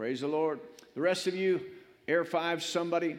Praise 0.00 0.22
the 0.22 0.28
Lord. 0.28 0.60
The 0.94 1.02
rest 1.02 1.26
of 1.26 1.34
you, 1.34 1.60
Air 2.08 2.24
Five, 2.24 2.62
somebody, 2.62 3.18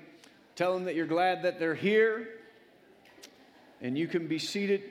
tell 0.56 0.74
them 0.74 0.86
that 0.86 0.96
you're 0.96 1.06
glad 1.06 1.44
that 1.44 1.60
they're 1.60 1.76
here 1.76 2.28
and 3.82 3.96
you 3.96 4.08
can 4.08 4.26
be 4.26 4.40
seated. 4.40 4.82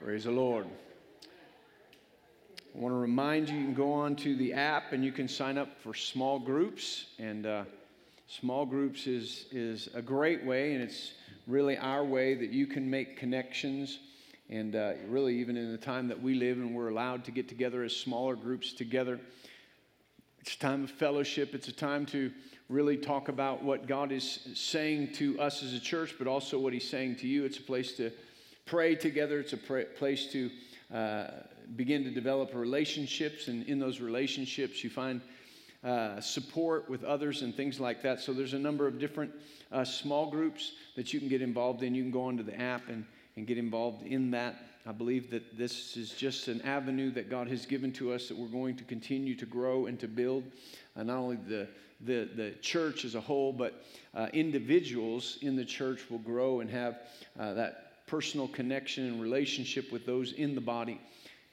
Praise 0.00 0.24
the 0.24 0.32
Lord. 0.32 0.66
I 2.74 2.78
want 2.78 2.92
to 2.92 2.98
remind 2.98 3.48
you, 3.48 3.56
you 3.56 3.64
can 3.66 3.74
go 3.74 3.92
on 3.92 4.16
to 4.16 4.34
the 4.34 4.54
app 4.54 4.92
and 4.92 5.04
you 5.04 5.12
can 5.12 5.28
sign 5.28 5.58
up 5.58 5.80
for 5.80 5.94
small 5.94 6.40
groups. 6.40 7.06
And 7.20 7.46
uh, 7.46 7.62
small 8.28 8.66
groups 8.66 9.06
is, 9.06 9.46
is 9.50 9.88
a 9.94 10.02
great 10.02 10.44
way, 10.44 10.74
and 10.74 10.82
it's 10.82 11.12
really 11.46 11.78
our 11.78 12.04
way 12.04 12.34
that 12.34 12.50
you 12.50 12.66
can 12.66 12.88
make 12.88 13.16
connections. 13.16 13.98
And 14.50 14.76
uh, 14.76 14.92
really, 15.08 15.36
even 15.36 15.56
in 15.56 15.72
the 15.72 15.78
time 15.78 16.08
that 16.08 16.22
we 16.22 16.34
live 16.34 16.58
and 16.58 16.74
we're 16.74 16.88
allowed 16.88 17.24
to 17.24 17.30
get 17.30 17.48
together 17.48 17.82
as 17.82 17.96
smaller 17.96 18.36
groups 18.36 18.72
together, 18.72 19.18
it's 20.40 20.54
a 20.54 20.58
time 20.58 20.84
of 20.84 20.90
fellowship. 20.90 21.54
It's 21.54 21.68
a 21.68 21.72
time 21.72 22.06
to 22.06 22.30
really 22.68 22.98
talk 22.98 23.28
about 23.28 23.62
what 23.62 23.86
God 23.86 24.12
is 24.12 24.40
saying 24.54 25.14
to 25.14 25.40
us 25.40 25.62
as 25.62 25.72
a 25.72 25.80
church, 25.80 26.14
but 26.18 26.26
also 26.26 26.58
what 26.58 26.74
He's 26.74 26.88
saying 26.88 27.16
to 27.16 27.26
you. 27.26 27.44
It's 27.44 27.58
a 27.58 27.62
place 27.62 27.92
to 27.94 28.12
pray 28.66 28.94
together. 28.94 29.40
It's 29.40 29.54
a 29.54 29.56
place 29.56 30.30
to 30.32 30.50
uh, 30.94 31.26
begin 31.76 32.04
to 32.04 32.10
develop 32.10 32.54
relationships, 32.54 33.48
and 33.48 33.66
in 33.66 33.78
those 33.78 34.00
relationships, 34.00 34.84
you 34.84 34.90
find 34.90 35.22
uh, 35.84 36.20
support 36.20 36.88
with 36.90 37.04
others 37.04 37.42
and 37.42 37.54
things 37.54 37.78
like 37.78 38.02
that. 38.02 38.20
So 38.20 38.32
there's 38.32 38.54
a 38.54 38.58
number 38.58 38.86
of 38.86 38.98
different 38.98 39.32
uh, 39.70 39.84
small 39.84 40.30
groups 40.30 40.72
that 40.96 41.12
you 41.12 41.20
can 41.20 41.28
get 41.28 41.42
involved 41.42 41.82
in. 41.82 41.94
You 41.94 42.02
can 42.02 42.10
go 42.10 42.22
onto 42.22 42.42
the 42.42 42.58
app 42.60 42.88
and, 42.88 43.04
and 43.36 43.46
get 43.46 43.58
involved 43.58 44.06
in 44.06 44.30
that. 44.32 44.56
I 44.86 44.92
believe 44.92 45.30
that 45.30 45.56
this 45.58 45.96
is 45.96 46.12
just 46.12 46.48
an 46.48 46.62
avenue 46.62 47.10
that 47.12 47.28
God 47.28 47.46
has 47.48 47.66
given 47.66 47.92
to 47.92 48.12
us 48.12 48.28
that 48.28 48.36
we're 48.36 48.48
going 48.48 48.74
to 48.76 48.84
continue 48.84 49.34
to 49.36 49.46
grow 49.46 49.86
and 49.86 50.00
to 50.00 50.08
build. 50.08 50.44
Uh, 50.96 51.02
not 51.02 51.18
only 51.18 51.36
the, 51.36 51.68
the, 52.00 52.28
the 52.34 52.50
church 52.62 53.04
as 53.04 53.14
a 53.14 53.20
whole, 53.20 53.52
but 53.52 53.84
uh, 54.14 54.28
individuals 54.32 55.38
in 55.42 55.56
the 55.56 55.64
church 55.64 56.10
will 56.10 56.18
grow 56.18 56.60
and 56.60 56.70
have 56.70 57.00
uh, 57.38 57.52
that 57.54 58.06
personal 58.06 58.48
connection 58.48 59.06
and 59.06 59.20
relationship 59.20 59.92
with 59.92 60.06
those 60.06 60.32
in 60.32 60.54
the 60.54 60.60
body. 60.60 61.00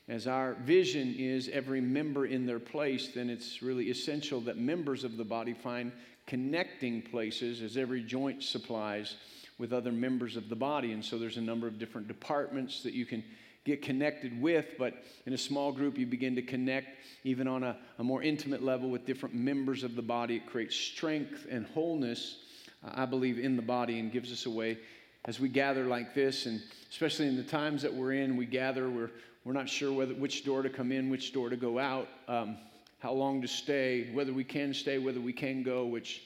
As 0.08 0.28
our 0.28 0.53
vision 0.53 1.16
is 1.17 1.50
every 1.50 1.81
member 1.81 2.25
in 2.28 2.45
their 2.45 2.59
place, 2.59 3.09
then 3.16 3.30
it's 3.30 3.61
really 3.64 3.89
essential 3.89 4.39
that 4.42 4.58
members 4.58 5.03
of 5.03 5.17
the 5.17 5.23
body 5.23 5.53
find 5.53 5.92
connecting 6.28 7.02
places 7.02 7.61
as 7.61 7.75
every 7.75 8.03
joint 8.03 8.44
supplies 8.44 9.16
with 9.58 9.73
other 9.73 9.92
members 9.92 10.36
of 10.36 10.50
the 10.50 10.56
body. 10.56 10.92
And 10.92 11.03
so 11.03 11.17
there's 11.17 11.38
a 11.38 11.42
number 11.42 11.66
of 11.67 11.80
different 11.80 12.08
departments 12.08 12.83
that 12.83 12.94
you 12.94 13.06
can 13.06 13.23
get 13.64 13.81
connected 13.81 14.39
with, 14.39 14.76
but 14.78 14.94
in 15.26 15.33
a 15.33 15.38
small 15.38 15.72
group, 15.72 15.98
you 15.98 16.06
begin 16.06 16.36
to 16.36 16.42
connect 16.44 17.00
even 17.23 17.48
on 17.48 17.64
a, 17.64 17.76
a 17.98 18.03
more 18.03 18.22
intimate 18.22 18.64
level 18.64 18.92
with 18.92 19.08
different 19.08 19.33
members 19.33 19.83
of 19.83 19.95
the 19.95 20.03
body. 20.03 20.36
It 20.36 20.45
creates 20.45 20.76
strength 20.76 21.48
and 21.50 21.66
wholeness, 21.67 22.38
uh, 22.83 22.92
I 22.94 23.06
believe, 23.08 23.39
in 23.39 23.56
the 23.56 23.64
body 23.64 24.00
and 24.00 24.11
gives 24.11 24.31
us 24.31 24.45
a 24.45 24.52
way 24.52 24.78
as 25.26 25.39
we 25.39 25.50
gather 25.50 25.86
like 25.86 26.14
this, 26.14 26.45
and 26.45 26.61
especially 26.92 27.28
in 27.28 27.36
the 27.36 27.44
times 27.44 27.81
that 27.81 27.92
we're 27.92 28.14
in, 28.14 28.38
we 28.38 28.45
gather, 28.45 28.88
we're, 28.88 29.09
we're 29.46 29.54
not 29.54 29.70
sure 29.70 29.94
whether, 29.94 30.16
which 30.16 30.44
door 30.44 30.64
to 30.64 30.70
come 30.70 30.92
in, 30.92 31.10
which 31.12 31.32
door 31.32 31.50
to 31.50 31.56
go 31.56 31.78
out, 31.78 32.08
um, 32.28 32.58
how 32.98 33.14
long 33.14 33.44
to 33.44 33.48
stay, 33.48 34.10
whether 34.12 34.34
we 34.34 34.44
can 34.44 34.74
stay, 34.74 34.98
whether 34.98 35.22
we 35.22 35.32
can 35.32 35.62
go, 35.62 35.86
which, 35.86 36.24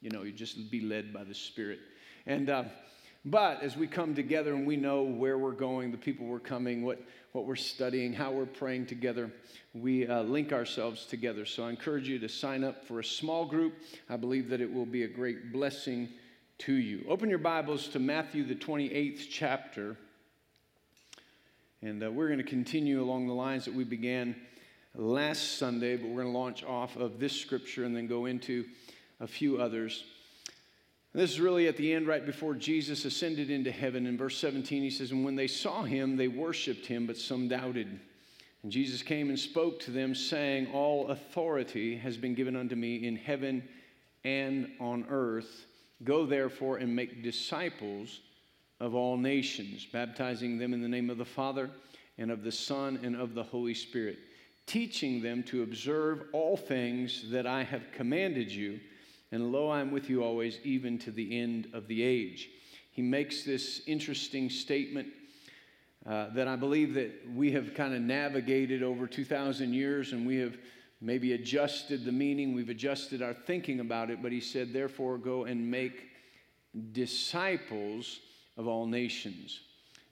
you 0.00 0.10
know, 0.10 0.22
you 0.22 0.32
just 0.32 0.70
be 0.70 0.80
led 0.80 1.12
by 1.12 1.22
the 1.22 1.34
Spirit. 1.34 1.78
And, 2.24 2.48
uh, 2.48 2.64
but 3.26 3.62
as 3.62 3.76
we 3.76 3.86
come 3.86 4.14
together 4.14 4.54
and 4.54 4.66
we 4.66 4.76
know 4.76 5.02
where 5.02 5.36
we're 5.36 5.52
going, 5.52 5.90
the 5.90 5.98
people 5.98 6.26
we're 6.26 6.38
coming, 6.38 6.82
what, 6.82 6.98
what 7.32 7.44
we're 7.44 7.56
studying, 7.56 8.14
how 8.14 8.32
we're 8.32 8.46
praying 8.46 8.86
together, 8.86 9.30
we 9.74 10.06
uh, 10.06 10.22
link 10.22 10.50
ourselves 10.50 11.04
together. 11.04 11.44
So 11.44 11.64
I 11.64 11.70
encourage 11.70 12.08
you 12.08 12.18
to 12.20 12.28
sign 12.28 12.64
up 12.64 12.86
for 12.86 13.00
a 13.00 13.04
small 13.04 13.44
group. 13.44 13.74
I 14.08 14.16
believe 14.16 14.48
that 14.48 14.62
it 14.62 14.72
will 14.72 14.86
be 14.86 15.02
a 15.02 15.08
great 15.08 15.52
blessing 15.52 16.08
to 16.58 16.72
you. 16.72 17.04
Open 17.06 17.28
your 17.28 17.38
Bibles 17.38 17.88
to 17.88 17.98
Matthew, 17.98 18.44
the 18.44 18.54
28th 18.54 19.26
chapter. 19.28 19.98
And 21.86 22.02
uh, 22.02 22.10
we're 22.10 22.26
going 22.26 22.38
to 22.38 22.44
continue 22.44 23.00
along 23.00 23.28
the 23.28 23.32
lines 23.32 23.64
that 23.66 23.74
we 23.74 23.84
began 23.84 24.34
last 24.96 25.56
Sunday, 25.56 25.96
but 25.96 26.08
we're 26.08 26.22
going 26.22 26.32
to 26.32 26.36
launch 26.36 26.64
off 26.64 26.96
of 26.96 27.20
this 27.20 27.32
scripture 27.32 27.84
and 27.84 27.94
then 27.94 28.08
go 28.08 28.26
into 28.26 28.64
a 29.20 29.26
few 29.28 29.62
others. 29.62 30.02
This 31.14 31.30
is 31.30 31.40
really 31.40 31.68
at 31.68 31.76
the 31.76 31.92
end, 31.92 32.08
right 32.08 32.26
before 32.26 32.54
Jesus 32.54 33.04
ascended 33.04 33.50
into 33.50 33.70
heaven. 33.70 34.04
In 34.04 34.18
verse 34.18 34.36
17, 34.36 34.82
he 34.82 34.90
says, 34.90 35.12
And 35.12 35.24
when 35.24 35.36
they 35.36 35.46
saw 35.46 35.84
him, 35.84 36.16
they 36.16 36.26
worshiped 36.26 36.86
him, 36.86 37.06
but 37.06 37.16
some 37.16 37.46
doubted. 37.46 38.00
And 38.64 38.72
Jesus 38.72 39.02
came 39.02 39.28
and 39.28 39.38
spoke 39.38 39.78
to 39.82 39.92
them, 39.92 40.12
saying, 40.12 40.72
All 40.72 41.06
authority 41.06 41.98
has 41.98 42.16
been 42.16 42.34
given 42.34 42.56
unto 42.56 42.74
me 42.74 43.06
in 43.06 43.14
heaven 43.14 43.62
and 44.24 44.72
on 44.80 45.06
earth. 45.08 45.66
Go 46.02 46.26
therefore 46.26 46.78
and 46.78 46.96
make 46.96 47.22
disciples 47.22 48.18
of 48.80 48.94
all 48.94 49.16
nations, 49.16 49.86
baptizing 49.90 50.58
them 50.58 50.74
in 50.74 50.82
the 50.82 50.88
name 50.88 51.10
of 51.10 51.18
the 51.18 51.24
Father 51.24 51.70
and 52.18 52.30
of 52.30 52.42
the 52.42 52.52
Son 52.52 52.98
and 53.02 53.16
of 53.16 53.34
the 53.34 53.42
Holy 53.42 53.74
Spirit, 53.74 54.18
teaching 54.66 55.22
them 55.22 55.42
to 55.44 55.62
observe 55.62 56.24
all 56.32 56.56
things 56.56 57.30
that 57.30 57.46
I 57.46 57.62
have 57.62 57.92
commanded 57.92 58.50
you. 58.50 58.80
And 59.32 59.52
lo, 59.52 59.68
I 59.68 59.80
am 59.80 59.90
with 59.90 60.08
you 60.10 60.22
always, 60.22 60.58
even 60.64 60.98
to 61.00 61.10
the 61.10 61.38
end 61.38 61.68
of 61.72 61.88
the 61.88 62.02
age. 62.02 62.50
He 62.92 63.02
makes 63.02 63.42
this 63.42 63.82
interesting 63.86 64.48
statement 64.50 65.08
uh, 66.06 66.30
that 66.34 66.46
I 66.48 66.56
believe 66.56 66.94
that 66.94 67.12
we 67.34 67.52
have 67.52 67.74
kind 67.74 67.94
of 67.94 68.00
navigated 68.00 68.82
over 68.82 69.06
2,000 69.06 69.74
years 69.74 70.12
and 70.12 70.26
we 70.26 70.36
have 70.36 70.56
maybe 71.00 71.32
adjusted 71.32 72.04
the 72.04 72.12
meaning, 72.12 72.54
we've 72.54 72.68
adjusted 72.68 73.22
our 73.22 73.34
thinking 73.34 73.80
about 73.80 74.10
it, 74.10 74.22
but 74.22 74.32
he 74.32 74.40
said, 74.40 74.72
therefore, 74.72 75.18
go 75.18 75.44
and 75.44 75.70
make 75.70 76.08
disciples 76.92 78.20
of 78.56 78.66
all 78.66 78.86
nations. 78.86 79.60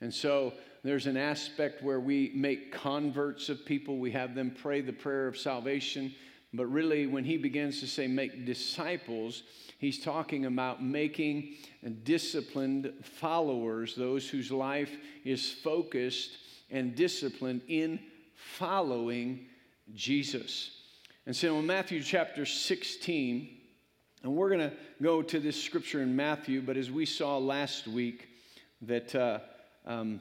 And 0.01 0.13
so 0.13 0.53
there's 0.83 1.07
an 1.07 1.17
aspect 1.17 1.83
where 1.83 2.01
we 2.01 2.31
make 2.35 2.73
converts 2.73 3.49
of 3.49 3.65
people, 3.65 3.99
we 3.99 4.11
have 4.13 4.35
them 4.35 4.55
pray 4.61 4.81
the 4.81 4.93
prayer 4.93 5.27
of 5.27 5.39
salvation. 5.39 6.15
But 6.53 6.67
really, 6.67 7.07
when 7.07 7.25
he 7.25 7.37
begins 7.37 7.81
to 7.81 7.87
say 7.87 8.07
make 8.07 8.47
disciples, 8.47 9.43
he's 9.79 9.99
talking 9.99 10.47
about 10.47 10.83
making 10.85 11.55
disciplined 12.05 12.93
followers, 13.03 13.97
those 13.97 14.29
whose 14.29 14.53
life 14.53 14.93
is 15.25 15.53
focused 15.53 16.37
and 16.71 16.95
disciplined 16.95 17.63
in 17.67 17.99
following 18.35 19.47
Jesus. 19.95 20.71
And 21.27 21.35
so 21.35 21.59
in 21.59 21.67
Matthew 21.67 22.03
chapter 22.03 22.47
16, 22.47 23.49
and 24.23 24.37
we're 24.37 24.49
going 24.49 24.71
to 24.71 24.73
go 25.03 25.23
to 25.23 25.41
this 25.41 25.61
scripture 25.63 26.03
in 26.03 26.15
Matthew, 26.15 26.63
but 26.63 26.77
as 26.77 26.91
we 26.91 27.05
saw 27.05 27.37
last 27.39 27.89
week, 27.89 28.29
that 28.87 29.15
uh, 29.15 29.39
um, 29.87 30.21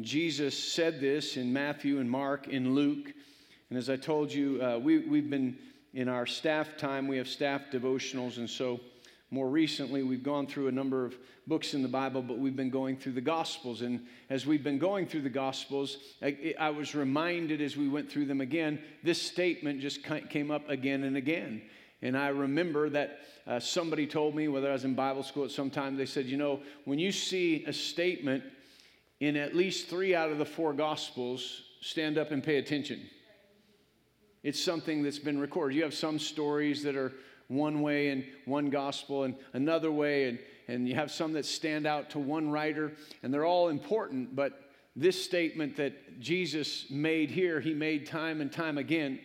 Jesus 0.00 0.56
said 0.56 1.00
this 1.00 1.36
in 1.36 1.52
Matthew 1.52 1.98
and 1.98 2.10
Mark 2.10 2.46
and 2.52 2.74
Luke. 2.74 3.12
And 3.70 3.78
as 3.78 3.90
I 3.90 3.96
told 3.96 4.32
you, 4.32 4.62
uh, 4.62 4.78
we, 4.78 4.98
we've 4.98 5.30
been 5.30 5.58
in 5.94 6.08
our 6.08 6.26
staff 6.26 6.76
time, 6.76 7.08
we 7.08 7.16
have 7.16 7.28
staff 7.28 7.62
devotionals, 7.72 8.38
and 8.38 8.48
so 8.48 8.80
more 9.30 9.48
recently, 9.48 10.02
we've 10.02 10.22
gone 10.22 10.46
through 10.46 10.68
a 10.68 10.72
number 10.72 11.04
of 11.04 11.14
books 11.46 11.74
in 11.74 11.82
the 11.82 11.88
Bible, 11.88 12.22
but 12.22 12.38
we've 12.38 12.56
been 12.56 12.70
going 12.70 12.96
through 12.96 13.12
the 13.12 13.20
Gospels. 13.20 13.82
And 13.82 14.06
as 14.30 14.46
we've 14.46 14.64
been 14.64 14.78
going 14.78 15.06
through 15.06 15.20
the 15.20 15.28
Gospels, 15.28 15.98
I, 16.22 16.54
I, 16.58 16.70
was 16.70 16.94
reminded 16.94 17.60
as 17.60 17.76
we 17.76 17.88
went 17.88 18.10
through 18.10 18.24
them 18.24 18.40
again, 18.40 18.78
this 19.02 19.20
statement 19.20 19.80
just 19.80 20.00
came 20.30 20.50
up 20.50 20.66
again 20.70 21.04
and 21.04 21.16
again. 21.18 21.60
And 22.02 22.16
I 22.16 22.28
remember 22.28 22.88
that 22.90 23.18
uh, 23.46 23.58
somebody 23.58 24.06
told 24.06 24.34
me, 24.34 24.48
whether 24.48 24.68
I 24.68 24.72
was 24.72 24.84
in 24.84 24.94
Bible 24.94 25.22
school 25.22 25.44
at 25.44 25.50
some 25.50 25.70
time, 25.70 25.96
they 25.96 26.06
said, 26.06 26.26
you 26.26 26.36
know, 26.36 26.60
when 26.84 26.98
you 26.98 27.10
see 27.10 27.64
a 27.66 27.72
statement 27.72 28.44
in 29.20 29.36
at 29.36 29.56
least 29.56 29.88
three 29.88 30.14
out 30.14 30.30
of 30.30 30.38
the 30.38 30.44
four 30.44 30.72
Gospels, 30.72 31.62
stand 31.80 32.18
up 32.18 32.30
and 32.30 32.42
pay 32.42 32.58
attention. 32.58 33.00
It's 34.42 34.62
something 34.62 35.02
that's 35.02 35.18
been 35.18 35.40
recorded. 35.40 35.76
You 35.76 35.82
have 35.82 35.94
some 35.94 36.18
stories 36.18 36.82
that 36.84 36.94
are 36.94 37.12
one 37.48 37.80
way 37.80 38.10
in 38.10 38.24
one 38.44 38.70
gospel 38.70 39.24
and 39.24 39.34
another 39.54 39.90
way, 39.90 40.28
and, 40.28 40.38
and 40.68 40.88
you 40.88 40.94
have 40.94 41.10
some 41.10 41.32
that 41.32 41.46
stand 41.46 41.86
out 41.86 42.10
to 42.10 42.18
one 42.18 42.50
writer, 42.50 42.92
and 43.22 43.32
they're 43.32 43.46
all 43.46 43.68
important, 43.68 44.36
but 44.36 44.70
this 44.94 45.22
statement 45.22 45.76
that 45.76 46.20
Jesus 46.20 46.90
made 46.90 47.30
here, 47.30 47.60
he 47.60 47.72
made 47.72 48.06
time 48.06 48.40
and 48.40 48.52
time 48.52 48.78
again. 48.78 49.18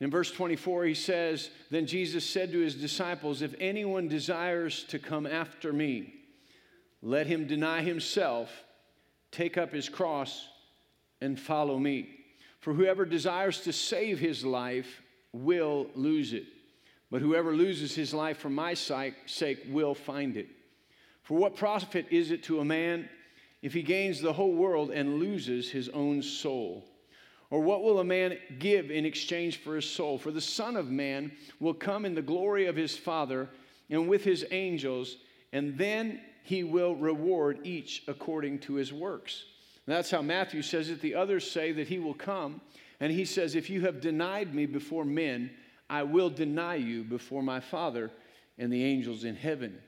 In 0.00 0.10
verse 0.10 0.30
24, 0.30 0.84
he 0.86 0.94
says, 0.94 1.50
Then 1.70 1.86
Jesus 1.86 2.24
said 2.24 2.52
to 2.52 2.58
his 2.58 2.74
disciples, 2.74 3.42
If 3.42 3.54
anyone 3.60 4.08
desires 4.08 4.84
to 4.84 4.98
come 4.98 5.26
after 5.26 5.72
me, 5.72 6.14
let 7.02 7.26
him 7.26 7.46
deny 7.46 7.82
himself, 7.82 8.50
take 9.30 9.58
up 9.58 9.72
his 9.72 9.88
cross, 9.88 10.48
and 11.20 11.38
follow 11.38 11.78
me. 11.78 12.08
For 12.60 12.72
whoever 12.72 13.04
desires 13.04 13.60
to 13.62 13.72
save 13.72 14.18
his 14.18 14.44
life 14.44 15.02
will 15.32 15.86
lose 15.94 16.32
it 16.32 16.44
But 17.10 17.22
whoever 17.22 17.54
loses 17.54 17.94
his 17.94 18.14
life 18.14 18.38
for 18.38 18.50
my 18.50 18.74
sake 18.74 19.58
will 19.68 19.94
find 19.94 20.36
it. 20.36 20.48
For 21.22 21.36
what 21.36 21.56
profit 21.56 22.06
is 22.10 22.30
it 22.30 22.42
to 22.44 22.60
a 22.60 22.64
man 22.64 23.08
if 23.62 23.72
he 23.72 23.82
gains 23.82 24.20
the 24.20 24.32
whole 24.32 24.54
world 24.54 24.90
and 24.90 25.18
loses 25.18 25.70
his 25.70 25.88
own 25.88 26.22
soul? 26.22 26.84
Or 27.50 27.60
what 27.60 27.82
will 27.82 27.98
a 27.98 28.04
man 28.04 28.38
give 28.58 28.90
in 28.90 29.04
exchange 29.04 29.58
for 29.58 29.74
his 29.74 29.84
soul? 29.84 30.18
For 30.18 30.30
the 30.30 30.40
Son 30.40 30.76
of 30.76 30.88
Man 30.88 31.32
will 31.58 31.74
come 31.74 32.04
in 32.04 32.14
the 32.14 32.22
glory 32.22 32.66
of 32.66 32.76
his 32.76 32.96
Father 32.96 33.48
and 33.90 34.08
with 34.08 34.22
his 34.22 34.46
angels, 34.52 35.16
and 35.52 35.76
then 35.76 36.20
he 36.44 36.62
will 36.62 36.94
reward 36.94 37.58
each 37.64 38.04
according 38.06 38.60
to 38.60 38.74
his 38.74 38.92
works. 38.92 39.44
And 39.86 39.96
that's 39.96 40.10
how 40.10 40.22
Matthew 40.22 40.62
says 40.62 40.90
it. 40.90 41.00
The 41.00 41.16
others 41.16 41.50
say 41.50 41.72
that 41.72 41.88
he 41.88 41.98
will 41.98 42.14
come, 42.14 42.60
and 43.00 43.12
he 43.12 43.24
says, 43.24 43.56
If 43.56 43.68
you 43.68 43.80
have 43.80 44.00
denied 44.00 44.54
me 44.54 44.66
before 44.66 45.04
men, 45.04 45.50
I 45.88 46.04
will 46.04 46.30
deny 46.30 46.76
you 46.76 47.02
before 47.02 47.42
my 47.42 47.58
Father 47.58 48.12
and 48.58 48.72
the 48.72 48.84
angels 48.84 49.24
in 49.24 49.34
heaven. 49.34 49.80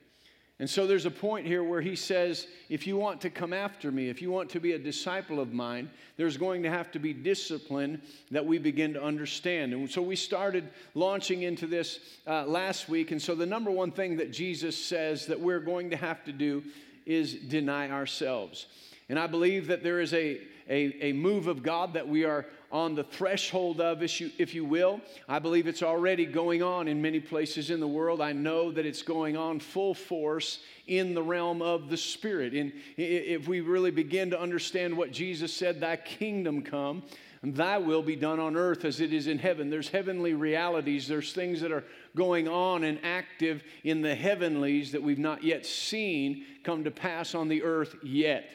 And 0.59 0.69
so 0.69 0.85
there's 0.85 1.07
a 1.07 1.11
point 1.11 1.47
here 1.47 1.63
where 1.63 1.81
he 1.81 1.95
says, 1.95 2.47
if 2.69 2.85
you 2.85 2.95
want 2.95 3.21
to 3.21 3.29
come 3.29 3.53
after 3.53 3.91
me, 3.91 4.09
if 4.09 4.21
you 4.21 4.29
want 4.29 4.51
to 4.51 4.59
be 4.59 4.73
a 4.73 4.79
disciple 4.79 5.39
of 5.39 5.51
mine, 5.51 5.89
there's 6.15 6.37
going 6.37 6.61
to 6.63 6.69
have 6.69 6.91
to 6.91 6.99
be 6.99 7.11
discipline 7.11 8.01
that 8.29 8.45
we 8.45 8.59
begin 8.59 8.93
to 8.93 9.03
understand. 9.03 9.73
And 9.73 9.89
so 9.89 10.01
we 10.01 10.15
started 10.15 10.69
launching 10.93 11.41
into 11.41 11.65
this 11.65 11.99
uh, 12.27 12.45
last 12.45 12.87
week. 12.87 13.11
And 13.11 13.21
so 13.21 13.33
the 13.33 13.47
number 13.47 13.71
one 13.71 13.91
thing 13.91 14.17
that 14.17 14.31
Jesus 14.31 14.77
says 14.77 15.25
that 15.25 15.39
we're 15.39 15.59
going 15.59 15.89
to 15.89 15.97
have 15.97 16.23
to 16.25 16.31
do 16.31 16.63
is 17.05 17.33
deny 17.33 17.89
ourselves. 17.89 18.67
And 19.09 19.19
I 19.19 19.27
believe 19.27 19.67
that 19.67 19.83
there 19.83 19.99
is 19.99 20.13
a, 20.13 20.39
a, 20.69 21.07
a 21.07 21.13
move 21.13 21.47
of 21.47 21.63
God 21.63 21.95
that 21.95 22.07
we 22.07 22.25
are 22.25 22.45
on 22.73 22.95
the 22.95 23.03
threshold 23.03 23.79
of, 23.79 24.01
if 24.01 24.55
you 24.55 24.65
will. 24.65 24.99
I 25.29 25.37
believe 25.37 25.67
it's 25.67 25.83
already 25.83 26.25
going 26.25 26.63
on 26.63 26.87
in 26.87 26.99
many 26.99 27.19
places 27.19 27.69
in 27.69 27.79
the 27.79 27.87
world. 27.87 28.19
I 28.19 28.33
know 28.33 28.71
that 28.71 28.83
it's 28.83 29.03
going 29.03 29.37
on 29.37 29.59
full 29.59 29.93
force 29.93 30.59
in 30.87 31.13
the 31.13 31.21
realm 31.21 31.61
of 31.61 31.89
the 31.89 31.97
Spirit. 31.97 32.53
And 32.53 32.73
if 32.97 33.47
we 33.47 33.61
really 33.61 33.91
begin 33.91 34.31
to 34.31 34.41
understand 34.41 34.97
what 34.97 35.11
Jesus 35.11 35.53
said, 35.53 35.79
Thy 35.79 35.97
kingdom 35.97 36.63
come, 36.63 37.03
and 37.43 37.55
Thy 37.55 37.77
will 37.77 38.01
be 38.01 38.15
done 38.15 38.39
on 38.39 38.55
earth 38.55 38.85
as 38.85 38.99
it 38.99 39.13
is 39.13 39.27
in 39.27 39.37
heaven. 39.37 39.69
There's 39.69 39.89
heavenly 39.89 40.33
realities, 40.33 41.07
there's 41.07 41.31
things 41.31 41.61
that 41.61 41.71
are 41.71 41.83
going 42.15 42.47
on 42.47 42.83
and 42.83 42.99
active 43.03 43.63
in 43.83 44.01
the 44.01 44.15
heavenlies 44.15 44.93
that 44.93 45.03
we've 45.03 45.19
not 45.19 45.43
yet 45.43 45.65
seen 45.65 46.43
come 46.63 46.85
to 46.85 46.91
pass 46.91 47.35
on 47.35 47.49
the 47.49 47.61
earth 47.61 47.95
yet. 48.01 48.49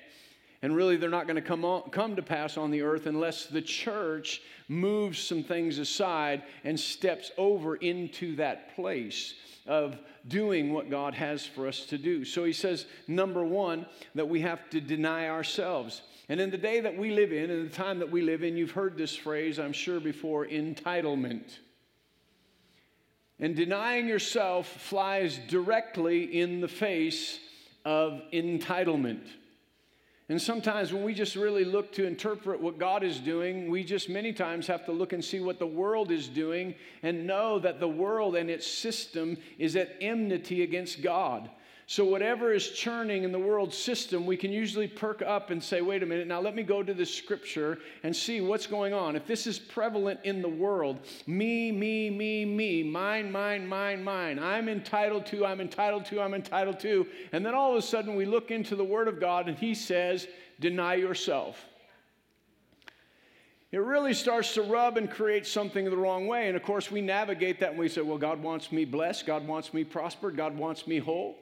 And 0.60 0.74
really, 0.74 0.96
they're 0.96 1.08
not 1.08 1.26
going 1.26 1.36
to 1.36 1.42
come, 1.42 1.64
on, 1.64 1.90
come 1.90 2.16
to 2.16 2.22
pass 2.22 2.56
on 2.56 2.70
the 2.70 2.82
earth 2.82 3.06
unless 3.06 3.46
the 3.46 3.62
church 3.62 4.42
moves 4.66 5.18
some 5.20 5.44
things 5.44 5.78
aside 5.78 6.42
and 6.64 6.78
steps 6.78 7.30
over 7.38 7.76
into 7.76 8.34
that 8.36 8.74
place 8.74 9.34
of 9.66 9.98
doing 10.26 10.72
what 10.72 10.90
God 10.90 11.14
has 11.14 11.46
for 11.46 11.68
us 11.68 11.86
to 11.86 11.98
do. 11.98 12.24
So 12.24 12.42
he 12.44 12.52
says, 12.52 12.86
number 13.06 13.44
one, 13.44 13.86
that 14.14 14.28
we 14.28 14.40
have 14.40 14.68
to 14.70 14.80
deny 14.80 15.28
ourselves. 15.28 16.02
And 16.28 16.40
in 16.40 16.50
the 16.50 16.58
day 16.58 16.80
that 16.80 16.96
we 16.96 17.12
live 17.12 17.32
in, 17.32 17.50
in 17.50 17.64
the 17.64 17.74
time 17.74 18.00
that 18.00 18.10
we 18.10 18.22
live 18.22 18.42
in, 18.42 18.56
you've 18.56 18.72
heard 18.72 18.98
this 18.98 19.14
phrase, 19.14 19.58
I'm 19.58 19.72
sure, 19.72 20.00
before 20.00 20.46
entitlement. 20.46 21.58
And 23.38 23.54
denying 23.54 24.08
yourself 24.08 24.66
flies 24.66 25.38
directly 25.48 26.24
in 26.40 26.60
the 26.60 26.68
face 26.68 27.38
of 27.84 28.20
entitlement. 28.32 29.26
And 30.30 30.40
sometimes 30.40 30.92
when 30.92 31.04
we 31.04 31.14
just 31.14 31.36
really 31.36 31.64
look 31.64 31.90
to 31.92 32.06
interpret 32.06 32.60
what 32.60 32.78
God 32.78 33.02
is 33.02 33.18
doing, 33.18 33.70
we 33.70 33.82
just 33.82 34.10
many 34.10 34.32
times 34.34 34.66
have 34.66 34.84
to 34.84 34.92
look 34.92 35.14
and 35.14 35.24
see 35.24 35.40
what 35.40 35.58
the 35.58 35.66
world 35.66 36.10
is 36.10 36.28
doing 36.28 36.74
and 37.02 37.26
know 37.26 37.58
that 37.58 37.80
the 37.80 37.88
world 37.88 38.36
and 38.36 38.50
its 38.50 38.66
system 38.66 39.38
is 39.58 39.74
at 39.74 39.96
enmity 40.02 40.62
against 40.62 41.00
God. 41.00 41.48
So, 41.90 42.04
whatever 42.04 42.52
is 42.52 42.68
churning 42.68 43.24
in 43.24 43.32
the 43.32 43.38
world 43.38 43.72
system, 43.72 44.26
we 44.26 44.36
can 44.36 44.52
usually 44.52 44.86
perk 44.86 45.22
up 45.22 45.48
and 45.48 45.64
say, 45.64 45.80
wait 45.80 46.02
a 46.02 46.06
minute, 46.06 46.26
now 46.26 46.38
let 46.38 46.54
me 46.54 46.62
go 46.62 46.82
to 46.82 46.92
the 46.92 47.06
scripture 47.06 47.78
and 48.02 48.14
see 48.14 48.42
what's 48.42 48.66
going 48.66 48.92
on. 48.92 49.16
If 49.16 49.26
this 49.26 49.46
is 49.46 49.58
prevalent 49.58 50.20
in 50.22 50.42
the 50.42 50.50
world, 50.50 51.00
me, 51.26 51.72
me, 51.72 52.10
me, 52.10 52.44
me, 52.44 52.82
mine, 52.82 53.32
mine, 53.32 53.66
mine, 53.66 54.04
mine, 54.04 54.38
I'm 54.38 54.68
entitled 54.68 55.24
to, 55.28 55.46
I'm 55.46 55.62
entitled 55.62 56.04
to, 56.06 56.20
I'm 56.20 56.34
entitled 56.34 56.78
to. 56.80 57.06
And 57.32 57.44
then 57.44 57.54
all 57.54 57.72
of 57.72 57.78
a 57.78 57.82
sudden 57.82 58.16
we 58.16 58.26
look 58.26 58.50
into 58.50 58.76
the 58.76 58.84
Word 58.84 59.08
of 59.08 59.18
God 59.18 59.48
and 59.48 59.56
He 59.56 59.74
says, 59.74 60.28
deny 60.60 60.96
yourself 60.96 61.64
it 63.70 63.78
really 63.78 64.14
starts 64.14 64.54
to 64.54 64.62
rub 64.62 64.96
and 64.96 65.10
create 65.10 65.46
something 65.46 65.84
the 65.84 65.96
wrong 65.96 66.26
way. 66.26 66.48
And 66.48 66.56
of 66.56 66.62
course, 66.62 66.90
we 66.90 67.02
navigate 67.02 67.60
that 67.60 67.70
and 67.70 67.78
we 67.78 67.90
say, 67.90 68.00
well, 68.00 68.16
God 68.16 68.42
wants 68.42 68.72
me 68.72 68.86
blessed, 68.86 69.26
God 69.26 69.46
wants 69.46 69.74
me 69.74 69.84
prospered, 69.84 70.38
God 70.38 70.56
wants 70.56 70.86
me 70.86 70.98
whole. 70.98 71.36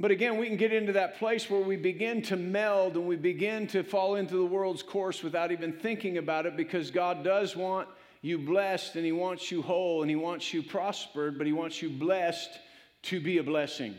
But 0.00 0.10
again, 0.10 0.38
we 0.38 0.46
can 0.46 0.56
get 0.56 0.72
into 0.72 0.94
that 0.94 1.18
place 1.18 1.50
where 1.50 1.60
we 1.60 1.76
begin 1.76 2.22
to 2.22 2.36
meld 2.36 2.96
and 2.96 3.06
we 3.06 3.16
begin 3.16 3.66
to 3.66 3.82
fall 3.82 4.16
into 4.16 4.34
the 4.34 4.46
world's 4.46 4.82
course 4.82 5.22
without 5.22 5.52
even 5.52 5.74
thinking 5.74 6.16
about 6.16 6.46
it 6.46 6.56
because 6.56 6.90
God 6.90 7.22
does 7.22 7.54
want 7.54 7.86
you 8.22 8.38
blessed 8.38 8.96
and 8.96 9.04
He 9.04 9.12
wants 9.12 9.50
you 9.50 9.60
whole 9.60 10.00
and 10.00 10.08
He 10.08 10.16
wants 10.16 10.54
you 10.54 10.62
prospered, 10.62 11.36
but 11.36 11.46
He 11.46 11.52
wants 11.52 11.82
you 11.82 11.90
blessed 11.90 12.48
to 13.02 13.20
be 13.20 13.36
a 13.36 13.42
blessing. 13.42 13.94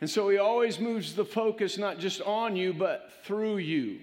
And 0.00 0.08
so 0.08 0.28
He 0.28 0.38
always 0.38 0.78
moves 0.78 1.16
the 1.16 1.24
focus 1.24 1.76
not 1.76 1.98
just 1.98 2.20
on 2.22 2.54
you, 2.54 2.72
but 2.72 3.10
through 3.24 3.56
you. 3.56 3.98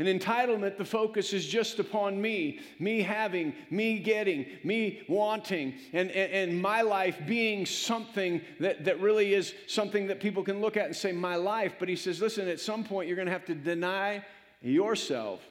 In 0.00 0.06
entitlement, 0.06 0.78
the 0.78 0.84
focus 0.86 1.34
is 1.34 1.46
just 1.46 1.78
upon 1.78 2.22
me, 2.22 2.60
me 2.78 3.02
having, 3.02 3.52
me 3.68 3.98
getting, 3.98 4.46
me 4.64 5.02
wanting, 5.08 5.74
and, 5.92 6.10
and, 6.10 6.32
and, 6.32 6.62
my 6.62 6.80
life 6.80 7.18
being 7.26 7.66
something 7.66 8.40
that, 8.60 8.86
that 8.86 8.98
really 8.98 9.34
is 9.34 9.52
something 9.66 10.06
that 10.06 10.18
people 10.18 10.42
can 10.42 10.62
look 10.62 10.78
at 10.78 10.86
and 10.86 10.96
say, 10.96 11.12
my 11.12 11.36
life. 11.36 11.74
But 11.78 11.90
he 11.90 11.96
says, 11.96 12.18
listen, 12.18 12.48
at 12.48 12.60
some 12.60 12.82
point 12.82 13.08
you're 13.08 13.16
going 13.16 13.26
to 13.26 13.32
have 13.32 13.44
to 13.44 13.54
deny 13.54 14.24
yourself, 14.62 15.46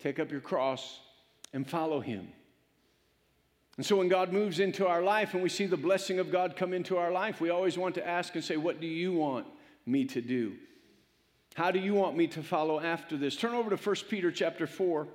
take 0.00 0.18
up 0.18 0.32
your 0.32 0.40
cross, 0.40 0.98
and 1.52 1.64
follow 1.64 2.00
him. 2.00 2.26
And 3.76 3.86
so 3.86 3.94
when 3.94 4.08
God 4.08 4.32
moves 4.32 4.58
into 4.58 4.88
our 4.88 5.00
life 5.00 5.34
and 5.34 5.44
we 5.44 5.48
see 5.48 5.66
the 5.66 5.76
blessing 5.76 6.18
of 6.18 6.32
God 6.32 6.56
come 6.56 6.72
into 6.72 6.96
our 6.96 7.12
life, 7.12 7.40
we 7.40 7.50
always 7.50 7.78
want 7.78 7.94
to 7.94 8.06
ask 8.06 8.34
and 8.34 8.42
say, 8.42 8.56
What 8.56 8.80
do 8.80 8.88
you 8.88 9.12
want 9.12 9.46
me 9.86 10.06
to 10.06 10.20
do? 10.20 10.56
How 11.54 11.70
do 11.70 11.78
you 11.78 11.92
want 11.92 12.16
me 12.16 12.28
to 12.28 12.42
follow 12.42 12.80
after 12.80 13.16
this? 13.16 13.36
Turn 13.36 13.52
over 13.52 13.68
to 13.68 13.76
1 13.76 13.96
Peter 14.08 14.32
chapter 14.32 14.66
4. 14.66 15.06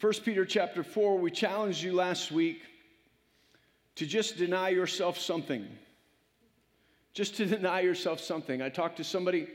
1 0.00 0.12
Peter 0.24 0.46
chapter 0.46 0.82
4, 0.82 1.18
we 1.18 1.30
challenged 1.30 1.82
you 1.82 1.92
last 1.92 2.32
week 2.32 2.62
to 3.96 4.06
just 4.06 4.38
deny 4.38 4.70
yourself 4.70 5.18
something. 5.18 5.66
Just 7.12 7.36
to 7.36 7.46
deny 7.56 7.80
yourself 7.80 8.20
something. 8.20 8.62
I 8.62 8.70
talked 8.70 8.96
to 8.96 9.04
somebody 9.04 9.48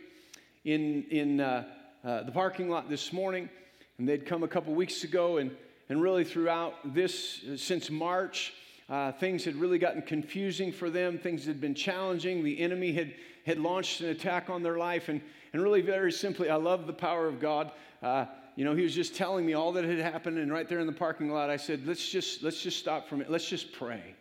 in, 0.63 1.05
in 1.09 1.41
uh, 1.41 1.63
uh, 2.03 2.23
the 2.23 2.31
parking 2.31 2.69
lot 2.69 2.87
this 2.87 3.11
morning, 3.11 3.49
and 3.97 4.07
they'd 4.07 4.27
come 4.27 4.43
a 4.43 4.47
couple 4.47 4.75
weeks 4.75 5.03
ago, 5.03 5.37
and, 5.37 5.49
and 5.89 5.99
really 5.99 6.23
throughout 6.23 6.93
this, 6.93 7.43
since 7.57 7.89
March, 7.89 8.53
uh, 8.89 9.11
things 9.13 9.43
had 9.43 9.55
really 9.55 9.79
gotten 9.79 10.03
confusing 10.03 10.71
for 10.71 10.91
them. 10.91 11.17
Things 11.17 11.47
had 11.47 11.59
been 11.59 11.73
challenging. 11.73 12.43
The 12.43 12.59
enemy 12.59 12.91
had, 12.91 13.15
had 13.45 13.59
launched 13.59 14.01
an 14.01 14.09
attack 14.09 14.49
on 14.49 14.63
their 14.63 14.77
life. 14.77 15.09
And, 15.09 15.21
and 15.53 15.61
really, 15.61 15.81
very 15.81 16.11
simply, 16.11 16.49
I 16.49 16.55
love 16.55 16.87
the 16.87 16.93
power 16.93 17.27
of 17.27 17.39
God. 17.39 17.71
Uh, 18.01 18.25
you 18.55 18.65
know, 18.65 18.75
he 18.75 18.83
was 18.83 18.95
just 18.95 19.15
telling 19.15 19.45
me 19.45 19.53
all 19.53 19.71
that 19.73 19.85
had 19.85 19.99
happened. 19.99 20.37
And 20.37 20.51
right 20.51 20.67
there 20.67 20.79
in 20.79 20.87
the 20.87 20.93
parking 20.93 21.29
lot, 21.29 21.49
I 21.49 21.57
said, 21.57 21.85
let's 21.85 22.09
just, 22.09 22.43
let's 22.43 22.61
just 22.61 22.79
stop 22.79 23.07
from 23.07 23.21
it. 23.21 23.29
Let's 23.29 23.47
just 23.47 23.73
pray. 23.73 24.15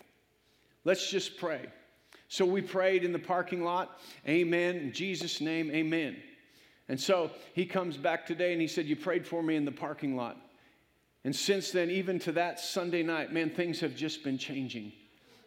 Let's 0.84 1.10
just 1.10 1.38
pray. 1.38 1.66
So 2.28 2.44
we 2.44 2.60
prayed 2.60 3.04
in 3.04 3.12
the 3.12 3.18
parking 3.18 3.64
lot. 3.64 4.00
Amen. 4.28 4.76
In 4.76 4.92
Jesus' 4.92 5.40
name, 5.40 5.70
amen. 5.70 6.16
And 6.88 7.00
so 7.00 7.30
he 7.54 7.64
comes 7.64 7.96
back 7.96 8.26
today 8.26 8.52
and 8.52 8.60
he 8.60 8.68
said, 8.68 8.86
You 8.86 8.96
prayed 8.96 9.26
for 9.26 9.42
me 9.42 9.56
in 9.56 9.64
the 9.64 9.72
parking 9.72 10.16
lot. 10.16 10.36
And 11.24 11.34
since 11.34 11.70
then, 11.70 11.90
even 11.90 12.18
to 12.20 12.32
that 12.32 12.60
Sunday 12.60 13.02
night, 13.02 13.32
man, 13.32 13.48
things 13.48 13.80
have 13.80 13.96
just 13.96 14.22
been 14.22 14.36
changing. 14.36 14.92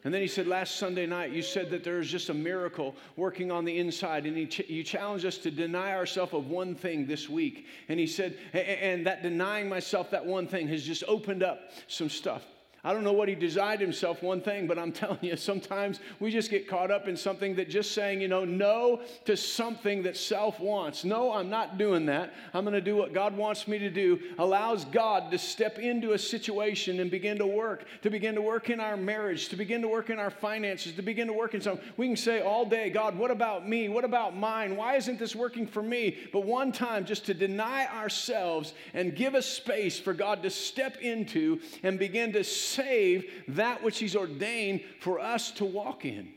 And 0.08 0.14
then 0.14 0.22
he 0.22 0.28
said, 0.30 0.48
Last 0.48 0.78
Sunday 0.78 1.06
night, 1.06 1.34
you 1.34 1.42
said 1.42 1.70
that 1.72 1.84
there 1.84 2.00
is 2.00 2.10
just 2.10 2.30
a 2.30 2.34
miracle 2.34 2.96
working 3.18 3.52
on 3.52 3.66
the 3.66 3.78
inside. 3.78 4.26
And 4.26 4.38
he 4.38 4.46
ch- 4.46 4.70
you 4.70 4.82
challenged 4.82 5.26
us 5.26 5.38
to 5.40 5.52
deny 5.52 5.96
ourselves 5.96 6.34
of 6.34 6.48
one 6.48 6.76
thing 6.76 7.06
this 7.06 7.28
week. 7.28 7.66
And 7.90 8.00
he 8.00 8.08
said, 8.08 8.38
And 8.54 9.06
that 9.06 9.22
denying 9.22 9.68
myself 9.68 10.10
that 10.12 10.26
one 10.26 10.48
thing 10.48 10.70
has 10.70 10.86
just 10.86 11.04
opened 11.10 11.44
up 11.44 11.72
some 11.90 12.10
stuff. 12.10 12.46
I 12.88 12.94
don't 12.94 13.04
know 13.04 13.12
what 13.12 13.28
he 13.28 13.36
designed 13.36 13.82
himself, 13.82 14.24
one 14.24 14.40
thing, 14.40 14.66
but 14.66 14.80
I'm 14.80 14.92
telling 14.94 15.20
you, 15.22 15.36
sometimes 15.36 16.00
we 16.22 16.32
just 16.32 16.50
get 16.50 16.70
caught 16.70 16.90
up 16.90 17.10
in 17.10 17.18
something 17.18 17.54
that 17.58 17.70
just 17.70 17.92
saying, 17.92 18.22
you 18.22 18.30
know, 18.30 18.46
no 18.46 19.02
to 19.26 19.36
something 19.36 20.04
that 20.04 20.16
self 20.16 20.58
wants. 20.62 21.04
No, 21.04 21.34
I'm 21.34 21.50
not 21.50 21.78
doing 21.78 22.06
that. 22.06 22.34
I'm 22.54 22.64
going 22.64 22.76
to 22.76 22.80
do 22.80 22.96
what 22.96 23.14
God 23.14 23.36
wants 23.36 23.68
me 23.68 23.78
to 23.78 23.90
do, 23.90 24.20
allows 24.40 24.86
God 24.86 25.32
to 25.32 25.38
step 25.38 25.80
into 25.80 26.14
a 26.14 26.18
situation 26.18 27.02
and 27.02 27.12
begin 27.12 27.38
to 27.40 27.46
work, 27.46 27.84
to 28.04 28.10
begin 28.10 28.36
to 28.36 28.42
work 28.42 28.70
in 28.70 28.80
our 28.80 28.96
marriage, 28.96 29.50
to 29.50 29.58
begin 29.58 29.82
to 29.82 29.90
work 29.90 30.10
in 30.10 30.18
our 30.18 30.32
finances, 30.32 30.94
to 30.94 31.02
begin 31.02 31.28
to 31.28 31.34
work 31.34 31.56
in 31.56 31.60
something. 31.60 31.86
We 31.98 32.08
can 32.08 32.16
say 32.16 32.40
all 32.40 32.66
day, 32.66 32.90
God, 32.90 33.18
what 33.18 33.32
about 33.32 33.68
me? 33.68 33.90
What 33.90 34.06
about 34.06 34.34
mine? 34.34 34.78
Why 34.78 34.96
isn't 34.96 35.20
this 35.20 35.36
working 35.36 35.68
for 35.68 35.84
me? 35.84 36.16
But 36.32 36.46
one 36.46 36.72
time, 36.72 37.04
just 37.04 37.26
to 37.26 37.34
deny 37.34 37.86
ourselves 37.88 38.74
and 38.94 39.14
give 39.14 39.36
a 39.36 39.42
space 39.42 40.00
for 40.00 40.14
God 40.14 40.42
to 40.44 40.50
step 40.50 40.96
into 41.02 41.60
and 41.84 42.00
begin 42.00 42.32
to 42.32 42.46
save 42.78 43.26
that 43.50 43.84
which 43.84 44.00
He's 44.00 44.16
ordained 44.16 44.82
for 45.00 45.20
us 45.20 45.52
to 45.52 45.66
walk 45.66 46.06
in. 46.06 46.34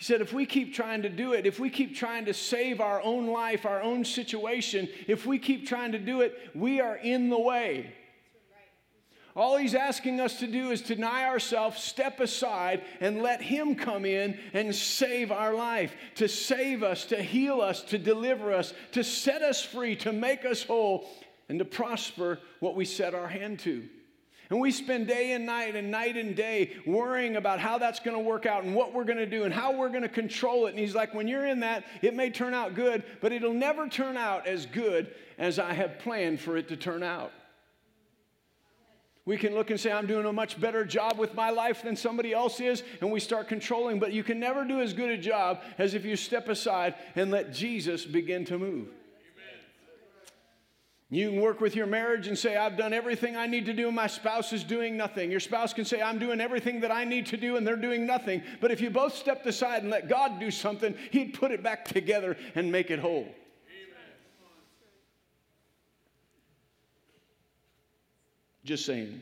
He 0.00 0.04
said, 0.04 0.22
if 0.22 0.32
we 0.32 0.46
keep 0.46 0.72
trying 0.72 1.02
to 1.02 1.10
do 1.10 1.34
it, 1.34 1.44
if 1.44 1.60
we 1.60 1.68
keep 1.68 1.94
trying 1.94 2.24
to 2.24 2.32
save 2.32 2.80
our 2.80 3.02
own 3.02 3.26
life, 3.26 3.66
our 3.66 3.82
own 3.82 4.06
situation, 4.06 4.88
if 5.06 5.26
we 5.26 5.38
keep 5.38 5.66
trying 5.66 5.92
to 5.92 5.98
do 5.98 6.22
it, 6.22 6.38
we 6.54 6.80
are 6.80 6.96
in 6.96 7.28
the 7.28 7.38
way. 7.38 7.92
All 9.36 9.58
he's 9.58 9.74
asking 9.74 10.18
us 10.18 10.38
to 10.38 10.46
do 10.46 10.70
is 10.70 10.80
deny 10.80 11.24
ourselves, 11.24 11.82
step 11.82 12.18
aside, 12.18 12.82
and 13.00 13.22
let 13.22 13.42
him 13.42 13.74
come 13.74 14.06
in 14.06 14.38
and 14.54 14.74
save 14.74 15.30
our 15.30 15.52
life, 15.52 15.94
to 16.14 16.28
save 16.28 16.82
us, 16.82 17.04
to 17.06 17.22
heal 17.22 17.60
us, 17.60 17.82
to 17.82 17.98
deliver 17.98 18.54
us, 18.54 18.72
to 18.92 19.04
set 19.04 19.42
us 19.42 19.62
free, 19.62 19.96
to 19.96 20.12
make 20.12 20.46
us 20.46 20.62
whole, 20.62 21.06
and 21.50 21.58
to 21.58 21.66
prosper 21.66 22.38
what 22.60 22.74
we 22.74 22.86
set 22.86 23.14
our 23.14 23.28
hand 23.28 23.58
to. 23.60 23.86
And 24.50 24.60
we 24.60 24.72
spend 24.72 25.06
day 25.06 25.32
and 25.32 25.46
night 25.46 25.76
and 25.76 25.92
night 25.92 26.16
and 26.16 26.34
day 26.34 26.72
worrying 26.84 27.36
about 27.36 27.60
how 27.60 27.78
that's 27.78 28.00
going 28.00 28.16
to 28.16 28.22
work 28.22 28.46
out 28.46 28.64
and 28.64 28.74
what 28.74 28.92
we're 28.92 29.04
going 29.04 29.18
to 29.18 29.26
do 29.26 29.44
and 29.44 29.54
how 29.54 29.72
we're 29.72 29.88
going 29.90 30.02
to 30.02 30.08
control 30.08 30.66
it. 30.66 30.70
And 30.70 30.78
he's 30.78 30.94
like, 30.94 31.14
when 31.14 31.28
you're 31.28 31.46
in 31.46 31.60
that, 31.60 31.84
it 32.02 32.16
may 32.16 32.30
turn 32.30 32.52
out 32.52 32.74
good, 32.74 33.04
but 33.20 33.30
it'll 33.30 33.54
never 33.54 33.88
turn 33.88 34.16
out 34.16 34.48
as 34.48 34.66
good 34.66 35.14
as 35.38 35.60
I 35.60 35.72
have 35.72 36.00
planned 36.00 36.40
for 36.40 36.56
it 36.56 36.66
to 36.68 36.76
turn 36.76 37.04
out. 37.04 37.30
We 39.24 39.36
can 39.36 39.54
look 39.54 39.70
and 39.70 39.78
say, 39.78 39.92
I'm 39.92 40.08
doing 40.08 40.26
a 40.26 40.32
much 40.32 40.60
better 40.60 40.84
job 40.84 41.16
with 41.16 41.34
my 41.34 41.50
life 41.50 41.82
than 41.82 41.94
somebody 41.94 42.32
else 42.32 42.58
is, 42.58 42.82
and 43.00 43.12
we 43.12 43.20
start 43.20 43.46
controlling, 43.46 44.00
but 44.00 44.12
you 44.12 44.24
can 44.24 44.40
never 44.40 44.64
do 44.64 44.80
as 44.80 44.92
good 44.92 45.10
a 45.10 45.18
job 45.18 45.60
as 45.78 45.94
if 45.94 46.04
you 46.04 46.16
step 46.16 46.48
aside 46.48 46.96
and 47.14 47.30
let 47.30 47.52
Jesus 47.52 48.04
begin 48.04 48.44
to 48.46 48.58
move. 48.58 48.88
You 51.12 51.30
can 51.30 51.40
work 51.40 51.60
with 51.60 51.74
your 51.74 51.86
marriage 51.86 52.28
and 52.28 52.38
say, 52.38 52.56
I've 52.56 52.76
done 52.76 52.92
everything 52.92 53.36
I 53.36 53.48
need 53.48 53.66
to 53.66 53.72
do, 53.72 53.88
and 53.88 53.96
my 53.96 54.06
spouse 54.06 54.52
is 54.52 54.62
doing 54.62 54.96
nothing. 54.96 55.28
Your 55.28 55.40
spouse 55.40 55.72
can 55.72 55.84
say, 55.84 56.00
I'm 56.00 56.20
doing 56.20 56.40
everything 56.40 56.80
that 56.80 56.92
I 56.92 57.04
need 57.04 57.26
to 57.26 57.36
do, 57.36 57.56
and 57.56 57.66
they're 57.66 57.74
doing 57.74 58.06
nothing. 58.06 58.42
But 58.60 58.70
if 58.70 58.80
you 58.80 58.90
both 58.90 59.16
stepped 59.16 59.44
aside 59.46 59.82
and 59.82 59.90
let 59.90 60.08
God 60.08 60.38
do 60.38 60.52
something, 60.52 60.94
He'd 61.10 61.34
put 61.34 61.50
it 61.50 61.64
back 61.64 61.84
together 61.84 62.36
and 62.54 62.70
make 62.70 62.92
it 62.92 63.00
whole. 63.00 63.22
Amen. 63.22 63.34
Just 68.64 68.86
saying. 68.86 69.20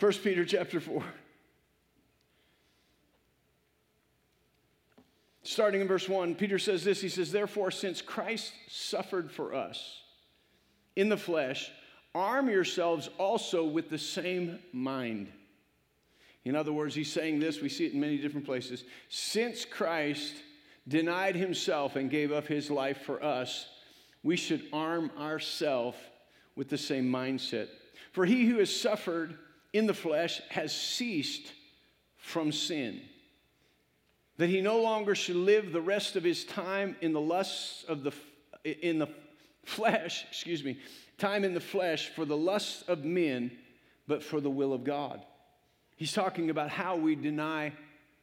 1 0.00 0.12
Peter 0.14 0.44
chapter 0.44 0.80
4. 0.80 1.04
Starting 5.44 5.80
in 5.80 5.88
verse 5.88 6.08
1, 6.08 6.36
Peter 6.36 6.58
says 6.58 6.84
this 6.84 7.00
He 7.00 7.08
says, 7.08 7.32
Therefore, 7.32 7.70
since 7.70 8.00
Christ 8.00 8.52
suffered 8.68 9.30
for 9.30 9.54
us 9.54 10.00
in 10.94 11.08
the 11.08 11.16
flesh, 11.16 11.70
arm 12.14 12.48
yourselves 12.48 13.08
also 13.18 13.64
with 13.64 13.90
the 13.90 13.98
same 13.98 14.58
mind. 14.72 15.28
In 16.44 16.56
other 16.56 16.72
words, 16.72 16.94
he's 16.94 17.12
saying 17.12 17.38
this, 17.38 17.60
we 17.60 17.68
see 17.68 17.86
it 17.86 17.92
in 17.92 18.00
many 18.00 18.18
different 18.18 18.46
places. 18.46 18.84
Since 19.08 19.64
Christ 19.64 20.34
denied 20.88 21.36
himself 21.36 21.96
and 21.96 22.10
gave 22.10 22.32
up 22.32 22.46
his 22.46 22.70
life 22.70 23.02
for 23.02 23.22
us, 23.22 23.68
we 24.24 24.36
should 24.36 24.64
arm 24.72 25.10
ourselves 25.18 25.98
with 26.56 26.68
the 26.68 26.78
same 26.78 27.10
mindset. 27.10 27.68
For 28.12 28.26
he 28.26 28.44
who 28.46 28.58
has 28.58 28.74
suffered 28.74 29.38
in 29.72 29.86
the 29.86 29.94
flesh 29.94 30.40
has 30.50 30.74
ceased 30.74 31.52
from 32.16 32.52
sin 32.52 33.00
that 34.42 34.48
he 34.48 34.60
no 34.60 34.80
longer 34.80 35.14
should 35.14 35.36
live 35.36 35.70
the 35.70 35.80
rest 35.80 36.16
of 36.16 36.24
his 36.24 36.44
time 36.44 36.96
in 37.00 37.12
the 37.12 37.20
lusts 37.20 37.84
of 37.84 38.02
the 38.02 38.12
in 38.64 38.98
the 38.98 39.06
flesh, 39.64 40.24
excuse 40.28 40.64
me, 40.64 40.80
time 41.16 41.44
in 41.44 41.54
the 41.54 41.60
flesh 41.60 42.08
for 42.08 42.24
the 42.24 42.36
lusts 42.36 42.82
of 42.88 43.04
men, 43.04 43.52
but 44.08 44.20
for 44.20 44.40
the 44.40 44.50
will 44.50 44.72
of 44.72 44.82
God. 44.82 45.24
He's 45.94 46.12
talking 46.12 46.50
about 46.50 46.70
how 46.70 46.96
we 46.96 47.14
deny 47.14 47.72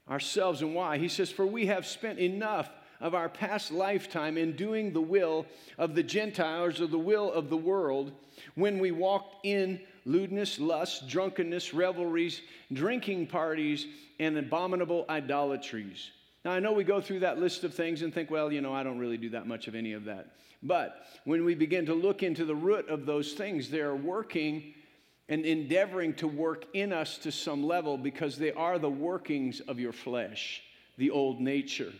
ourselves 0.09 0.61
and 0.61 0.75
why. 0.75 0.97
He 0.97 1.07
says, 1.07 1.31
For 1.31 1.45
we 1.45 1.67
have 1.67 1.85
spent 1.85 2.19
enough 2.19 2.69
of 2.99 3.15
our 3.15 3.29
past 3.29 3.71
lifetime 3.71 4.37
in 4.37 4.57
doing 4.57 4.91
the 4.91 4.99
will 4.99 5.45
of 5.77 5.95
the 5.95 6.03
Gentiles 6.03 6.81
or 6.81 6.87
the 6.87 6.99
will 6.99 7.31
of 7.31 7.49
the 7.49 7.55
world 7.55 8.11
when 8.55 8.79
we 8.79 8.91
walked 8.91 9.45
in 9.45 9.79
lewdness, 10.09 10.59
lust, 10.59 11.07
drunkenness, 11.07 11.73
revelries, 11.73 12.41
drinking 12.73 13.27
parties, 13.27 13.85
and 14.19 14.37
abominable 14.37 15.05
idolatries. 15.07 16.09
Now, 16.43 16.51
I 16.51 16.59
know 16.59 16.73
we 16.73 16.83
go 16.83 16.99
through 16.99 17.19
that 17.19 17.37
list 17.37 17.63
of 17.63 17.73
things 17.73 18.01
and 18.01 18.13
think, 18.13 18.31
well, 18.31 18.51
you 18.51 18.61
know, 18.61 18.73
I 18.73 18.81
don't 18.81 18.97
really 18.97 19.17
do 19.17 19.29
that 19.31 19.45
much 19.45 19.67
of 19.67 19.75
any 19.75 19.93
of 19.93 20.05
that. 20.05 20.27
But 20.63 21.05
when 21.25 21.45
we 21.45 21.53
begin 21.53 21.85
to 21.85 21.93
look 21.93 22.23
into 22.23 22.43
the 22.43 22.55
root 22.55 22.89
of 22.89 23.05
those 23.05 23.33
things, 23.33 23.69
they're 23.69 23.95
working 23.95 24.73
and 25.29 25.45
endeavoring 25.45 26.15
to 26.15 26.27
work 26.27 26.65
in 26.73 26.91
us 26.91 27.19
to 27.19 27.31
some 27.31 27.63
level 27.67 27.97
because 27.97 28.35
they 28.37 28.51
are 28.51 28.79
the 28.79 28.89
workings 28.89 29.59
of 29.59 29.79
your 29.79 29.93
flesh, 29.93 30.63
the 30.97 31.11
old 31.11 31.39
nature. 31.39 31.93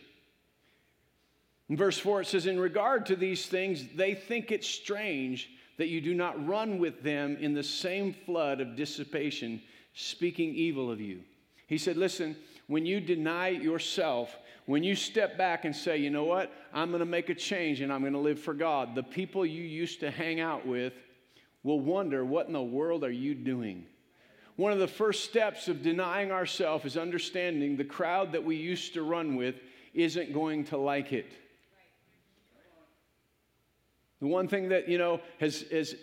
In 1.68 1.76
verse 1.76 1.98
4, 1.98 2.22
it 2.22 2.26
says, 2.26 2.46
In 2.46 2.58
regard 2.58 3.06
to 3.06 3.16
these 3.16 3.46
things, 3.46 3.84
they 3.94 4.14
think 4.14 4.50
it 4.50 4.64
strange 4.64 5.48
that 5.80 5.88
you 5.88 6.02
do 6.02 6.12
not 6.12 6.46
run 6.46 6.78
with 6.78 7.02
them 7.02 7.38
in 7.40 7.54
the 7.54 7.62
same 7.62 8.12
flood 8.12 8.60
of 8.60 8.76
dissipation, 8.76 9.62
speaking 9.94 10.54
evil 10.54 10.90
of 10.90 11.00
you. 11.00 11.22
He 11.68 11.78
said, 11.78 11.96
Listen, 11.96 12.36
when 12.66 12.84
you 12.84 13.00
deny 13.00 13.48
yourself, 13.48 14.36
when 14.66 14.84
you 14.84 14.94
step 14.94 15.38
back 15.38 15.64
and 15.64 15.74
say, 15.74 15.96
you 15.96 16.10
know 16.10 16.24
what, 16.24 16.52
I'm 16.74 16.90
going 16.90 17.00
to 17.00 17.06
make 17.06 17.30
a 17.30 17.34
change 17.34 17.80
and 17.80 17.90
I'm 17.90 18.02
going 18.02 18.12
to 18.12 18.18
live 18.18 18.38
for 18.38 18.52
God, 18.52 18.94
the 18.94 19.02
people 19.02 19.46
you 19.46 19.62
used 19.62 20.00
to 20.00 20.10
hang 20.10 20.38
out 20.38 20.66
with 20.66 20.92
will 21.62 21.80
wonder, 21.80 22.26
what 22.26 22.46
in 22.46 22.52
the 22.52 22.60
world 22.60 23.02
are 23.02 23.10
you 23.10 23.34
doing? 23.34 23.86
One 24.56 24.72
of 24.72 24.80
the 24.80 24.86
first 24.86 25.24
steps 25.24 25.66
of 25.66 25.82
denying 25.82 26.30
ourselves 26.30 26.84
is 26.84 26.98
understanding 26.98 27.78
the 27.78 27.84
crowd 27.84 28.32
that 28.32 28.44
we 28.44 28.56
used 28.56 28.92
to 28.92 29.02
run 29.02 29.34
with 29.34 29.54
isn't 29.94 30.34
going 30.34 30.64
to 30.64 30.76
like 30.76 31.14
it. 31.14 31.32
The 34.20 34.26
one 34.26 34.48
thing 34.48 34.68
that, 34.68 34.88
you 34.88 34.98
know, 34.98 35.20
has, 35.38 35.64
has 35.72 35.94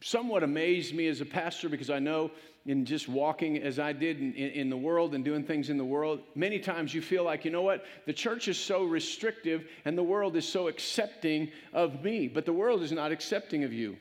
somewhat 0.00 0.42
amazed 0.42 0.94
me 0.94 1.08
as 1.08 1.20
a 1.20 1.24
pastor 1.24 1.68
because 1.68 1.90
I 1.90 1.98
know 1.98 2.30
in 2.66 2.84
just 2.84 3.08
walking 3.08 3.58
as 3.58 3.78
I 3.78 3.92
did 3.92 4.20
in, 4.20 4.34
in, 4.34 4.50
in, 4.50 4.70
the 4.70 4.76
world 4.76 5.14
and 5.14 5.24
doing 5.24 5.44
things 5.44 5.70
in 5.70 5.76
the 5.76 5.84
world, 5.84 6.20
many 6.34 6.58
times 6.58 6.94
you 6.94 7.02
feel 7.02 7.24
like, 7.24 7.44
you 7.44 7.50
know 7.50 7.62
what, 7.62 7.84
the 8.06 8.12
church 8.12 8.48
is 8.48 8.58
so 8.58 8.84
restrictive 8.84 9.66
and 9.84 9.96
the 9.96 10.02
world 10.02 10.36
is 10.36 10.48
so 10.48 10.68
accepting 10.68 11.50
of 11.72 12.02
me, 12.02 12.28
but 12.28 12.46
the 12.46 12.52
world 12.52 12.82
is 12.82 12.92
not 12.92 13.12
accepting 13.12 13.64
of 13.64 13.72
you. 13.72 13.96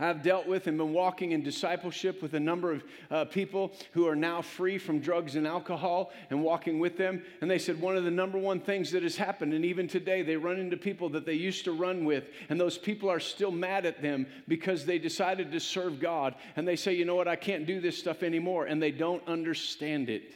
I've 0.00 0.22
dealt 0.22 0.46
with 0.46 0.66
and 0.68 0.78
been 0.78 0.92
walking 0.92 1.32
in 1.32 1.42
discipleship 1.42 2.22
with 2.22 2.34
a 2.34 2.40
number 2.40 2.72
of 2.72 2.84
uh, 3.10 3.24
people 3.24 3.72
who 3.92 4.06
are 4.06 4.14
now 4.14 4.42
free 4.42 4.78
from 4.78 5.00
drugs 5.00 5.34
and 5.34 5.46
alcohol 5.46 6.12
and 6.30 6.42
walking 6.42 6.78
with 6.78 6.96
them. 6.96 7.22
And 7.40 7.50
they 7.50 7.58
said 7.58 7.80
one 7.80 7.96
of 7.96 8.04
the 8.04 8.10
number 8.10 8.38
one 8.38 8.60
things 8.60 8.92
that 8.92 9.02
has 9.02 9.16
happened, 9.16 9.54
and 9.54 9.64
even 9.64 9.88
today, 9.88 10.22
they 10.22 10.36
run 10.36 10.58
into 10.58 10.76
people 10.76 11.08
that 11.10 11.26
they 11.26 11.34
used 11.34 11.64
to 11.64 11.72
run 11.72 12.04
with, 12.04 12.28
and 12.48 12.60
those 12.60 12.78
people 12.78 13.10
are 13.10 13.20
still 13.20 13.50
mad 13.50 13.86
at 13.86 14.00
them 14.00 14.26
because 14.46 14.84
they 14.84 14.98
decided 14.98 15.50
to 15.52 15.60
serve 15.60 15.98
God. 15.98 16.34
And 16.54 16.66
they 16.66 16.76
say, 16.76 16.94
you 16.94 17.04
know 17.04 17.16
what, 17.16 17.28
I 17.28 17.36
can't 17.36 17.66
do 17.66 17.80
this 17.80 17.98
stuff 17.98 18.22
anymore. 18.22 18.66
And 18.66 18.80
they 18.80 18.92
don't 18.92 19.26
understand 19.26 20.08
it. 20.10 20.34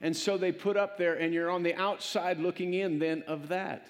And 0.00 0.16
so 0.16 0.36
they 0.36 0.52
put 0.52 0.76
up 0.76 0.98
there, 0.98 1.14
and 1.14 1.32
you're 1.32 1.50
on 1.50 1.62
the 1.62 1.74
outside 1.74 2.38
looking 2.38 2.74
in 2.74 2.98
then 2.98 3.24
of 3.26 3.48
that. 3.48 3.86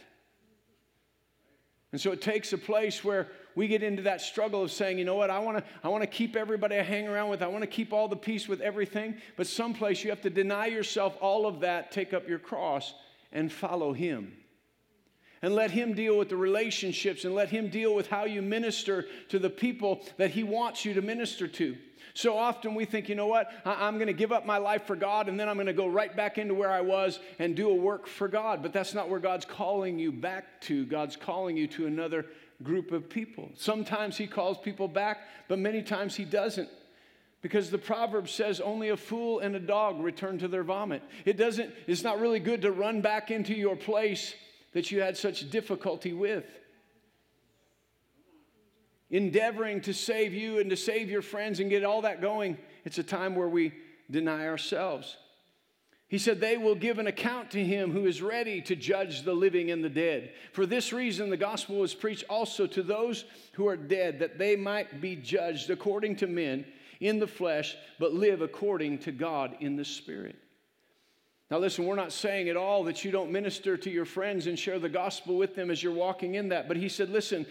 And 1.93 2.01
so 2.01 2.11
it 2.11 2.21
takes 2.21 2.53
a 2.53 2.59
place 2.59 3.05
where 3.05 3.29
we 3.55 3.69
get 3.69 3.83
into 3.83 4.03
that 4.03 4.21
struggle 4.21 4.63
of 4.63 4.73
saying, 4.73 4.99
you 4.99 5.05
know 5.05 5.15
what, 5.15 5.31
I 5.31 5.39
want 5.39 5.59
to 5.59 5.65
I 5.83 5.89
want 5.89 6.03
to 6.03 6.09
keep 6.09 6.37
everybody 6.37 6.77
I 6.77 6.83
hang 6.83 7.07
around 7.07 7.31
with. 7.31 7.43
I 7.43 7.47
want 7.47 7.63
to 7.63 7.69
keep 7.69 7.93
all 7.93 8.09
the 8.09 8.17
peace 8.17 8.49
with 8.49 8.61
everything. 8.61 9.17
But 9.37 9.47
someplace 9.47 10.03
you 10.03 10.11
have 10.11 10.23
to 10.23 10.31
deny 10.31 10.67
yourself 10.67 11.17
all 11.21 11.47
of 11.47 11.61
that, 11.61 11.93
take 11.93 12.13
up 12.13 12.29
your 12.29 12.39
cross, 12.39 12.95
and 13.33 13.53
follow 13.53 13.93
Him. 13.93 14.33
And 15.43 15.55
let 15.55 15.71
Him 15.71 15.93
deal 15.93 16.19
with 16.19 16.31
the 16.31 16.37
relationships 16.37 17.25
and 17.25 17.35
let 17.35 17.51
Him 17.51 17.69
deal 17.69 17.95
with 17.95 18.09
how 18.09 18.25
you 18.25 18.43
minister 18.43 19.07
to 19.29 19.39
the 19.39 19.51
people 19.51 20.01
that 20.17 20.31
He 20.31 20.43
wants 20.43 20.85
you 20.85 20.95
to 20.95 21.03
minister 21.03 21.47
to. 21.47 21.77
So 22.17 22.39
often 22.39 22.77
we 22.77 22.85
think, 22.85 23.09
you 23.09 23.17
know 23.17 23.27
what, 23.27 23.51
I- 23.65 23.89
am 23.89 23.97
going 23.97 24.07
to 24.07 24.13
give 24.13 24.31
up 24.31 24.47
my 24.47 24.59
life 24.59 24.87
for 24.87 24.95
God 24.95 25.29
and 25.29 25.39
then 25.39 25.49
I'm 25.49 25.57
going 25.57 25.67
to 25.67 25.73
go 25.73 25.89
right 25.89 26.15
back 26.15 26.39
into 26.39 26.55
where 26.55 26.71
I 26.71 26.81
was 26.81 27.19
and 27.41 27.57
do 27.57 27.71
a 27.71 27.75
work 27.75 28.07
for 28.07 28.29
God. 28.29 28.63
But 28.63 28.73
that's 28.73 28.95
not 28.95 29.09
where 29.09 29.19
God's 29.19 29.45
calling 29.45 29.99
you 29.99 30.13
back 30.13 30.61
to. 30.63 30.87
God's 30.87 31.17
calling 31.17 31.57
you 31.57 31.67
to 31.69 31.87
another 31.87 32.27
group 32.63 32.93
of 32.93 33.09
people. 33.09 33.51
Sometimes 33.57 34.17
he 34.17 34.27
calls 34.27 34.59
people 34.59 34.89
back, 34.89 35.19
but 35.49 35.59
many 35.59 35.83
times 35.83 36.15
he 36.15 36.25
doesn't. 36.25 36.69
Because 37.43 37.71
the 37.71 37.79
proverb 37.79 38.29
says 38.29 38.61
only 38.61 38.89
a 38.89 38.97
fool 38.97 39.41
and 39.41 39.55
a 39.55 39.61
dog 39.61 40.01
return 40.01 40.39
to 40.39 40.49
their 40.49 40.63
vomit. 40.63 41.03
It 41.27 41.37
doesn't, 41.37 41.75
it's 41.87 42.03
not 42.03 42.19
really 42.19 42.41
good 42.41 42.63
to 42.63 42.73
run 42.73 43.03
back 43.03 43.31
into 43.31 43.55
your 43.55 43.77
place 43.77 44.35
that 44.73 44.91
you 44.91 45.01
had 45.01 45.17
such 45.17 45.51
difficulty 45.51 46.13
with. 46.13 46.47
Endeavoring 49.11 49.83
to 49.83 49.93
save 49.93 50.33
you 50.33 50.59
and 50.59 50.71
to 50.71 50.77
save 50.77 51.11
your 51.11 51.23
friends 51.23 51.61
and 51.61 51.69
get 51.69 51.85
all 51.85 52.03
that 52.03 52.21
going, 52.21 52.57
it's 52.85 52.99
a 52.99 53.03
time 53.03 53.37
where 53.37 53.49
we 53.49 53.73
deny 54.11 54.47
ourselves. 54.47 55.17
He 56.15 56.19
said, 56.19 56.39
They 56.41 56.57
will 56.57 56.77
give 56.77 57.01
an 57.01 57.09
account 57.09 57.51
to 57.51 57.65
him 57.65 57.91
who 57.91 58.07
is 58.07 58.23
ready 58.23 58.61
to 58.61 58.77
judge 58.77 59.23
the 59.23 59.35
living 59.35 59.73
and 59.73 59.83
the 59.83 59.89
dead. 59.89 60.31
For 60.53 60.65
this 60.65 60.93
reason, 60.93 61.29
the 61.29 61.37
gospel 61.37 61.79
was 61.79 61.93
preached 61.93 62.23
also 62.31 62.69
to 62.69 62.85
those 62.85 63.25
who 63.55 63.67
are 63.67 63.77
dead, 63.77 64.21
that 64.21 64.39
they 64.39 64.55
might 64.55 65.01
be 65.01 65.17
judged 65.17 65.71
according 65.71 66.15
to 66.19 66.29
men 66.29 66.67
in 67.01 67.19
the 67.19 67.27
flesh, 67.27 67.75
but 67.99 68.15
live 68.15 68.43
according 68.43 68.99
to 68.99 69.11
God 69.11 69.57
in 69.59 69.75
the 69.75 69.85
spirit. 69.85 70.37
Now, 71.55 71.61
listen, 71.61 71.87
we're 71.87 71.95
not 71.95 72.11
saying 72.11 72.49
at 72.49 72.57
all 72.57 72.83
that 72.83 73.05
you 73.05 73.13
don't 73.13 73.31
minister 73.31 73.77
to 73.77 73.89
your 73.89 74.05
friends 74.05 74.49
and 74.49 74.59
share 74.59 74.81
the 74.81 74.89
gospel 74.89 75.37
with 75.37 75.55
them 75.55 75.71
as 75.71 75.85
you're 75.85 75.93
walking 75.93 76.35
in 76.35 76.49
that. 76.49 76.67
But 76.67 76.77
he 76.77 76.89
said, 76.89 77.11
listen, 77.11 77.47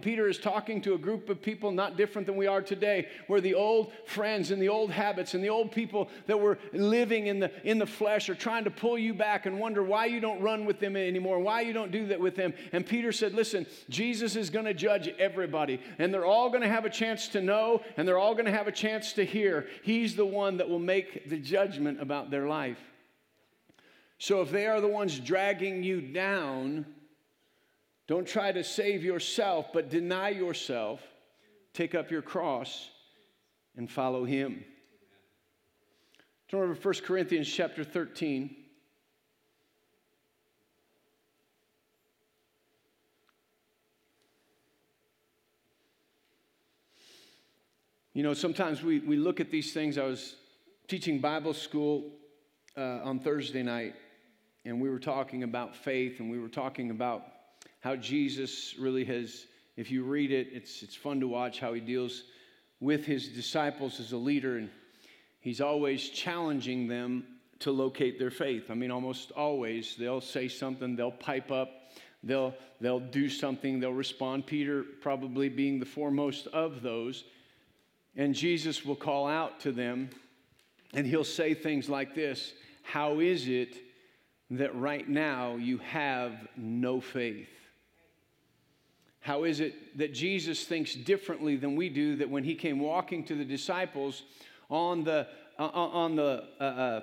Peter 0.00 0.28
is 0.28 0.36
talking 0.36 0.82
to 0.82 0.94
a 0.94 0.98
group 0.98 1.30
of 1.30 1.40
people 1.40 1.70
not 1.70 1.96
different 1.96 2.26
than 2.26 2.34
we 2.36 2.48
are 2.48 2.60
today, 2.60 3.06
where 3.28 3.40
the 3.40 3.54
old 3.54 3.92
friends 4.04 4.50
and 4.50 4.60
the 4.60 4.68
old 4.68 4.90
habits 4.90 5.34
and 5.34 5.44
the 5.44 5.48
old 5.48 5.70
people 5.70 6.08
that 6.26 6.40
were 6.40 6.58
living 6.72 7.28
in 7.28 7.38
the, 7.38 7.52
in 7.62 7.78
the 7.78 7.86
flesh 7.86 8.28
are 8.28 8.34
trying 8.34 8.64
to 8.64 8.70
pull 8.72 8.98
you 8.98 9.14
back 9.14 9.46
and 9.46 9.60
wonder 9.60 9.84
why 9.84 10.06
you 10.06 10.18
don't 10.18 10.42
run 10.42 10.64
with 10.64 10.80
them 10.80 10.96
anymore, 10.96 11.38
why 11.38 11.60
you 11.60 11.72
don't 11.72 11.92
do 11.92 12.08
that 12.08 12.18
with 12.18 12.34
them. 12.34 12.52
And 12.72 12.84
Peter 12.84 13.12
said, 13.12 13.32
listen, 13.32 13.64
Jesus 13.88 14.34
is 14.34 14.50
going 14.50 14.64
to 14.64 14.74
judge 14.74 15.06
everybody, 15.20 15.80
and 16.00 16.12
they're 16.12 16.26
all 16.26 16.48
going 16.48 16.62
to 16.62 16.68
have 16.68 16.84
a 16.84 16.90
chance 16.90 17.28
to 17.28 17.40
know, 17.40 17.80
and 17.96 18.08
they're 18.08 18.18
all 18.18 18.34
going 18.34 18.46
to 18.46 18.50
have 18.50 18.66
a 18.66 18.72
chance 18.72 19.12
to 19.12 19.24
hear. 19.24 19.68
He's 19.84 20.16
the 20.16 20.26
one 20.26 20.56
that 20.56 20.68
will 20.68 20.80
make 20.80 21.30
the 21.30 21.38
judgment 21.38 22.02
about 22.02 22.32
their 22.32 22.48
life. 22.48 22.89
So 24.20 24.42
if 24.42 24.50
they 24.50 24.66
are 24.66 24.82
the 24.82 24.86
ones 24.86 25.18
dragging 25.18 25.82
you 25.82 26.02
down, 26.02 26.84
don't 28.06 28.28
try 28.28 28.52
to 28.52 28.62
save 28.62 29.02
yourself, 29.02 29.68
but 29.72 29.88
deny 29.88 30.28
yourself, 30.28 31.00
take 31.72 31.94
up 31.94 32.10
your 32.10 32.20
cross, 32.20 32.90
and 33.78 33.90
follow 33.90 34.26
him. 34.26 34.62
Turn 36.48 36.60
over 36.60 36.74
to 36.74 36.80
1 36.80 36.94
Corinthians 37.02 37.50
chapter 37.50 37.82
13. 37.82 38.54
You 48.12 48.22
know, 48.22 48.34
sometimes 48.34 48.82
we, 48.82 48.98
we 48.98 49.16
look 49.16 49.40
at 49.40 49.50
these 49.50 49.72
things. 49.72 49.96
I 49.96 50.04
was 50.04 50.36
teaching 50.88 51.20
Bible 51.20 51.54
school 51.54 52.10
uh, 52.76 53.00
on 53.02 53.18
Thursday 53.18 53.62
night, 53.62 53.94
and 54.64 54.80
we 54.80 54.90
were 54.90 54.98
talking 54.98 55.42
about 55.42 55.74
faith 55.74 56.20
and 56.20 56.30
we 56.30 56.38
were 56.38 56.48
talking 56.48 56.90
about 56.90 57.22
how 57.80 57.96
Jesus 57.96 58.74
really 58.78 59.04
has, 59.04 59.46
if 59.76 59.90
you 59.90 60.04
read 60.04 60.30
it, 60.30 60.48
it's, 60.52 60.82
it's 60.82 60.94
fun 60.94 61.20
to 61.20 61.28
watch 61.28 61.60
how 61.60 61.72
he 61.72 61.80
deals 61.80 62.24
with 62.78 63.04
his 63.06 63.28
disciples 63.28 64.00
as 64.00 64.12
a 64.12 64.16
leader. 64.16 64.58
And 64.58 64.70
he's 65.40 65.60
always 65.60 66.08
challenging 66.10 66.88
them 66.88 67.24
to 67.60 67.70
locate 67.70 68.18
their 68.18 68.30
faith. 68.30 68.70
I 68.70 68.74
mean, 68.74 68.90
almost 68.90 69.32
always 69.32 69.96
they'll 69.98 70.20
say 70.20 70.48
something, 70.48 70.96
they'll 70.96 71.10
pipe 71.10 71.50
up, 71.50 71.70
they'll, 72.22 72.54
they'll 72.80 73.00
do 73.00 73.28
something, 73.28 73.80
they'll 73.80 73.92
respond. 73.92 74.46
Peter 74.46 74.84
probably 75.00 75.48
being 75.48 75.78
the 75.80 75.86
foremost 75.86 76.46
of 76.48 76.82
those. 76.82 77.24
And 78.16 78.34
Jesus 78.34 78.84
will 78.84 78.96
call 78.96 79.26
out 79.26 79.60
to 79.60 79.72
them 79.72 80.10
and 80.92 81.06
he'll 81.06 81.24
say 81.24 81.54
things 81.54 81.88
like 81.88 82.14
this 82.14 82.52
How 82.82 83.20
is 83.20 83.48
it? 83.48 83.76
That 84.50 84.74
right 84.74 85.08
now 85.08 85.56
you 85.56 85.78
have 85.78 86.32
no 86.56 87.00
faith? 87.00 87.48
How 89.20 89.44
is 89.44 89.60
it 89.60 89.98
that 89.98 90.14
Jesus 90.14 90.64
thinks 90.64 90.94
differently 90.94 91.56
than 91.56 91.76
we 91.76 91.88
do? 91.88 92.16
That 92.16 92.30
when 92.30 92.42
he 92.42 92.54
came 92.54 92.80
walking 92.80 93.24
to 93.24 93.34
the 93.34 93.44
disciples 93.44 94.22
on 94.70 95.04
the, 95.04 95.26
uh, 95.58 95.64
uh 95.64 95.68
on 95.68 96.16
the, 96.16 96.44
uh, 96.58 96.64
uh, 96.64 97.00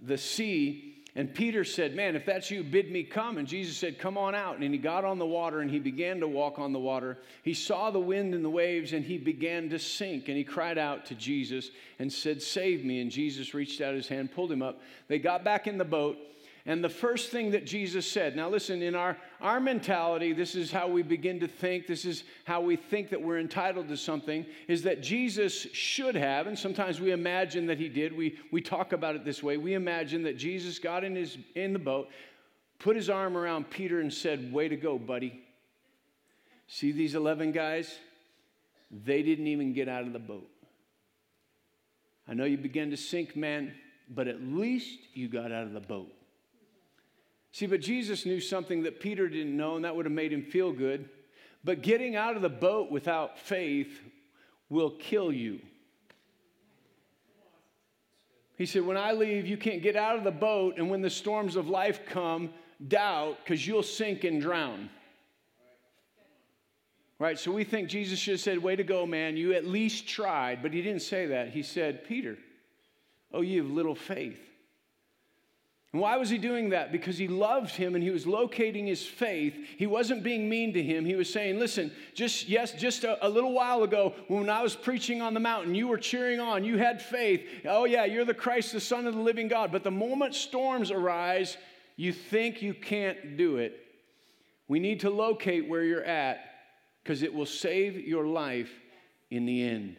the 0.00 0.16
sea, 0.16 0.98
and 1.14 1.34
Peter 1.34 1.64
said, 1.64 1.96
Man, 1.96 2.14
if 2.14 2.24
that's 2.24 2.50
you, 2.50 2.62
bid 2.62 2.92
me 2.92 3.02
come. 3.02 3.38
And 3.38 3.48
Jesus 3.48 3.76
said, 3.76 3.98
Come 3.98 4.16
on 4.16 4.36
out. 4.36 4.58
And 4.58 4.72
he 4.72 4.78
got 4.78 5.04
on 5.04 5.18
the 5.18 5.26
water 5.26 5.60
and 5.60 5.70
he 5.70 5.80
began 5.80 6.20
to 6.20 6.28
walk 6.28 6.60
on 6.60 6.72
the 6.72 6.78
water. 6.78 7.18
He 7.42 7.54
saw 7.54 7.90
the 7.90 7.98
wind 7.98 8.34
and 8.34 8.44
the 8.44 8.50
waves 8.50 8.92
and 8.92 9.04
he 9.04 9.18
began 9.18 9.68
to 9.70 9.80
sink. 9.80 10.28
And 10.28 10.36
he 10.36 10.44
cried 10.44 10.78
out 10.78 11.06
to 11.06 11.16
Jesus 11.16 11.70
and 11.98 12.12
said, 12.12 12.40
Save 12.40 12.84
me. 12.84 13.00
And 13.00 13.10
Jesus 13.10 13.52
reached 13.52 13.80
out 13.80 13.94
his 13.94 14.06
hand, 14.06 14.32
pulled 14.32 14.52
him 14.52 14.62
up. 14.62 14.80
They 15.08 15.18
got 15.18 15.42
back 15.42 15.66
in 15.66 15.76
the 15.76 15.84
boat 15.84 16.18
and 16.66 16.82
the 16.84 16.88
first 16.88 17.30
thing 17.30 17.52
that 17.52 17.64
Jesus 17.64 18.10
said, 18.10 18.36
now 18.36 18.48
listen, 18.48 18.82
in 18.82 18.94
our, 18.94 19.16
our 19.40 19.60
mentality, 19.60 20.32
this 20.32 20.54
is 20.54 20.70
how 20.70 20.88
we 20.88 21.02
begin 21.02 21.40
to 21.40 21.48
think, 21.48 21.86
this 21.86 22.04
is 22.04 22.24
how 22.44 22.60
we 22.60 22.76
think 22.76 23.10
that 23.10 23.22
we're 23.22 23.38
entitled 23.38 23.88
to 23.88 23.96
something, 23.96 24.44
is 24.66 24.82
that 24.82 25.02
Jesus 25.02 25.66
should 25.72 26.14
have, 26.14 26.46
and 26.46 26.58
sometimes 26.58 27.00
we 27.00 27.12
imagine 27.12 27.66
that 27.66 27.78
he 27.78 27.88
did. 27.88 28.16
We, 28.16 28.38
we 28.52 28.60
talk 28.60 28.92
about 28.92 29.14
it 29.14 29.24
this 29.24 29.42
way. 29.42 29.56
We 29.56 29.74
imagine 29.74 30.22
that 30.24 30.36
Jesus 30.36 30.78
got 30.78 31.04
in, 31.04 31.14
his, 31.16 31.38
in 31.54 31.72
the 31.72 31.78
boat, 31.78 32.08
put 32.78 32.96
his 32.96 33.08
arm 33.08 33.36
around 33.36 33.70
Peter, 33.70 34.00
and 34.00 34.12
said, 34.12 34.52
Way 34.52 34.68
to 34.68 34.76
go, 34.76 34.98
buddy. 34.98 35.40
See 36.66 36.92
these 36.92 37.14
11 37.14 37.52
guys? 37.52 37.98
They 38.90 39.22
didn't 39.22 39.46
even 39.46 39.72
get 39.72 39.88
out 39.88 40.02
of 40.02 40.12
the 40.12 40.18
boat. 40.18 40.48
I 42.26 42.34
know 42.34 42.44
you 42.44 42.58
began 42.58 42.90
to 42.90 42.96
sink, 42.96 43.36
man, 43.36 43.72
but 44.10 44.28
at 44.28 44.42
least 44.42 44.98
you 45.14 45.28
got 45.28 45.50
out 45.50 45.64
of 45.64 45.72
the 45.72 45.80
boat. 45.80 46.12
See, 47.52 47.66
but 47.66 47.80
Jesus 47.80 48.26
knew 48.26 48.40
something 48.40 48.82
that 48.82 49.00
Peter 49.00 49.28
didn't 49.28 49.56
know, 49.56 49.76
and 49.76 49.84
that 49.84 49.96
would 49.96 50.04
have 50.04 50.12
made 50.12 50.32
him 50.32 50.42
feel 50.42 50.72
good. 50.72 51.08
But 51.64 51.82
getting 51.82 52.14
out 52.14 52.36
of 52.36 52.42
the 52.42 52.48
boat 52.48 52.90
without 52.90 53.38
faith 53.38 54.00
will 54.68 54.90
kill 54.90 55.32
you. 55.32 55.60
He 58.56 58.66
said, 58.66 58.84
When 58.84 58.96
I 58.96 59.12
leave, 59.12 59.46
you 59.46 59.56
can't 59.56 59.82
get 59.82 59.96
out 59.96 60.16
of 60.16 60.24
the 60.24 60.30
boat, 60.30 60.74
and 60.76 60.90
when 60.90 61.00
the 61.00 61.10
storms 61.10 61.56
of 61.56 61.68
life 61.68 62.00
come, 62.06 62.50
doubt, 62.86 63.38
because 63.42 63.66
you'll 63.66 63.82
sink 63.82 64.24
and 64.24 64.40
drown. 64.40 64.90
Right? 67.18 67.38
So 67.38 67.50
we 67.50 67.64
think 67.64 67.88
Jesus 67.88 68.18
should 68.18 68.34
have 68.34 68.40
said, 68.40 68.58
Way 68.58 68.76
to 68.76 68.84
go, 68.84 69.06
man. 69.06 69.36
You 69.36 69.54
at 69.54 69.64
least 69.64 70.06
tried. 70.06 70.62
But 70.62 70.72
he 70.72 70.82
didn't 70.82 71.02
say 71.02 71.26
that. 71.26 71.50
He 71.50 71.62
said, 71.62 72.04
Peter, 72.04 72.36
oh, 73.32 73.40
you 73.40 73.62
have 73.62 73.70
little 73.70 73.94
faith. 73.94 74.47
And 75.92 76.02
why 76.02 76.18
was 76.18 76.28
he 76.28 76.36
doing 76.36 76.70
that? 76.70 76.92
Because 76.92 77.16
he 77.16 77.28
loved 77.28 77.74
him 77.74 77.94
and 77.94 78.04
he 78.04 78.10
was 78.10 78.26
locating 78.26 78.86
his 78.86 79.06
faith. 79.06 79.54
He 79.78 79.86
wasn't 79.86 80.22
being 80.22 80.46
mean 80.48 80.74
to 80.74 80.82
him. 80.82 81.06
He 81.06 81.16
was 81.16 81.32
saying, 81.32 81.58
Listen, 81.58 81.90
just, 82.14 82.46
yes, 82.46 82.72
just 82.72 83.04
a, 83.04 83.26
a, 83.26 83.28
little 83.28 83.54
while 83.54 83.82
ago 83.82 84.14
when 84.28 84.50
I 84.50 84.62
was 84.62 84.76
preaching 84.76 85.22
on 85.22 85.32
the 85.32 85.40
mountain, 85.40 85.74
you 85.74 85.88
were 85.88 85.96
cheering 85.96 86.40
on, 86.40 86.62
you 86.62 86.76
had 86.76 87.00
faith. 87.00 87.46
Oh, 87.64 87.86
yeah, 87.86 88.04
you're 88.04 88.26
the 88.26 88.34
Christ, 88.34 88.72
the 88.72 88.80
Son 88.80 89.06
of 89.06 89.14
the 89.14 89.20
living 89.20 89.48
God. 89.48 89.72
But 89.72 89.82
the 89.82 89.90
moment 89.90 90.34
storms 90.34 90.90
arise, 90.90 91.56
you 91.96 92.12
think 92.12 92.60
you 92.60 92.74
can't 92.74 93.38
do 93.38 93.56
it. 93.56 93.80
We 94.68 94.80
need 94.80 95.00
to 95.00 95.10
locate 95.10 95.68
where 95.68 95.84
you're 95.84 96.04
at 96.04 96.40
because 97.02 97.22
it 97.22 97.32
will 97.32 97.46
save 97.46 97.96
your 97.96 98.26
life 98.26 98.70
in 99.30 99.46
the 99.46 99.66
end. 99.66 99.96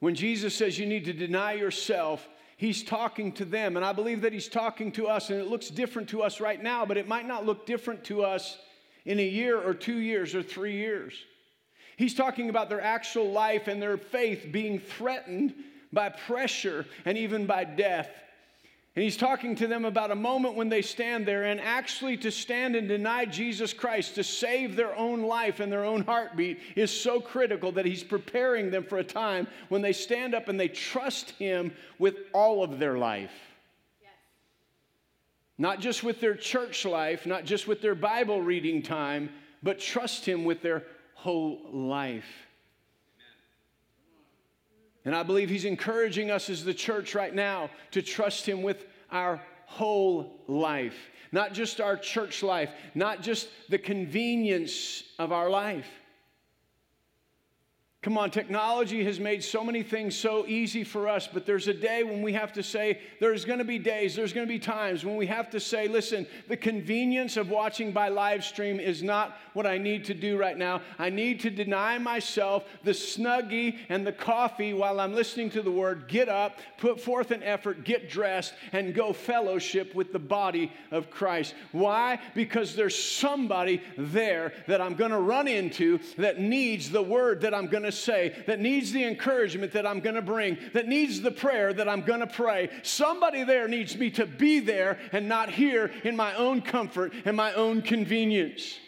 When 0.00 0.14
Jesus 0.14 0.54
says 0.54 0.78
you 0.78 0.86
need 0.86 1.04
to 1.04 1.12
deny 1.12 1.52
yourself, 1.52 2.26
He's 2.56 2.82
talking 2.82 3.32
to 3.32 3.44
them, 3.44 3.76
and 3.76 3.84
I 3.84 3.92
believe 3.92 4.22
that 4.22 4.32
He's 4.32 4.48
talking 4.48 4.90
to 4.92 5.06
us, 5.06 5.30
and 5.30 5.38
it 5.38 5.48
looks 5.48 5.68
different 5.68 6.08
to 6.10 6.22
us 6.22 6.40
right 6.40 6.62
now, 6.62 6.86
but 6.86 6.96
it 6.96 7.06
might 7.06 7.26
not 7.26 7.44
look 7.44 7.66
different 7.66 8.02
to 8.04 8.22
us 8.22 8.58
in 9.04 9.18
a 9.20 9.26
year 9.26 9.60
or 9.60 9.74
two 9.74 9.98
years 9.98 10.34
or 10.34 10.42
three 10.42 10.76
years. 10.76 11.14
He's 11.96 12.14
talking 12.14 12.50
about 12.50 12.68
their 12.68 12.80
actual 12.80 13.30
life 13.30 13.68
and 13.68 13.80
their 13.80 13.96
faith 13.96 14.48
being 14.50 14.78
threatened 14.78 15.54
by 15.92 16.10
pressure 16.10 16.86
and 17.04 17.16
even 17.16 17.46
by 17.46 17.64
death. 17.64 18.10
And 18.96 19.02
he's 19.02 19.18
talking 19.18 19.54
to 19.56 19.66
them 19.66 19.84
about 19.84 20.10
a 20.10 20.14
moment 20.14 20.54
when 20.54 20.70
they 20.70 20.80
stand 20.80 21.26
there 21.26 21.44
and 21.44 21.60
actually 21.60 22.16
to 22.16 22.30
stand 22.30 22.74
and 22.74 22.88
deny 22.88 23.26
Jesus 23.26 23.74
Christ 23.74 24.14
to 24.14 24.24
save 24.24 24.74
their 24.74 24.96
own 24.96 25.22
life 25.22 25.60
and 25.60 25.70
their 25.70 25.84
own 25.84 26.02
heartbeat 26.02 26.60
is 26.76 26.90
so 26.90 27.20
critical 27.20 27.70
that 27.72 27.84
he's 27.84 28.02
preparing 28.02 28.70
them 28.70 28.84
for 28.84 28.96
a 28.96 29.04
time 29.04 29.48
when 29.68 29.82
they 29.82 29.92
stand 29.92 30.34
up 30.34 30.48
and 30.48 30.58
they 30.58 30.68
trust 30.68 31.32
him 31.32 31.72
with 31.98 32.14
all 32.32 32.64
of 32.64 32.78
their 32.78 32.96
life. 32.96 33.34
Not 35.58 35.80
just 35.80 36.02
with 36.02 36.18
their 36.18 36.34
church 36.34 36.86
life, 36.86 37.26
not 37.26 37.44
just 37.44 37.68
with 37.68 37.82
their 37.82 37.94
Bible 37.94 38.40
reading 38.40 38.82
time, 38.82 39.28
but 39.62 39.78
trust 39.78 40.24
him 40.24 40.46
with 40.46 40.62
their 40.62 40.84
whole 41.14 41.60
life. 41.70 42.45
And 45.06 45.14
I 45.14 45.22
believe 45.22 45.48
he's 45.48 45.64
encouraging 45.64 46.32
us 46.32 46.50
as 46.50 46.64
the 46.64 46.74
church 46.74 47.14
right 47.14 47.32
now 47.32 47.70
to 47.92 48.02
trust 48.02 48.46
him 48.46 48.62
with 48.62 48.86
our 49.12 49.40
whole 49.66 50.40
life, 50.48 50.96
not 51.30 51.52
just 51.52 51.80
our 51.80 51.96
church 51.96 52.42
life, 52.42 52.70
not 52.94 53.22
just 53.22 53.48
the 53.68 53.78
convenience 53.78 55.04
of 55.20 55.30
our 55.30 55.48
life. 55.48 55.86
Come 58.06 58.18
on, 58.18 58.30
technology 58.30 59.02
has 59.02 59.18
made 59.18 59.42
so 59.42 59.64
many 59.64 59.82
things 59.82 60.16
so 60.16 60.46
easy 60.46 60.84
for 60.84 61.08
us, 61.08 61.26
but 61.26 61.44
there's 61.44 61.66
a 61.66 61.74
day 61.74 62.04
when 62.04 62.22
we 62.22 62.32
have 62.34 62.52
to 62.52 62.62
say, 62.62 63.00
there's 63.18 63.44
going 63.44 63.58
to 63.58 63.64
be 63.64 63.80
days, 63.80 64.14
there's 64.14 64.32
going 64.32 64.46
to 64.46 64.52
be 64.52 64.60
times 64.60 65.04
when 65.04 65.16
we 65.16 65.26
have 65.26 65.50
to 65.50 65.58
say, 65.58 65.88
listen, 65.88 66.24
the 66.46 66.56
convenience 66.56 67.36
of 67.36 67.50
watching 67.50 67.90
by 67.90 68.08
live 68.08 68.44
stream 68.44 68.78
is 68.78 69.02
not 69.02 69.36
what 69.54 69.66
I 69.66 69.76
need 69.76 70.04
to 70.04 70.14
do 70.14 70.38
right 70.38 70.56
now. 70.56 70.82
I 71.00 71.10
need 71.10 71.40
to 71.40 71.50
deny 71.50 71.98
myself 71.98 72.62
the 72.84 72.92
snuggie 72.92 73.78
and 73.88 74.06
the 74.06 74.12
coffee 74.12 74.72
while 74.72 75.00
I'm 75.00 75.12
listening 75.12 75.50
to 75.50 75.62
the 75.62 75.72
word, 75.72 76.06
get 76.06 76.28
up, 76.28 76.60
put 76.78 77.00
forth 77.00 77.32
an 77.32 77.42
effort, 77.42 77.82
get 77.82 78.08
dressed, 78.08 78.54
and 78.70 78.94
go 78.94 79.12
fellowship 79.12 79.96
with 79.96 80.12
the 80.12 80.20
body 80.20 80.72
of 80.92 81.10
Christ. 81.10 81.56
Why? 81.72 82.20
Because 82.36 82.76
there's 82.76 82.96
somebody 82.96 83.82
there 83.98 84.52
that 84.68 84.80
I'm 84.80 84.94
going 84.94 85.10
to 85.10 85.18
run 85.18 85.48
into 85.48 85.98
that 86.18 86.38
needs 86.38 86.88
the 86.88 87.02
word 87.02 87.40
that 87.40 87.52
I'm 87.52 87.66
going 87.66 87.82
to 87.82 87.95
say, 88.04 88.34
that 88.46 88.60
needs 88.60 88.92
the 88.92 89.04
encouragement 89.04 89.72
that 89.72 89.86
I'm 89.86 90.00
going 90.00 90.16
to 90.16 90.22
bring, 90.22 90.58
that 90.72 90.88
needs 90.88 91.20
the 91.20 91.30
prayer 91.30 91.72
that 91.72 91.88
I'm 91.88 92.02
going 92.02 92.20
to 92.20 92.26
pray. 92.26 92.70
Somebody 92.82 93.44
there 93.44 93.68
needs 93.68 93.96
me 93.96 94.10
to 94.12 94.26
be 94.26 94.60
there 94.60 94.98
and 95.12 95.28
not 95.28 95.50
here 95.50 95.90
in 96.04 96.16
my 96.16 96.34
own 96.34 96.62
comfort 96.62 97.12
and 97.24 97.36
my 97.36 97.52
own 97.54 97.82
convenience. 97.82 98.78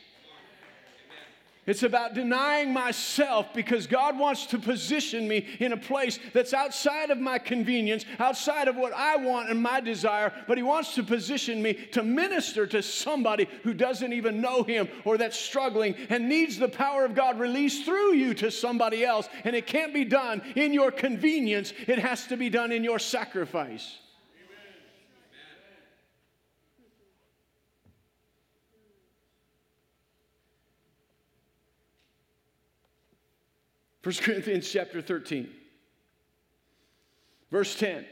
It's 1.68 1.82
about 1.82 2.14
denying 2.14 2.72
myself 2.72 3.52
because 3.52 3.86
God 3.86 4.18
wants 4.18 4.46
to 4.46 4.58
position 4.58 5.28
me 5.28 5.46
in 5.60 5.72
a 5.72 5.76
place 5.76 6.18
that's 6.32 6.54
outside 6.54 7.10
of 7.10 7.18
my 7.18 7.38
convenience, 7.38 8.06
outside 8.18 8.68
of 8.68 8.76
what 8.76 8.94
I 8.94 9.16
want 9.16 9.50
and 9.50 9.62
my 9.62 9.80
desire, 9.80 10.32
but 10.46 10.56
He 10.56 10.62
wants 10.62 10.94
to 10.94 11.02
position 11.02 11.60
me 11.62 11.74
to 11.92 12.02
minister 12.02 12.66
to 12.68 12.82
somebody 12.82 13.46
who 13.64 13.74
doesn't 13.74 14.14
even 14.14 14.40
know 14.40 14.62
Him 14.62 14.88
or 15.04 15.18
that's 15.18 15.38
struggling 15.38 15.94
and 16.08 16.26
needs 16.26 16.56
the 16.56 16.70
power 16.70 17.04
of 17.04 17.14
God 17.14 17.38
released 17.38 17.84
through 17.84 18.14
you 18.14 18.32
to 18.32 18.50
somebody 18.50 19.04
else. 19.04 19.28
And 19.44 19.54
it 19.54 19.66
can't 19.66 19.92
be 19.92 20.06
done 20.06 20.40
in 20.56 20.72
your 20.72 20.90
convenience, 20.90 21.74
it 21.86 21.98
has 21.98 22.26
to 22.28 22.38
be 22.38 22.48
done 22.48 22.72
in 22.72 22.82
your 22.82 22.98
sacrifice. 22.98 23.98
1 34.08 34.14
Corinthians 34.22 34.72
chapter 34.72 35.02
13, 35.02 35.50
verse 37.50 37.78
10. 37.78 38.06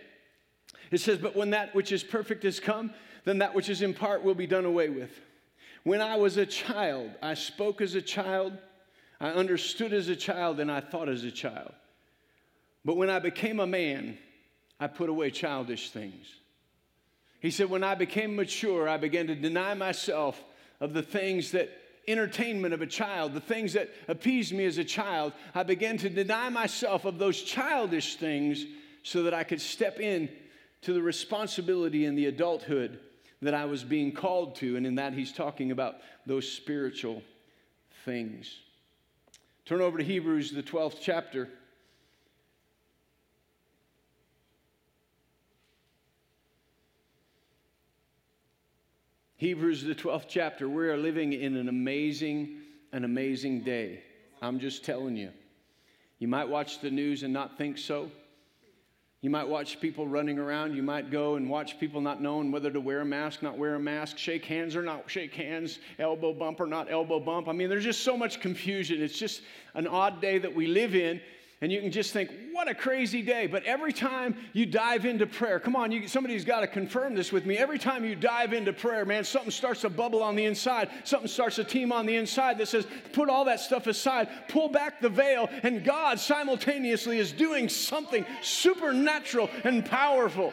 It 0.90 1.00
says, 1.00 1.16
But 1.16 1.35
when 1.35 1.48
that 1.50 1.74
which 1.74 1.90
is 1.90 2.04
perfect 2.04 2.44
is 2.44 2.61
come, 2.61 2.92
then 3.24 3.38
that 3.38 3.54
which 3.54 3.70
is 3.70 3.80
in 3.80 3.94
part 3.94 4.22
will 4.22 4.35
be 4.35 4.46
done 4.46 4.66
away 4.66 4.90
with. 4.90 5.22
When 5.85 6.02
I 6.02 6.16
was 6.16 6.37
a 6.37 6.44
child, 6.44 7.12
I 7.22 7.32
spoke 7.32 7.80
as 7.80 7.94
a 7.94 8.02
child, 8.02 8.59
I 9.22 9.30
understood 9.30 9.94
as 9.94 10.11
a 10.11 10.16
child, 10.16 10.61
and 10.61 10.70
I 10.70 10.80
thought 10.80 11.09
as 11.09 11.24
a 11.24 11.30
child. 11.30 11.72
But 12.85 12.98
when 12.98 13.09
I 13.09 13.18
became 13.18 13.59
a 13.59 13.66
man, 13.66 14.18
I 14.78 14.88
put 14.88 15.09
away 15.09 15.30
childish 15.30 15.88
things. 15.92 16.26
He 17.40 17.50
said, 17.50 17.70
When 17.70 17.82
I 17.82 17.94
became 17.94 18.37
mature, 18.37 18.87
I 18.87 18.98
began 18.98 19.28
to 19.28 19.35
deny 19.35 19.72
myself 19.72 20.44
of 20.78 20.92
the 20.92 21.02
things 21.02 21.52
that 21.52 21.70
entertainment 22.09 22.73
of 22.73 22.83
a 22.83 22.87
child, 22.87 23.35
the 23.35 23.40
things 23.40 23.73
that 23.73 23.90
appeased 24.09 24.53
me 24.53 24.64
as 24.64 24.79
a 24.79 24.85
child, 24.85 25.33
I 25.55 25.62
began 25.62 25.97
to 25.99 26.09
deny 26.09 26.49
myself 26.49 27.05
of 27.05 27.19
those 27.19 27.42
childish 27.42 28.16
things 28.16 28.64
so 29.03 29.25
that 29.25 29.35
I 29.35 29.45
could 29.45 29.61
step 29.61 30.01
in 30.01 30.29
to 30.83 30.92
the 30.92 31.03
responsibility 31.03 32.05
and 32.05 32.16
the 32.16 32.27
adulthood 32.27 33.01
that 33.42 33.55
I 33.55 33.64
was 33.64 33.85
being 33.85 34.12
called 34.12 34.57
to. 34.57 34.77
And 34.77 34.87
in 34.87 34.97
that, 34.97 35.12
he's 35.12 35.33
talking 35.33 35.71
about 35.71 35.97
those 36.27 36.51
spiritual 36.51 37.23
things. 38.05 38.59
Turn 39.64 39.81
over 39.81 39.99
to 39.99 40.05
Hebrews, 40.05 40.53
the 40.53 40.62
12th 40.62 40.99
chapter. 41.01 41.49
Hebrews, 49.38 49.85
the 49.85 49.94
12th 49.94 50.25
chapter, 50.29 50.66
we 50.66 50.88
are 50.88 50.96
living 50.96 51.35
in 51.35 51.57
an 51.57 51.68
amazing, 51.68 52.57
an 52.92 53.05
amazing 53.05 53.61
day. 53.61 54.03
I'm 54.40 54.59
just 54.59 54.83
telling 54.83 55.14
you. 55.14 55.31
You 56.18 56.27
might 56.27 56.49
watch 56.49 56.81
the 56.81 56.90
news 56.90 57.22
and 57.22 57.35
not 57.35 57.59
think 57.59 57.77
so. 57.77 58.11
You 59.20 59.29
might 59.29 59.46
watch 59.46 59.79
people 59.79 60.09
running 60.09 60.38
around. 60.38 60.75
You 60.75 60.83
might 60.83 61.11
go 61.11 61.35
and 61.35 61.51
watch 61.51 61.79
people 61.79 62.01
not 62.01 62.22
knowing 62.22 62.51
whether 62.51 62.70
to 62.70 62.81
wear 62.81 63.03
a 63.03 63.05
mask, 63.05 63.42
not 63.42 63.59
wear 63.59 63.75
a 63.75 63.79
mask, 63.79 64.16
shake 64.16 64.46
hands 64.46 64.75
or 64.75 64.83
not 64.83 65.11
shake 65.11 65.35
hands, 65.35 65.81
elbow 65.99 66.33
bump 66.33 66.59
or 66.59 66.66
not 66.66 66.90
elbow 66.90 67.20
bump. 67.20 67.46
I 67.46 67.53
mean, 67.53 67.68
there's 67.68 67.85
just 67.85 68.05
so 68.05 68.16
much 68.16 68.40
confusion. 68.40 69.03
It's 69.03 69.18
just 69.18 69.42
an 69.75 69.87
odd 69.87 70.22
day 70.22 70.38
that 70.38 70.55
we 70.55 70.66
live 70.66 70.94
in. 70.94 71.20
And 71.62 71.73
you 71.73 71.81
can 71.81 71.90
just 71.90 72.12
think, 72.12 72.31
what 72.53 72.69
a 72.69 72.75
crazy 72.75 73.23
day. 73.23 73.47
But 73.47 73.64
every 73.64 73.92
time 73.92 74.37
you 74.53 74.66
dive 74.66 75.07
into 75.07 75.27
prayer, 75.27 75.59
come 75.59 75.75
on, 75.75 75.90
you, 75.90 76.07
somebody's 76.07 76.45
got 76.45 76.61
to 76.61 76.66
confirm 76.66 77.14
this 77.14 77.33
with 77.33 77.47
me. 77.47 77.57
Every 77.57 77.79
time 77.79 78.05
you 78.05 78.14
dive 78.14 78.53
into 78.53 78.75
prayer, 78.75 79.07
man, 79.07 79.25
something 79.25 79.51
starts 79.51 79.81
to 79.81 79.88
bubble 79.88 80.23
on 80.23 80.37
the 80.37 80.45
inside. 80.45 80.90
Something 81.05 81.29
starts 81.29 81.57
to 81.57 81.64
teem 81.64 81.92
on 81.92 82.05
the 82.05 82.16
inside 82.16 82.59
that 82.59 82.69
says, 82.69 82.87
put 83.14 83.31
all 83.31 83.47
that 83.47 83.61
stuff 83.61 83.87
aside, 83.87 84.29
pull 84.49 84.69
back 84.69 85.01
the 85.01 85.09
veil, 85.09 85.49
and 85.62 85.83
God 85.83 86.21
simultaneously 86.21 87.19
is 87.19 87.33
doing 87.33 87.71
something 87.71 88.27
supernatural 88.42 89.49
and 89.64 89.83
powerful. 89.83 90.53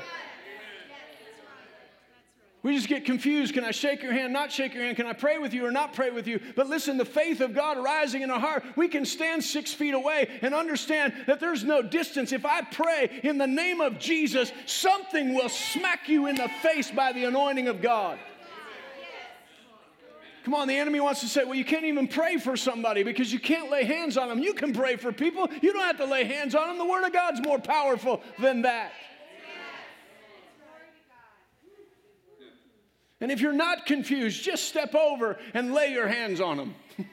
We 2.64 2.74
just 2.74 2.88
get 2.88 3.04
confused. 3.04 3.54
Can 3.54 3.66
I 3.66 3.72
shake 3.72 4.02
your 4.02 4.14
hand, 4.14 4.32
not 4.32 4.50
shake 4.50 4.74
your 4.74 4.86
hand? 4.86 4.96
Can 4.96 5.06
I 5.06 5.12
pray 5.12 5.38
with 5.38 5.54
you 5.54 5.66
or 5.66 5.72
not 5.72 5.94
pray 5.94 6.12
with 6.12 6.28
you? 6.28 6.40
But 6.56 6.68
listen, 6.68 6.98
the 6.98 7.04
faith 7.04 7.42
of 7.42 7.54
God 7.54 7.78
rising 7.78 8.22
in 8.22 8.32
our 8.32 8.40
heart, 8.40 8.64
we 8.78 8.88
can 8.88 9.04
stand 9.04 9.44
six 9.44 9.74
feet 9.74 9.94
away 9.94 10.30
and 10.42 10.54
understand 10.54 11.14
that 11.28 11.42
there's 11.42 11.66
no 11.66 11.82
distance. 11.82 12.32
If 12.32 12.46
I 12.46 12.62
pray 12.62 13.20
in 13.22 13.38
the 13.38 13.48
name 13.48 13.82
of 13.82 14.00
Jesus, 14.00 14.54
something 14.66 15.36
will 15.36 15.50
smack 15.50 16.08
you 16.08 16.28
in 16.28 16.36
the 16.36 16.48
face 16.62 16.90
by 16.90 17.12
the 17.12 17.26
anointing 17.26 17.68
of 17.68 17.82
God. 17.82 18.18
Come 20.46 20.54
on, 20.54 20.68
the 20.70 20.78
enemy 20.78 21.02
wants 21.02 21.20
to 21.22 21.28
say, 21.28 21.44
well, 21.44 21.56
you 21.56 21.66
can't 21.66 21.86
even 21.86 22.08
pray 22.08 22.38
for 22.38 22.56
somebody 22.56 23.04
because 23.04 23.32
you 23.32 23.40
can't 23.40 23.72
lay 23.72 23.84
hands 23.84 24.18
on 24.18 24.30
them. 24.30 24.40
You 24.40 24.54
can 24.54 24.74
pray 24.74 24.96
for 24.96 25.12
people, 25.12 25.50
you 25.62 25.74
don't 25.74 25.84
have 25.84 25.98
to 25.98 26.06
lay 26.06 26.24
hands 26.24 26.56
on 26.56 26.68
them. 26.68 26.78
The 26.78 26.86
Word 26.86 27.06
of 27.06 27.12
God's 27.12 27.42
more 27.42 27.60
powerful 27.60 28.22
than 28.40 28.62
that. 28.62 28.94
And 33.24 33.32
if 33.32 33.40
you're 33.40 33.54
not 33.54 33.86
confused, 33.86 34.44
just 34.44 34.66
step 34.66 34.94
over 34.94 35.40
and 35.54 35.74
lay 35.74 35.94
your 35.94 36.10
hands 36.10 36.42
on 36.42 36.58
them. 36.58 36.76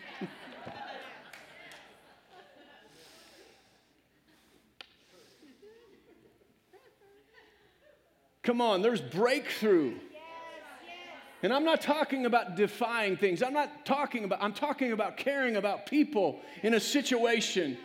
Come 8.42 8.60
on, 8.60 8.82
there's 8.82 9.00
breakthrough. 9.00 9.94
And 11.44 11.52
I'm 11.52 11.64
not 11.64 11.80
talking 11.80 12.26
about 12.26 12.56
defying 12.56 13.16
things. 13.16 13.40
I'm 13.40 13.52
not 13.52 13.86
talking 13.86 14.24
about, 14.24 14.42
I'm 14.42 14.52
talking 14.52 14.90
about 14.90 15.16
caring 15.16 15.54
about 15.54 15.86
people 15.86 16.40
in 16.64 16.74
a 16.74 16.80
situation 16.80 17.78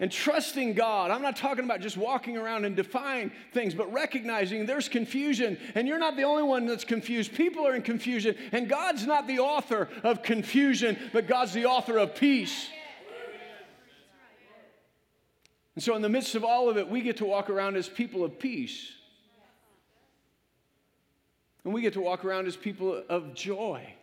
and 0.00 0.10
trusting 0.10 0.72
God. 0.72 1.10
I'm 1.10 1.22
not 1.22 1.36
talking 1.36 1.64
about 1.64 1.80
just 1.80 1.96
walking 1.96 2.36
around 2.36 2.64
and 2.64 2.74
defying 2.74 3.30
things, 3.52 3.74
but 3.74 3.92
recognizing 3.92 4.66
there's 4.66 4.88
confusion 4.88 5.58
and 5.74 5.86
you're 5.86 5.98
not 5.98 6.16
the 6.16 6.24
only 6.24 6.42
one 6.42 6.66
that's 6.66 6.84
confused. 6.84 7.34
People 7.34 7.66
are 7.66 7.76
in 7.76 7.82
confusion, 7.82 8.34
and 8.52 8.68
God's 8.68 9.06
not 9.06 9.26
the 9.26 9.38
author 9.38 9.88
of 10.02 10.22
confusion, 10.22 10.98
but 11.12 11.28
God's 11.28 11.52
the 11.52 11.66
author 11.66 11.98
of 11.98 12.14
peace. 12.14 12.68
And 15.76 15.84
so, 15.84 15.94
in 15.94 16.02
the 16.02 16.08
midst 16.08 16.34
of 16.34 16.44
all 16.44 16.68
of 16.68 16.76
it, 16.76 16.88
we 16.88 17.00
get 17.00 17.18
to 17.18 17.24
walk 17.24 17.48
around 17.48 17.76
as 17.76 17.88
people 17.88 18.24
of 18.24 18.38
peace. 18.38 18.92
And 21.64 21.72
we 21.72 21.82
get 21.82 21.92
to 21.92 22.00
walk 22.00 22.24
around 22.24 22.46
as 22.46 22.56
people 22.56 23.02
of 23.08 23.34
joy. 23.34 23.94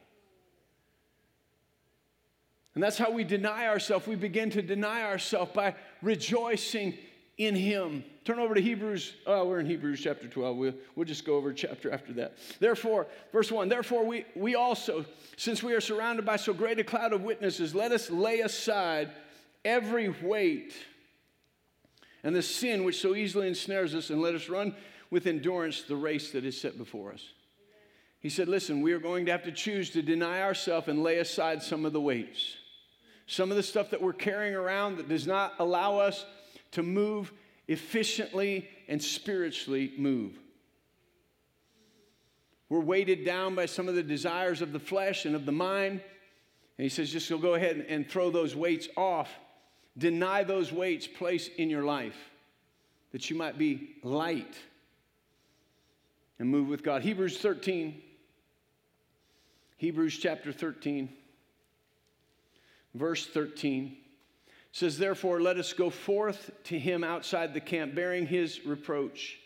And 2.77 2.83
that's 2.83 2.99
how 2.99 3.09
we 3.09 3.23
deny 3.23 3.65
ourselves. 3.65 4.05
We 4.05 4.15
begin 4.15 4.51
to 4.51 4.61
deny 4.61 5.01
ourselves 5.01 5.51
by 5.51 5.73
rejoicing 6.01 6.97
in 7.37 7.55
Him. 7.55 8.03
Turn 8.25 8.39
over 8.39 8.55
to 8.55 8.61
Hebrews. 8.61 9.13
Oh, 9.25 9.45
we're 9.47 9.59
in 9.59 9.65
Hebrews 9.65 10.01
chapter 10.03 10.27
12. 10.27 10.57
We'll, 10.57 10.73
we'll 10.95 11.05
just 11.05 11.25
go 11.25 11.35
over 11.35 11.53
chapter 11.53 11.91
after 11.91 12.13
that. 12.13 12.37
Therefore, 12.59 13.07
verse 13.31 13.51
1 13.51 13.69
Therefore, 13.69 14.05
we, 14.05 14.25
we 14.35 14.55
also, 14.55 15.05
since 15.37 15.61
we 15.61 15.73
are 15.73 15.81
surrounded 15.81 16.25
by 16.25 16.35
so 16.37 16.53
great 16.53 16.79
a 16.79 16.83
cloud 16.83 17.13
of 17.13 17.23
witnesses, 17.23 17.75
let 17.75 17.91
us 17.91 18.09
lay 18.09 18.41
aside 18.41 19.11
every 19.63 20.09
weight 20.09 20.73
and 22.23 22.35
the 22.35 22.41
sin 22.41 22.83
which 22.83 22.99
so 22.99 23.15
easily 23.15 23.47
ensnares 23.47 23.95
us, 23.95 24.09
and 24.09 24.21
let 24.21 24.35
us 24.35 24.49
run 24.49 24.75
with 25.09 25.27
endurance 25.27 25.83
the 25.83 25.95
race 25.95 26.31
that 26.31 26.43
is 26.43 26.59
set 26.59 26.77
before 26.77 27.13
us. 27.13 27.23
He 28.19 28.29
said, 28.29 28.47
Listen, 28.47 28.81
we 28.81 28.91
are 28.93 28.99
going 28.99 29.25
to 29.27 29.31
have 29.31 29.43
to 29.43 29.51
choose 29.51 29.91
to 29.91 30.01
deny 30.01 30.41
ourselves 30.41 30.87
and 30.87 31.03
lay 31.03 31.19
aside 31.19 31.61
some 31.61 31.85
of 31.85 31.93
the 31.93 32.01
weights 32.01 32.57
some 33.27 33.51
of 33.51 33.57
the 33.57 33.63
stuff 33.63 33.91
that 33.91 34.01
we're 34.01 34.13
carrying 34.13 34.55
around 34.55 34.97
that 34.97 35.09
does 35.09 35.27
not 35.27 35.53
allow 35.59 35.97
us 35.97 36.25
to 36.71 36.81
move 36.81 37.31
efficiently 37.67 38.67
and 38.87 39.03
spiritually 39.03 39.93
move. 39.97 40.39
We're 42.69 42.79
weighted 42.79 43.23
down 43.23 43.55
by 43.55 43.65
some 43.65 43.87
of 43.87 43.95
the 43.95 44.03
desires 44.03 44.61
of 44.61 44.73
the 44.73 44.79
flesh 44.79 45.25
and 45.25 45.35
of 45.35 45.45
the 45.45 45.51
mind. 45.51 46.01
And 46.77 46.83
he 46.83 46.89
says, 46.89 47.11
just 47.11 47.29
go 47.29 47.53
ahead 47.53 47.85
and 47.89 48.09
throw 48.09 48.29
those 48.29 48.55
weights 48.55 48.87
off. 48.97 49.29
Deny 49.97 50.43
those 50.43 50.71
weights 50.71 51.07
place 51.07 51.49
in 51.57 51.69
your 51.69 51.83
life 51.83 52.17
that 53.11 53.29
you 53.29 53.35
might 53.35 53.57
be 53.57 53.95
light 54.03 54.55
and 56.39 56.49
move 56.49 56.67
with 56.67 56.83
God. 56.83 57.01
Hebrews 57.01 57.39
13. 57.39 58.01
Hebrews 59.77 60.17
chapter 60.17 60.51
13, 60.51 61.09
verse 62.97 63.25
13 63.25 63.97
says, 64.71 64.97
Therefore, 64.97 65.41
let 65.41 65.57
us 65.57 65.73
go 65.73 65.89
forth 65.89 66.51
to 66.65 66.77
him 66.77 67.03
outside 67.03 67.53
the 67.53 67.59
camp, 67.59 67.95
bearing 67.95 68.27
his 68.27 68.65
reproach. 68.65 69.37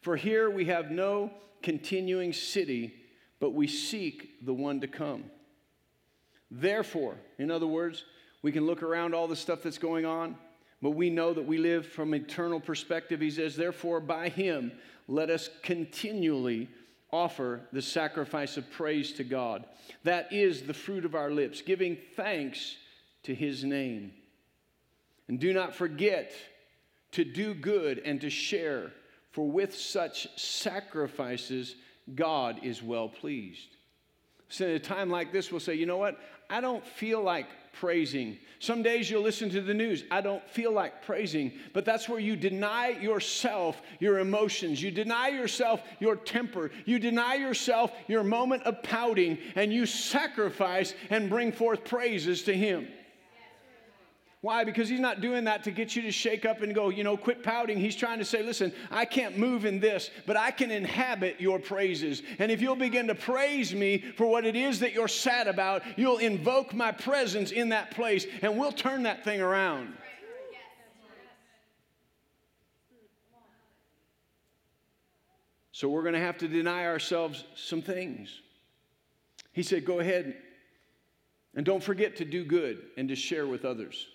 For 0.00 0.16
here 0.16 0.50
we 0.50 0.66
have 0.66 0.90
no 0.90 1.30
continuing 1.62 2.32
city, 2.32 2.94
but 3.40 3.54
we 3.54 3.66
seek 3.66 4.44
the 4.44 4.52
one 4.52 4.80
to 4.80 4.88
come. 4.88 5.24
Therefore, 6.50 7.16
in 7.38 7.50
other 7.50 7.66
words, 7.66 8.04
we 8.42 8.52
can 8.52 8.66
look 8.66 8.82
around 8.82 9.14
all 9.14 9.26
the 9.26 9.36
stuff 9.36 9.62
that's 9.62 9.78
going 9.78 10.04
on, 10.04 10.36
but 10.80 10.90
we 10.90 11.10
know 11.10 11.34
that 11.34 11.46
we 11.46 11.58
live 11.58 11.86
from 11.86 12.14
eternal 12.14 12.60
perspective. 12.60 13.20
He 13.20 13.30
says, 13.30 13.56
Therefore, 13.56 14.00
by 14.00 14.28
him, 14.28 14.72
let 15.08 15.30
us 15.30 15.50
continually 15.62 16.68
offer 17.12 17.60
the 17.72 17.82
sacrifice 17.82 18.56
of 18.56 18.70
praise 18.70 19.12
to 19.12 19.24
God. 19.24 19.64
That 20.04 20.32
is 20.32 20.62
the 20.62 20.74
fruit 20.74 21.04
of 21.04 21.14
our 21.14 21.30
lips, 21.30 21.62
giving 21.62 21.96
thanks 22.16 22.76
to 23.24 23.34
his 23.34 23.64
name. 23.64 24.12
And 25.28 25.38
do 25.38 25.52
not 25.52 25.74
forget 25.74 26.32
to 27.12 27.24
do 27.24 27.54
good 27.54 28.00
and 28.04 28.20
to 28.20 28.30
share, 28.30 28.92
for 29.30 29.50
with 29.50 29.74
such 29.74 30.28
sacrifices, 30.38 31.74
God 32.14 32.60
is 32.62 32.82
well 32.82 33.08
pleased. 33.08 33.76
So, 34.50 34.64
at 34.64 34.70
a 34.70 34.78
time 34.78 35.10
like 35.10 35.32
this, 35.32 35.50
we'll 35.50 35.60
say, 35.60 35.74
you 35.74 35.84
know 35.84 35.98
what? 35.98 36.18
I 36.50 36.60
don't 36.60 36.86
feel 36.86 37.22
like 37.22 37.46
praising. 37.72 38.38
Some 38.58 38.82
days 38.82 39.08
you'll 39.08 39.22
listen 39.22 39.50
to 39.50 39.60
the 39.60 39.74
news. 39.74 40.04
I 40.10 40.20
don't 40.20 40.46
feel 40.48 40.72
like 40.72 41.04
praising. 41.04 41.52
But 41.72 41.84
that's 41.84 42.08
where 42.08 42.18
you 42.18 42.34
deny 42.34 42.88
yourself 42.88 43.80
your 44.00 44.18
emotions. 44.18 44.82
You 44.82 44.90
deny 44.90 45.28
yourself 45.28 45.82
your 46.00 46.16
temper. 46.16 46.70
You 46.84 46.98
deny 46.98 47.34
yourself 47.34 47.92
your 48.08 48.24
moment 48.24 48.64
of 48.64 48.82
pouting, 48.82 49.38
and 49.54 49.72
you 49.72 49.86
sacrifice 49.86 50.94
and 51.10 51.30
bring 51.30 51.52
forth 51.52 51.84
praises 51.84 52.42
to 52.44 52.54
Him. 52.54 52.88
Why? 54.40 54.62
Because 54.62 54.88
he's 54.88 55.00
not 55.00 55.20
doing 55.20 55.44
that 55.44 55.64
to 55.64 55.72
get 55.72 55.96
you 55.96 56.02
to 56.02 56.12
shake 56.12 56.46
up 56.46 56.62
and 56.62 56.72
go, 56.72 56.90
you 56.90 57.02
know, 57.02 57.16
quit 57.16 57.42
pouting. 57.42 57.76
He's 57.76 57.96
trying 57.96 58.20
to 58.20 58.24
say, 58.24 58.40
listen, 58.40 58.72
I 58.88 59.04
can't 59.04 59.36
move 59.36 59.64
in 59.64 59.80
this, 59.80 60.10
but 60.26 60.36
I 60.36 60.52
can 60.52 60.70
inhabit 60.70 61.40
your 61.40 61.58
praises. 61.58 62.22
And 62.38 62.52
if 62.52 62.60
you'll 62.60 62.76
begin 62.76 63.08
to 63.08 63.16
praise 63.16 63.74
me 63.74 63.98
for 64.16 64.28
what 64.28 64.46
it 64.46 64.54
is 64.54 64.78
that 64.78 64.92
you're 64.92 65.08
sad 65.08 65.48
about, 65.48 65.82
you'll 65.96 66.18
invoke 66.18 66.72
my 66.72 66.92
presence 66.92 67.50
in 67.50 67.70
that 67.70 67.90
place 67.90 68.26
and 68.40 68.56
we'll 68.56 68.70
turn 68.70 69.02
that 69.02 69.24
thing 69.24 69.40
around. 69.40 69.92
So 75.72 75.88
we're 75.88 76.02
going 76.02 76.14
to 76.14 76.20
have 76.20 76.38
to 76.38 76.48
deny 76.48 76.86
ourselves 76.86 77.44
some 77.56 77.82
things. 77.82 78.40
He 79.52 79.64
said, 79.64 79.84
go 79.84 79.98
ahead 79.98 80.36
and 81.56 81.66
don't 81.66 81.82
forget 81.82 82.16
to 82.16 82.24
do 82.24 82.44
good 82.44 82.82
and 82.96 83.08
to 83.08 83.16
share 83.16 83.46
with 83.46 83.64
others. 83.64 84.06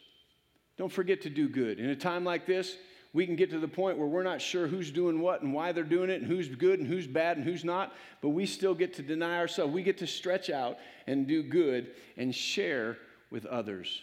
Don't 0.78 0.92
forget 0.92 1.22
to 1.22 1.30
do 1.30 1.48
good. 1.48 1.80
In 1.80 1.90
a 1.90 1.96
time 1.96 2.24
like 2.24 2.46
this, 2.46 2.78
we 3.14 3.28
can 3.28 3.36
get 3.36 3.52
to 3.52 3.60
the 3.60 3.68
point 3.68 3.98
where 3.98 4.08
we're 4.08 4.24
not 4.24 4.42
sure 4.42 4.68
who's 4.68 4.90
doing 4.90 5.20
what 5.20 5.44
and 5.44 5.54
why 5.54 5.72
they're 5.72 5.84
doing 5.84 6.10
it 6.10 6.22
and 6.22 6.26
who's 6.26 6.50
good 6.50 6.80
and 6.80 6.88
who's 6.88 7.06
bad 7.06 7.38
and 7.38 7.46
who's 7.46 7.64
not, 7.64 7.94
but 8.22 8.30
we 8.30 8.48
still 8.48 8.74
get 8.74 8.96
to 8.96 9.04
deny 9.04 9.38
ourselves. 9.38 9.72
We 9.72 9.84
get 9.84 10.00
to 10.00 10.08
stretch 10.08 10.50
out 10.50 10.78
and 11.06 11.28
do 11.28 11.44
good 11.44 11.92
and 12.18 12.34
share 12.34 12.98
with 13.30 13.46
others. 13.46 14.02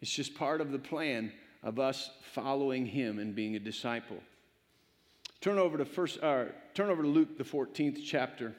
It's 0.00 0.12
just 0.12 0.34
part 0.36 0.60
of 0.60 0.70
the 0.70 0.78
plan 0.78 1.32
of 1.64 1.80
us 1.80 2.10
following 2.32 2.86
him 2.86 3.18
and 3.18 3.34
being 3.34 3.56
a 3.56 3.60
disciple. 3.60 4.18
Turn 5.40 5.58
over 5.58 5.76
to 5.76 5.84
first 5.84 6.22
uh, 6.22 6.46
turn 6.74 6.88
over 6.88 7.02
to 7.02 7.08
Luke 7.08 7.36
the 7.36 7.44
14th 7.44 8.00
chapter. 8.04 8.54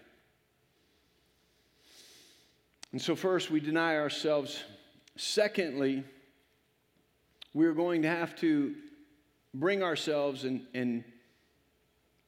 And 2.92 3.02
so 3.02 3.16
first 3.16 3.50
we 3.50 3.60
deny 3.60 3.98
ourselves. 3.98 4.64
Secondly, 5.16 6.04
we're 7.54 7.74
going 7.74 8.02
to 8.02 8.10
have 8.10 8.36
to 8.38 8.76
bring 9.54 9.84
ourselves 9.84 10.44
and, 10.44 10.66
and 10.74 11.04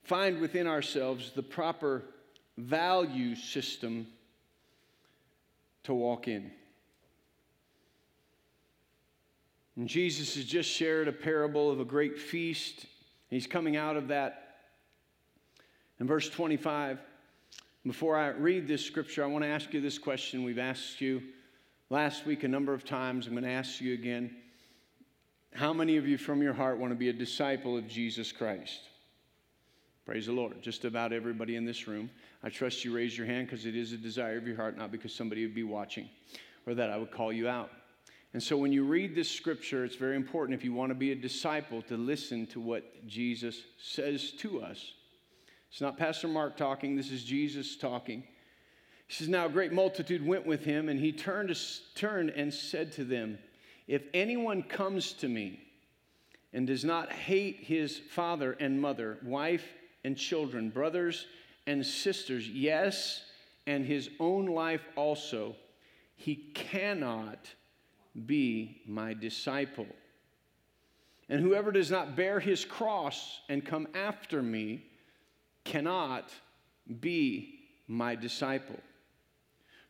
find 0.03 0.39
within 0.39 0.67
ourselves 0.67 1.31
the 1.31 1.43
proper 1.43 2.03
value 2.57 3.35
system 3.35 4.07
to 5.83 5.93
walk 5.93 6.27
in. 6.27 6.51
And 9.75 9.89
Jesus 9.89 10.35
has 10.35 10.45
just 10.45 10.69
shared 10.69 11.07
a 11.07 11.11
parable 11.11 11.69
of 11.69 11.79
a 11.79 11.85
great 11.85 12.17
feast. 12.17 12.85
He's 13.29 13.47
coming 13.47 13.75
out 13.75 13.97
of 13.97 14.07
that. 14.07 14.41
In 15.99 16.07
verse 16.07 16.29
25, 16.29 16.99
before 17.85 18.15
I 18.15 18.29
read 18.29 18.67
this 18.67 18.85
scripture, 18.85 19.23
I 19.23 19.27
want 19.27 19.43
to 19.43 19.49
ask 19.49 19.73
you 19.73 19.81
this 19.81 19.97
question. 19.99 20.43
We've 20.43 20.59
asked 20.59 21.01
you 21.01 21.21
last 21.89 22.25
week 22.25 22.43
a 22.43 22.47
number 22.47 22.73
of 22.73 22.85
times. 22.85 23.27
I'm 23.27 23.33
going 23.33 23.43
to 23.43 23.49
ask 23.49 23.81
you 23.81 23.93
again. 23.93 24.35
How 25.55 25.71
many 25.71 25.95
of 25.95 26.05
you 26.05 26.17
from 26.17 26.41
your 26.41 26.51
heart 26.51 26.79
want 26.79 26.91
to 26.91 26.97
be 26.97 27.07
a 27.07 27.13
disciple 27.13 27.77
of 27.77 27.87
Jesus 27.87 28.33
Christ? 28.33 28.81
Praise 30.05 30.25
the 30.25 30.33
Lord. 30.33 30.61
Just 30.61 30.83
about 30.83 31.13
everybody 31.13 31.55
in 31.55 31.63
this 31.63 31.87
room. 31.87 32.09
I 32.43 32.49
trust 32.49 32.83
you 32.83 32.93
raise 32.93 33.17
your 33.17 33.25
hand 33.25 33.47
because 33.47 33.65
it 33.65 33.73
is 33.73 33.93
a 33.93 33.97
desire 33.97 34.37
of 34.37 34.45
your 34.45 34.57
heart, 34.57 34.77
not 34.77 34.91
because 34.91 35.15
somebody 35.15 35.45
would 35.45 35.55
be 35.55 35.63
watching 35.63 36.09
or 36.67 36.73
that 36.73 36.89
I 36.89 36.97
would 36.97 37.09
call 37.09 37.31
you 37.31 37.47
out. 37.47 37.71
And 38.33 38.43
so 38.43 38.57
when 38.57 38.73
you 38.73 38.83
read 38.83 39.15
this 39.15 39.31
scripture, 39.31 39.85
it's 39.85 39.95
very 39.95 40.17
important 40.17 40.59
if 40.59 40.65
you 40.65 40.73
want 40.73 40.89
to 40.89 40.95
be 40.95 41.13
a 41.13 41.15
disciple 41.15 41.81
to 41.83 41.95
listen 41.95 42.47
to 42.47 42.59
what 42.59 43.07
Jesus 43.07 43.61
says 43.81 44.31
to 44.39 44.61
us. 44.61 44.91
It's 45.71 45.79
not 45.79 45.97
Pastor 45.97 46.27
Mark 46.27 46.57
talking, 46.57 46.97
this 46.97 47.11
is 47.11 47.23
Jesus 47.23 47.77
talking. 47.77 48.25
He 49.07 49.13
says, 49.13 49.29
Now 49.29 49.45
a 49.45 49.49
great 49.49 49.71
multitude 49.71 50.25
went 50.25 50.45
with 50.45 50.65
him, 50.65 50.89
and 50.89 50.99
he 50.99 51.13
turned, 51.13 51.57
turned 51.95 52.31
and 52.31 52.53
said 52.53 52.91
to 52.93 53.05
them, 53.05 53.37
if 53.87 54.03
anyone 54.13 54.63
comes 54.63 55.13
to 55.13 55.27
me 55.27 55.59
and 56.53 56.67
does 56.67 56.85
not 56.85 57.11
hate 57.11 57.57
his 57.61 57.99
father 58.11 58.53
and 58.53 58.81
mother, 58.81 59.17
wife 59.23 59.65
and 60.03 60.17
children, 60.17 60.69
brothers 60.69 61.27
and 61.67 61.85
sisters, 61.85 62.47
yes, 62.47 63.25
and 63.67 63.85
his 63.85 64.09
own 64.19 64.45
life 64.45 64.81
also, 64.95 65.55
he 66.15 66.35
cannot 66.53 67.53
be 68.25 68.81
my 68.87 69.13
disciple. 69.13 69.87
And 71.27 71.41
whoever 71.41 71.71
does 71.71 71.91
not 71.91 72.15
bear 72.15 72.39
his 72.39 72.63
cross 72.63 73.41
and 73.49 73.65
come 73.65 73.87
after 73.93 74.41
me 74.41 74.85
cannot 75.63 76.31
be 76.99 77.59
my 77.87 78.15
disciple. 78.15 78.79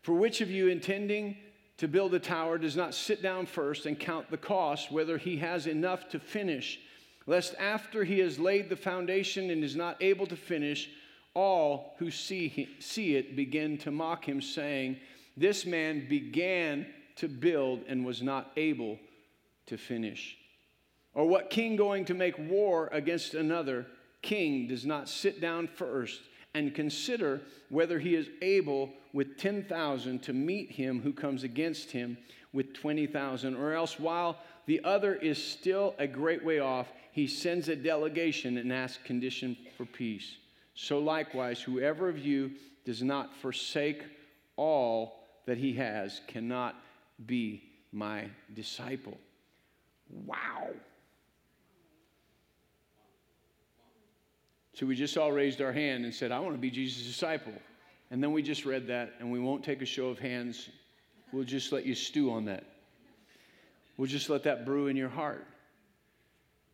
For 0.01 0.13
which 0.13 0.41
of 0.41 0.49
you 0.49 0.67
intending 0.67 1.37
to 1.77 1.87
build 1.87 2.13
a 2.13 2.19
tower 2.19 2.57
does 2.57 2.75
not 2.75 2.93
sit 2.93 3.21
down 3.21 3.45
first 3.45 3.85
and 3.85 3.99
count 3.99 4.29
the 4.29 4.37
cost, 4.37 4.91
whether 4.91 5.17
he 5.17 5.37
has 5.37 5.67
enough 5.67 6.07
to 6.09 6.19
finish, 6.19 6.79
lest 7.27 7.55
after 7.59 8.03
he 8.03 8.19
has 8.19 8.39
laid 8.39 8.69
the 8.69 8.75
foundation 8.75 9.49
and 9.49 9.63
is 9.63 9.75
not 9.75 10.01
able 10.01 10.25
to 10.27 10.35
finish, 10.35 10.89
all 11.33 11.95
who 11.99 12.09
see, 12.09 12.69
see 12.79 13.15
it 13.15 13.35
begin 13.35 13.77
to 13.79 13.91
mock 13.91 14.25
him, 14.25 14.41
saying, 14.41 14.97
This 15.35 15.65
man 15.65 16.07
began 16.07 16.85
to 17.17 17.27
build 17.27 17.81
and 17.87 18.05
was 18.05 18.21
not 18.21 18.51
able 18.55 18.97
to 19.67 19.77
finish. 19.77 20.37
Or 21.13 21.27
what 21.27 21.49
king 21.49 21.75
going 21.75 22.05
to 22.05 22.13
make 22.13 22.37
war 22.37 22.89
against 22.91 23.33
another 23.33 23.85
king 24.21 24.67
does 24.67 24.85
not 24.85 25.09
sit 25.09 25.41
down 25.41 25.67
first 25.67 26.21
and 26.53 26.73
consider 26.73 27.41
whether 27.69 27.99
he 27.99 28.15
is 28.15 28.27
able 28.41 28.91
with 29.15 29.37
10,000 29.37 30.21
to 30.21 30.33
meet 30.33 30.69
him 30.69 31.01
who 31.01 31.13
comes 31.13 31.43
against 31.43 31.89
him 31.89 32.17
with 32.51 32.73
20,000, 32.73 33.55
or 33.55 33.71
else 33.71 33.97
while 33.97 34.37
the 34.65 34.81
other 34.83 35.15
is 35.15 35.41
still 35.41 35.95
a 35.99 36.05
great 36.05 36.43
way 36.43 36.59
off, 36.59 36.91
he 37.13 37.25
sends 37.25 37.69
a 37.69 37.77
delegation 37.77 38.57
and 38.57 38.73
asks 38.73 39.01
condition 39.05 39.55
for 39.77 39.85
peace. 39.85 40.35
So 40.73 40.99
likewise, 40.99 41.61
whoever 41.61 42.09
of 42.09 42.19
you 42.19 42.51
does 42.83 43.01
not 43.01 43.33
forsake 43.37 44.03
all 44.57 45.23
that 45.45 45.57
he 45.57 45.71
has 45.75 46.19
cannot 46.27 46.75
be 47.25 47.63
my 47.93 48.25
disciple. 48.53 49.17
Wow. 50.25 50.71
So 54.73 54.85
we 54.85 54.93
just 54.97 55.15
all 55.15 55.31
raised 55.31 55.61
our 55.61 55.71
hand 55.71 56.03
and 56.03 56.13
said, 56.13 56.33
I 56.33 56.39
want 56.39 56.53
to 56.53 56.59
be 56.59 56.69
Jesus' 56.69 57.07
disciple. 57.07 57.53
And 58.11 58.21
then 58.21 58.31
we 58.31 58.41
just 58.41 58.65
read 58.65 58.87
that, 58.87 59.13
and 59.19 59.31
we 59.31 59.39
won't 59.39 59.63
take 59.63 59.81
a 59.81 59.85
show 59.85 60.07
of 60.07 60.19
hands. 60.19 60.69
We'll 61.31 61.43
just 61.43 61.71
let 61.71 61.85
you 61.85 61.95
stew 61.95 62.31
on 62.31 62.45
that. 62.45 62.63
We'll 63.97 64.07
just 64.07 64.29
let 64.29 64.43
that 64.43 64.65
brew 64.65 64.87
in 64.87 64.95
your 64.95 65.09
heart. 65.09 65.45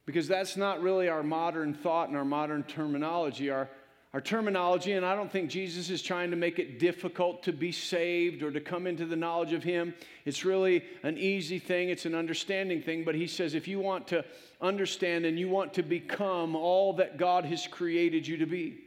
Because 0.06 0.28
that's 0.28 0.58
not 0.58 0.82
really 0.82 1.08
our 1.08 1.24
modern 1.24 1.74
thought 1.74 2.10
and 2.10 2.18
our 2.18 2.26
modern 2.26 2.64
terminology. 2.64 3.50
Our, 3.50 3.70
our 4.14 4.20
terminology, 4.20 4.92
and 4.92 5.06
I 5.06 5.16
don't 5.16 5.32
think 5.32 5.50
Jesus 5.50 5.90
is 5.90 6.02
trying 6.02 6.32
to 6.32 6.38
make 6.38 6.60
it 6.60 6.80
difficult 6.80 7.44
to 7.44 7.54
be 7.54 7.72
saved 7.72 8.44
or 8.44 8.52
to 8.52 8.60
come 8.60 8.88
into 8.88 9.06
the 9.06 9.16
knowledge 9.16 9.54
of 9.54 9.64
Him. 9.64 9.94
It's 10.26 10.44
really 10.44 10.84
an 11.04 11.18
easy 11.18 11.60
thing, 11.60 11.90
it's 11.90 12.06
an 12.06 12.16
understanding 12.16 12.82
thing. 12.82 13.06
But 13.06 13.16
He 13.16 13.28
says 13.28 13.54
if 13.54 13.70
you 13.70 13.80
want 13.80 14.08
to 14.08 14.26
understand 14.60 15.26
and 15.26 15.40
you 15.40 15.48
want 15.48 15.74
to 15.76 15.84
become 15.84 16.56
all 16.56 16.94
that 16.94 17.18
God 17.18 17.46
has 17.46 17.68
created 17.68 18.28
you 18.28 18.38
to 18.38 18.46
be, 18.46 18.80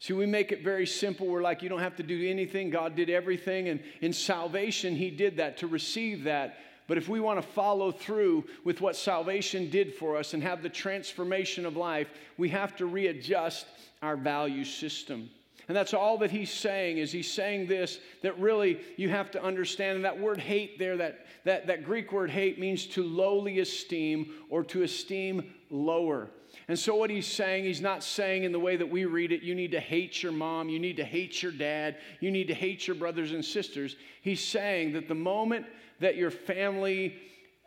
See, 0.00 0.12
we 0.12 0.26
make 0.26 0.52
it 0.52 0.62
very 0.62 0.86
simple. 0.86 1.26
We're 1.26 1.42
like, 1.42 1.62
you 1.62 1.68
don't 1.68 1.80
have 1.80 1.96
to 1.96 2.02
do 2.02 2.28
anything. 2.28 2.70
God 2.70 2.94
did 2.94 3.08
everything. 3.08 3.68
And 3.68 3.80
in 4.00 4.12
salvation, 4.12 4.94
He 4.94 5.10
did 5.10 5.38
that 5.38 5.56
to 5.58 5.66
receive 5.66 6.24
that. 6.24 6.58
But 6.86 6.98
if 6.98 7.08
we 7.08 7.20
want 7.20 7.40
to 7.40 7.46
follow 7.46 7.90
through 7.90 8.44
with 8.64 8.80
what 8.80 8.96
salvation 8.96 9.70
did 9.70 9.94
for 9.94 10.16
us 10.16 10.34
and 10.34 10.42
have 10.42 10.62
the 10.62 10.68
transformation 10.68 11.64
of 11.64 11.76
life, 11.76 12.08
we 12.36 12.50
have 12.50 12.76
to 12.76 12.86
readjust 12.86 13.66
our 14.02 14.16
value 14.16 14.64
system. 14.64 15.30
And 15.66 15.76
that's 15.76 15.94
all 15.94 16.18
that 16.18 16.30
he's 16.30 16.50
saying 16.50 16.98
is 16.98 17.10
he's 17.10 17.30
saying 17.30 17.68
this 17.68 17.98
that 18.20 18.38
really 18.38 18.80
you 18.96 19.08
have 19.08 19.30
to 19.30 19.42
understand. 19.42 19.96
And 19.96 20.04
that 20.04 20.20
word 20.20 20.38
hate 20.38 20.78
there, 20.78 20.98
that, 20.98 21.26
that, 21.44 21.66
that 21.68 21.84
Greek 21.84 22.12
word 22.12 22.30
hate 22.30 22.58
means 22.58 22.86
to 22.88 23.02
lowly 23.02 23.60
esteem 23.60 24.34
or 24.50 24.62
to 24.64 24.82
esteem 24.82 25.54
lower. 25.70 26.28
And 26.68 26.78
so, 26.78 26.94
what 26.94 27.10
he's 27.10 27.26
saying, 27.26 27.64
he's 27.64 27.80
not 27.80 28.02
saying 28.02 28.44
in 28.44 28.52
the 28.52 28.58
way 28.58 28.76
that 28.76 28.88
we 28.88 29.04
read 29.04 29.32
it, 29.32 29.42
you 29.42 29.54
need 29.54 29.72
to 29.72 29.80
hate 29.80 30.22
your 30.22 30.32
mom, 30.32 30.68
you 30.68 30.78
need 30.78 30.96
to 30.96 31.04
hate 31.04 31.42
your 31.42 31.52
dad, 31.52 31.96
you 32.20 32.30
need 32.30 32.48
to 32.48 32.54
hate 32.54 32.86
your 32.86 32.96
brothers 32.96 33.32
and 33.32 33.44
sisters. 33.44 33.96
He's 34.22 34.42
saying 34.42 34.92
that 34.92 35.08
the 35.08 35.14
moment 35.14 35.66
that 36.00 36.16
your 36.16 36.30
family 36.30 37.16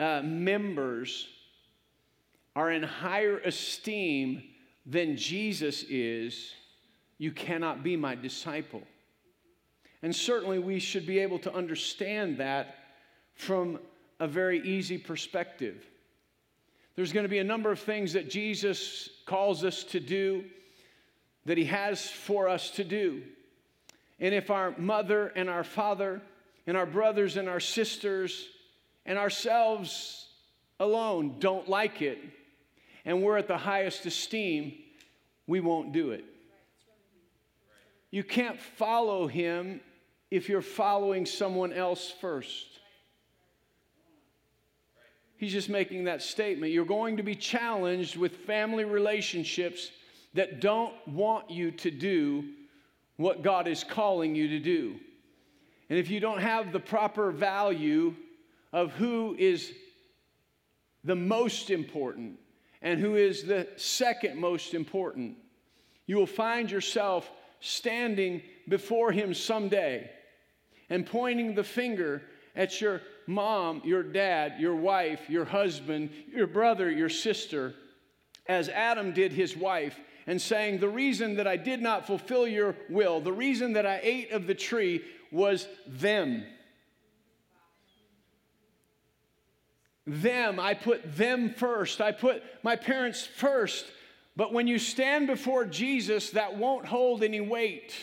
uh, 0.00 0.22
members 0.24 1.28
are 2.56 2.70
in 2.70 2.82
higher 2.82 3.38
esteem 3.38 4.42
than 4.84 5.16
Jesus 5.16 5.84
is, 5.84 6.52
you 7.18 7.32
cannot 7.32 7.82
be 7.82 7.96
my 7.96 8.14
disciple. 8.14 8.82
And 10.02 10.14
certainly 10.14 10.58
we 10.58 10.78
should 10.78 11.06
be 11.06 11.18
able 11.18 11.38
to 11.40 11.52
understand 11.52 12.38
that 12.38 12.76
from 13.34 13.78
a 14.20 14.26
very 14.26 14.60
easy 14.60 14.98
perspective. 14.98 15.87
There's 16.98 17.12
going 17.12 17.22
to 17.22 17.28
be 17.28 17.38
a 17.38 17.44
number 17.44 17.70
of 17.70 17.78
things 17.78 18.14
that 18.14 18.28
Jesus 18.28 19.08
calls 19.24 19.62
us 19.62 19.84
to 19.84 20.00
do, 20.00 20.42
that 21.44 21.56
He 21.56 21.66
has 21.66 22.10
for 22.10 22.48
us 22.48 22.70
to 22.70 22.82
do. 22.82 23.22
And 24.18 24.34
if 24.34 24.50
our 24.50 24.76
mother 24.76 25.28
and 25.36 25.48
our 25.48 25.62
father 25.62 26.20
and 26.66 26.76
our 26.76 26.86
brothers 26.86 27.36
and 27.36 27.48
our 27.48 27.60
sisters 27.60 28.48
and 29.06 29.16
ourselves 29.16 30.26
alone 30.80 31.36
don't 31.38 31.68
like 31.68 32.02
it, 32.02 32.18
and 33.04 33.22
we're 33.22 33.36
at 33.36 33.46
the 33.46 33.58
highest 33.58 34.04
esteem, 34.04 34.74
we 35.46 35.60
won't 35.60 35.92
do 35.92 36.10
it. 36.10 36.24
You 38.10 38.24
can't 38.24 38.58
follow 38.58 39.28
him 39.28 39.82
if 40.32 40.48
you're 40.48 40.62
following 40.62 41.26
someone 41.26 41.72
else 41.72 42.12
first. 42.20 42.77
He's 45.38 45.52
just 45.52 45.68
making 45.68 46.04
that 46.04 46.20
statement. 46.20 46.72
You're 46.72 46.84
going 46.84 47.16
to 47.16 47.22
be 47.22 47.36
challenged 47.36 48.16
with 48.16 48.36
family 48.38 48.84
relationships 48.84 49.90
that 50.34 50.60
don't 50.60 50.94
want 51.06 51.50
you 51.50 51.70
to 51.70 51.90
do 51.90 52.44
what 53.16 53.42
God 53.42 53.68
is 53.68 53.84
calling 53.84 54.34
you 54.34 54.48
to 54.48 54.58
do. 54.58 54.96
And 55.88 55.98
if 55.98 56.10
you 56.10 56.20
don't 56.20 56.40
have 56.40 56.72
the 56.72 56.80
proper 56.80 57.30
value 57.30 58.14
of 58.72 58.92
who 58.92 59.36
is 59.38 59.72
the 61.04 61.16
most 61.16 61.70
important 61.70 62.38
and 62.82 63.00
who 63.00 63.14
is 63.14 63.44
the 63.44 63.68
second 63.76 64.38
most 64.38 64.74
important, 64.74 65.36
you 66.06 66.16
will 66.16 66.26
find 66.26 66.70
yourself 66.70 67.30
standing 67.60 68.42
before 68.68 69.12
Him 69.12 69.34
someday 69.34 70.10
and 70.90 71.06
pointing 71.06 71.54
the 71.54 71.64
finger 71.64 72.22
at 72.58 72.80
your 72.80 73.00
mom, 73.26 73.80
your 73.84 74.02
dad, 74.02 74.54
your 74.58 74.74
wife, 74.74 75.30
your 75.30 75.46
husband, 75.46 76.10
your 76.34 76.48
brother, 76.48 76.90
your 76.90 77.08
sister, 77.08 77.72
as 78.46 78.68
Adam 78.68 79.12
did 79.12 79.32
his 79.32 79.56
wife, 79.56 79.98
and 80.26 80.42
saying, 80.42 80.80
The 80.80 80.88
reason 80.88 81.36
that 81.36 81.46
I 81.46 81.56
did 81.56 81.80
not 81.80 82.06
fulfill 82.06 82.46
your 82.46 82.76
will, 82.90 83.20
the 83.20 83.32
reason 83.32 83.74
that 83.74 83.86
I 83.86 84.00
ate 84.02 84.32
of 84.32 84.46
the 84.46 84.54
tree 84.54 85.02
was 85.30 85.68
them. 85.86 86.44
Them, 90.04 90.58
I 90.58 90.74
put 90.74 91.16
them 91.16 91.54
first. 91.54 92.00
I 92.00 92.12
put 92.12 92.42
my 92.62 92.76
parents 92.76 93.26
first. 93.26 93.86
But 94.36 94.52
when 94.52 94.66
you 94.66 94.78
stand 94.78 95.26
before 95.26 95.64
Jesus, 95.64 96.30
that 96.30 96.56
won't 96.56 96.86
hold 96.86 97.22
any 97.22 97.40
weight. 97.40 97.94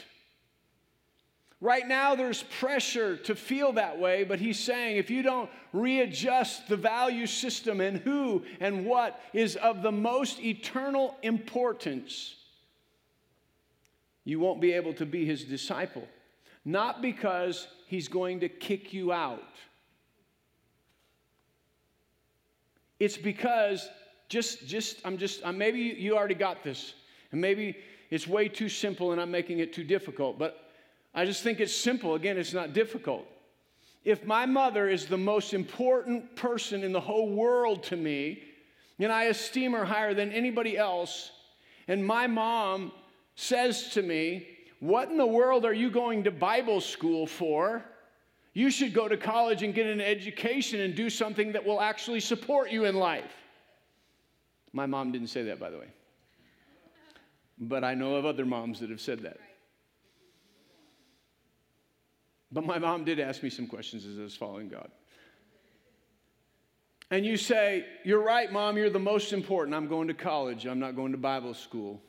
Right 1.65 1.87
now, 1.87 2.13
there's 2.13 2.43
pressure 2.43 3.17
to 3.17 3.33
feel 3.33 3.73
that 3.73 3.97
way, 3.97 4.23
but 4.23 4.39
he's 4.39 4.59
saying 4.59 4.97
if 4.97 5.09
you 5.09 5.23
don't 5.23 5.49
readjust 5.73 6.67
the 6.67 6.77
value 6.77 7.25
system 7.25 7.81
and 7.81 7.97
who 7.97 8.43
and 8.59 8.85
what 8.85 9.19
is 9.33 9.55
of 9.55 9.81
the 9.81 9.91
most 9.91 10.39
eternal 10.41 11.15
importance, 11.23 12.35
you 14.25 14.39
won't 14.39 14.61
be 14.61 14.73
able 14.73 14.93
to 14.93 15.07
be 15.07 15.25
his 15.25 15.43
disciple. 15.43 16.07
Not 16.65 17.01
because 17.01 17.67
he's 17.87 18.09
going 18.09 18.41
to 18.41 18.47
kick 18.47 18.93
you 18.93 19.11
out, 19.11 19.41
it's 22.99 23.17
because 23.17 23.89
just, 24.29 24.67
just, 24.67 25.01
I'm 25.03 25.17
just, 25.17 25.43
I'm, 25.43 25.57
maybe 25.57 25.79
you 25.79 26.15
already 26.15 26.35
got 26.35 26.63
this, 26.63 26.93
and 27.31 27.41
maybe 27.41 27.75
it's 28.11 28.27
way 28.27 28.49
too 28.49 28.69
simple 28.69 29.13
and 29.13 29.19
I'm 29.19 29.31
making 29.31 29.57
it 29.57 29.73
too 29.73 29.83
difficult, 29.83 30.37
but 30.37 30.64
I 31.15 31.23
just 31.23 31.41
think 31.41 31.61
it's 31.61 31.73
simple. 31.73 32.15
Again, 32.15 32.37
it's 32.37 32.53
not 32.53 32.73
difficult. 32.73 33.25
If 34.03 34.25
my 34.25 34.45
mother 34.45 34.89
is 34.89 35.07
the 35.07 35.17
most 35.17 35.53
important 35.53 36.35
person 36.35 36.83
in 36.83 36.91
the 36.91 36.99
whole 36.99 37.29
world 37.29 37.83
to 37.83 37.95
me, 37.95 38.43
and 38.99 39.11
I 39.11 39.23
esteem 39.23 39.71
her 39.71 39.85
higher 39.85 40.13
than 40.13 40.31
anybody 40.31 40.77
else, 40.77 41.31
and 41.87 42.05
my 42.05 42.27
mom 42.27 42.91
says 43.35 43.89
to 43.91 44.01
me, 44.01 44.47
What 44.81 45.09
in 45.09 45.17
the 45.17 45.25
world 45.25 45.65
are 45.65 45.73
you 45.73 45.89
going 45.89 46.25
to 46.25 46.31
Bible 46.31 46.81
school 46.81 47.25
for? 47.25 47.83
You 48.53 48.69
should 48.69 48.93
go 48.93 49.07
to 49.07 49.17
college 49.17 49.63
and 49.63 49.73
get 49.73 49.87
an 49.87 50.01
education 50.01 50.81
and 50.81 50.95
do 50.95 51.09
something 51.09 51.53
that 51.53 51.65
will 51.65 51.81
actually 51.81 52.19
support 52.19 52.71
you 52.71 52.85
in 52.85 52.95
life. 52.95 53.31
My 54.71 54.85
mom 54.85 55.11
didn't 55.11 55.27
say 55.27 55.43
that, 55.43 55.59
by 55.59 55.69
the 55.69 55.77
way. 55.77 55.87
But 57.57 57.83
I 57.83 57.93
know 57.93 58.15
of 58.15 58.25
other 58.25 58.45
moms 58.45 58.81
that 58.81 58.89
have 58.89 59.01
said 59.01 59.21
that. 59.21 59.37
But 62.55 62.65
my 62.65 62.79
mom 62.79 63.03
did 63.03 63.19
ask 63.19 63.43
me 63.43 63.49
some 63.49 63.67
questions 63.67 64.05
as 64.05 64.17
I 64.17 64.21
was 64.21 64.33
following 64.33 64.69
God. 64.69 64.89
And 67.11 67.25
you 67.25 67.35
say, 67.35 67.85
You're 68.05 68.23
right, 68.23 68.49
mom, 68.49 68.77
you're 68.77 68.89
the 68.89 68.97
most 68.97 69.33
important. 69.33 69.75
I'm 69.75 69.89
going 69.89 70.07
to 70.07 70.13
college, 70.13 70.65
I'm 70.65 70.79
not 70.79 70.95
going 70.95 71.11
to 71.11 71.17
Bible 71.17 71.53
school. 71.53 72.01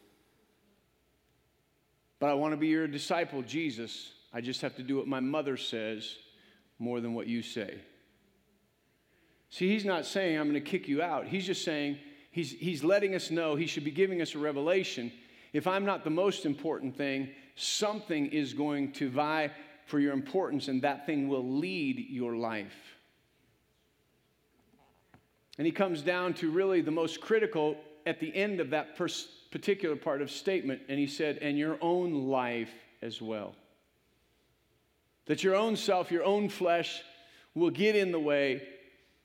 But 2.21 2.31
I 2.31 2.35
want 2.35 2.53
to 2.53 2.57
be 2.57 2.69
your 2.69 2.87
disciple, 2.87 3.43
Jesus. 3.43 4.13
I 4.33 4.41
just 4.41 4.61
have 4.63 4.77
to 4.77 4.85
do 4.85 4.97
what 4.97 5.09
my 5.09 5.19
mother 5.19 5.57
says 5.57 6.17
more 6.79 7.01
than 7.01 7.13
what 7.13 7.27
you 7.27 7.43
say. 7.43 7.81
See, 9.51 9.69
he's 9.69 9.85
not 9.85 10.07
saying, 10.07 10.39
I'm 10.39 10.49
going 10.49 10.63
to 10.63 10.71
kick 10.71 10.87
you 10.87 11.03
out. 11.03 11.27
He's 11.27 11.45
just 11.45 11.65
saying, 11.65 11.99
He's, 12.31 12.53
he's 12.53 12.85
letting 12.85 13.17
us 13.17 13.31
know, 13.33 13.57
he 13.57 13.67
should 13.67 13.85
be 13.85 13.91
giving 13.91 14.21
us 14.23 14.35
a 14.35 14.39
revelation. 14.39 15.11
If 15.55 15.67
I'm 15.67 15.87
not 15.87 16.05
the 16.05 16.11
most 16.11 16.45
important 16.45 16.95
thing, 16.95 17.31
something 17.57 18.27
is 18.27 18.53
going 18.53 18.93
to 18.93 19.09
vie 19.09 19.51
for 19.87 19.99
your 19.99 20.13
importance, 20.13 20.69
and 20.69 20.83
that 20.83 21.07
thing 21.07 21.29
will 21.29 21.59
lead 21.59 22.07
your 22.11 22.37
life. 22.37 22.97
And 25.59 25.65
he 25.65 25.73
comes 25.73 26.03
down 26.03 26.35
to 26.35 26.51
really 26.51 26.83
the 26.83 26.91
most 26.91 27.21
critical 27.21 27.77
at 28.05 28.21
the 28.21 28.35
end 28.37 28.61
of 28.61 28.71
that 28.71 28.97
pers- 28.97 29.29
particular 29.51 29.97
part 29.97 30.21
of 30.21 30.31
statement, 30.31 30.83
and 30.89 30.99
he 30.99 31.07
said, 31.07 31.39
and 31.39 31.57
your 31.57 31.79
own 31.81 32.29
life 32.29 32.73
as 33.01 33.23
well. 33.23 33.55
That 35.27 35.43
your 35.43 35.55
own 35.55 35.77
self, 35.77 36.11
your 36.11 36.25
own 36.25 36.49
flesh 36.49 37.03
will 37.55 37.71
get 37.71 37.97
in 37.97 38.13
the 38.13 38.21
way 38.21 38.63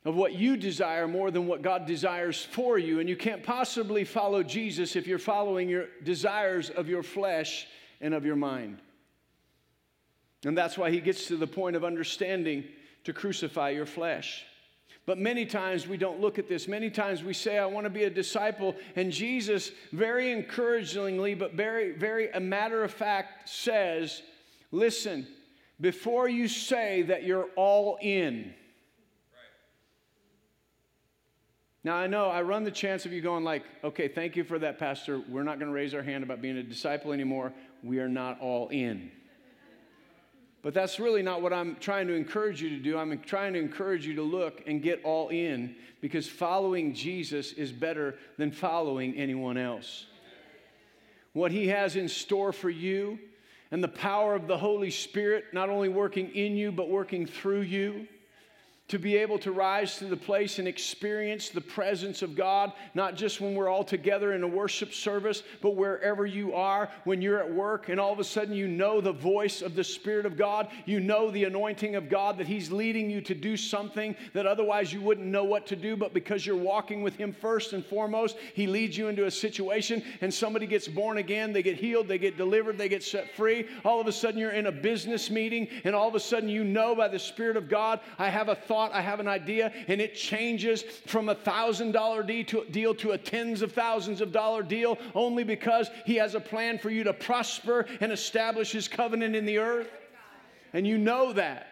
of 0.05 0.15
what 0.15 0.33
you 0.33 0.57
desire 0.57 1.07
more 1.07 1.29
than 1.29 1.47
what 1.47 1.61
God 1.61 1.85
desires 1.85 2.43
for 2.43 2.79
you. 2.79 2.99
And 2.99 3.07
you 3.07 3.15
can't 3.15 3.43
possibly 3.43 4.03
follow 4.03 4.41
Jesus 4.41 4.95
if 4.95 5.05
you're 5.05 5.19
following 5.19 5.69
your 5.69 5.87
desires 6.03 6.69
of 6.69 6.87
your 6.87 7.03
flesh 7.03 7.67
and 7.99 8.13
of 8.13 8.25
your 8.25 8.35
mind. 8.35 8.79
And 10.43 10.57
that's 10.57 10.77
why 10.77 10.89
he 10.91 10.99
gets 10.99 11.27
to 11.27 11.37
the 11.37 11.47
point 11.47 11.75
of 11.75 11.83
understanding 11.83 12.63
to 13.03 13.13
crucify 13.13 13.69
your 13.69 13.85
flesh. 13.85 14.45
But 15.05 15.17
many 15.17 15.45
times 15.45 15.87
we 15.87 15.97
don't 15.97 16.19
look 16.19 16.39
at 16.39 16.47
this. 16.47 16.67
Many 16.67 16.89
times 16.89 17.23
we 17.23 17.33
say, 17.33 17.57
I 17.57 17.65
want 17.65 17.85
to 17.85 17.89
be 17.89 18.03
a 18.03 18.09
disciple. 18.09 18.75
And 18.95 19.11
Jesus, 19.11 19.71
very 19.91 20.31
encouragingly, 20.31 21.33
but 21.33 21.53
very, 21.53 21.91
very 21.91 22.31
a 22.31 22.39
matter 22.39 22.83
of 22.83 22.91
fact, 22.91 23.49
says, 23.49 24.21
Listen, 24.71 25.27
before 25.79 26.29
you 26.29 26.47
say 26.47 27.01
that 27.03 27.23
you're 27.23 27.49
all 27.55 27.97
in, 28.01 28.53
Now, 31.83 31.95
I 31.95 32.05
know 32.05 32.27
I 32.27 32.43
run 32.43 32.63
the 32.63 32.71
chance 32.71 33.07
of 33.07 33.13
you 33.13 33.21
going, 33.21 33.43
like, 33.43 33.63
okay, 33.83 34.07
thank 34.07 34.35
you 34.35 34.43
for 34.43 34.59
that, 34.59 34.77
Pastor. 34.77 35.19
We're 35.27 35.43
not 35.43 35.57
going 35.57 35.69
to 35.69 35.73
raise 35.73 35.95
our 35.95 36.03
hand 36.03 36.23
about 36.23 36.39
being 36.39 36.57
a 36.57 36.63
disciple 36.63 37.11
anymore. 37.11 37.53
We 37.81 37.99
are 37.99 38.07
not 38.07 38.39
all 38.39 38.67
in. 38.69 39.11
But 40.63 40.73
that's 40.73 40.99
really 40.99 41.23
not 41.23 41.41
what 41.41 41.53
I'm 41.53 41.75
trying 41.77 42.07
to 42.07 42.13
encourage 42.13 42.61
you 42.61 42.69
to 42.69 42.77
do. 42.77 42.97
I'm 42.97 43.17
trying 43.19 43.53
to 43.53 43.59
encourage 43.59 44.05
you 44.05 44.15
to 44.15 44.21
look 44.21 44.61
and 44.67 44.81
get 44.81 45.03
all 45.03 45.29
in 45.29 45.75
because 46.01 46.27
following 46.27 46.93
Jesus 46.93 47.53
is 47.53 47.71
better 47.71 48.15
than 48.37 48.51
following 48.51 49.15
anyone 49.15 49.57
else. 49.57 50.05
What 51.33 51.51
he 51.51 51.67
has 51.69 51.95
in 51.95 52.07
store 52.07 52.51
for 52.53 52.69
you 52.69 53.17
and 53.71 53.83
the 53.83 53.87
power 53.87 54.35
of 54.35 54.47
the 54.47 54.57
Holy 54.57 54.91
Spirit 54.91 55.45
not 55.53 55.69
only 55.69 55.89
working 55.89 56.29
in 56.35 56.55
you, 56.55 56.71
but 56.71 56.89
working 56.89 57.25
through 57.25 57.61
you 57.61 58.07
to 58.91 58.99
be 58.99 59.15
able 59.15 59.39
to 59.39 59.53
rise 59.53 59.97
to 59.97 60.05
the 60.05 60.17
place 60.17 60.59
and 60.59 60.67
experience 60.67 61.47
the 61.47 61.61
presence 61.61 62.21
of 62.21 62.35
God, 62.35 62.73
not 62.93 63.15
just 63.15 63.39
when 63.39 63.55
we're 63.55 63.69
all 63.69 63.85
together 63.85 64.33
in 64.33 64.43
a 64.43 64.47
worship 64.47 64.93
service, 64.93 65.43
but 65.61 65.77
wherever 65.77 66.25
you 66.25 66.53
are, 66.53 66.89
when 67.05 67.21
you're 67.21 67.39
at 67.39 67.49
work 67.49 67.87
and 67.87 68.01
all 68.01 68.11
of 68.11 68.19
a 68.19 68.23
sudden 68.25 68.53
you 68.53 68.67
know 68.67 68.99
the 68.99 69.13
voice 69.13 69.61
of 69.61 69.75
the 69.75 69.83
Spirit 69.83 70.25
of 70.25 70.35
God, 70.35 70.67
you 70.85 70.99
know 70.99 71.31
the 71.31 71.45
anointing 71.45 71.95
of 71.95 72.09
God, 72.09 72.37
that 72.37 72.47
He's 72.47 72.69
leading 72.69 73.09
you 73.09 73.21
to 73.21 73.33
do 73.33 73.55
something 73.55 74.13
that 74.33 74.45
otherwise 74.45 74.91
you 74.91 74.99
wouldn't 74.99 75.25
know 75.25 75.45
what 75.45 75.65
to 75.67 75.77
do, 75.77 75.95
but 75.95 76.13
because 76.13 76.45
you're 76.45 76.57
walking 76.57 77.01
with 77.01 77.15
Him 77.15 77.31
first 77.31 77.71
and 77.71 77.85
foremost, 77.85 78.35
He 78.55 78.67
leads 78.67 78.97
you 78.97 79.07
into 79.07 79.25
a 79.25 79.31
situation 79.31 80.03
and 80.19 80.33
somebody 80.33 80.67
gets 80.67 80.89
born 80.89 81.17
again, 81.17 81.53
they 81.53 81.63
get 81.63 81.77
healed, 81.77 82.09
they 82.09 82.19
get 82.19 82.35
delivered, 82.35 82.77
they 82.77 82.89
get 82.89 83.03
set 83.03 83.33
free. 83.37 83.69
All 83.85 84.01
of 84.01 84.07
a 84.07 84.11
sudden 84.11 84.37
you're 84.37 84.51
in 84.51 84.67
a 84.67 84.71
business 84.71 85.29
meeting 85.29 85.69
and 85.85 85.95
all 85.95 86.09
of 86.09 86.15
a 86.15 86.19
sudden 86.19 86.49
you 86.49 86.65
know 86.65 86.93
by 86.93 87.07
the 87.07 87.19
Spirit 87.19 87.55
of 87.55 87.69
God, 87.69 88.01
I 88.19 88.27
have 88.27 88.49
a 88.49 88.55
thought 88.55 88.80
thought, 88.81 88.95
I 88.95 89.01
have 89.01 89.19
an 89.19 89.27
idea, 89.27 89.71
and 89.87 90.01
it 90.01 90.15
changes 90.15 90.81
from 91.05 91.29
a 91.29 91.35
thousand 91.35 91.91
dollar 91.91 92.23
deal 92.23 92.95
to 92.95 93.11
a 93.11 93.17
tens 93.17 93.61
of 93.61 93.71
thousands 93.73 94.21
of 94.21 94.31
dollar 94.31 94.63
deal 94.63 94.97
only 95.13 95.43
because 95.43 95.91
He 96.05 96.15
has 96.15 96.33
a 96.33 96.39
plan 96.39 96.79
for 96.79 96.89
you 96.89 97.03
to 97.03 97.13
prosper 97.13 97.85
and 97.99 98.11
establish 98.11 98.71
His 98.71 98.87
covenant 98.87 99.35
in 99.35 99.45
the 99.45 99.59
earth. 99.59 99.89
And 100.73 100.87
you 100.87 100.97
know 100.97 101.31
that. 101.33 101.67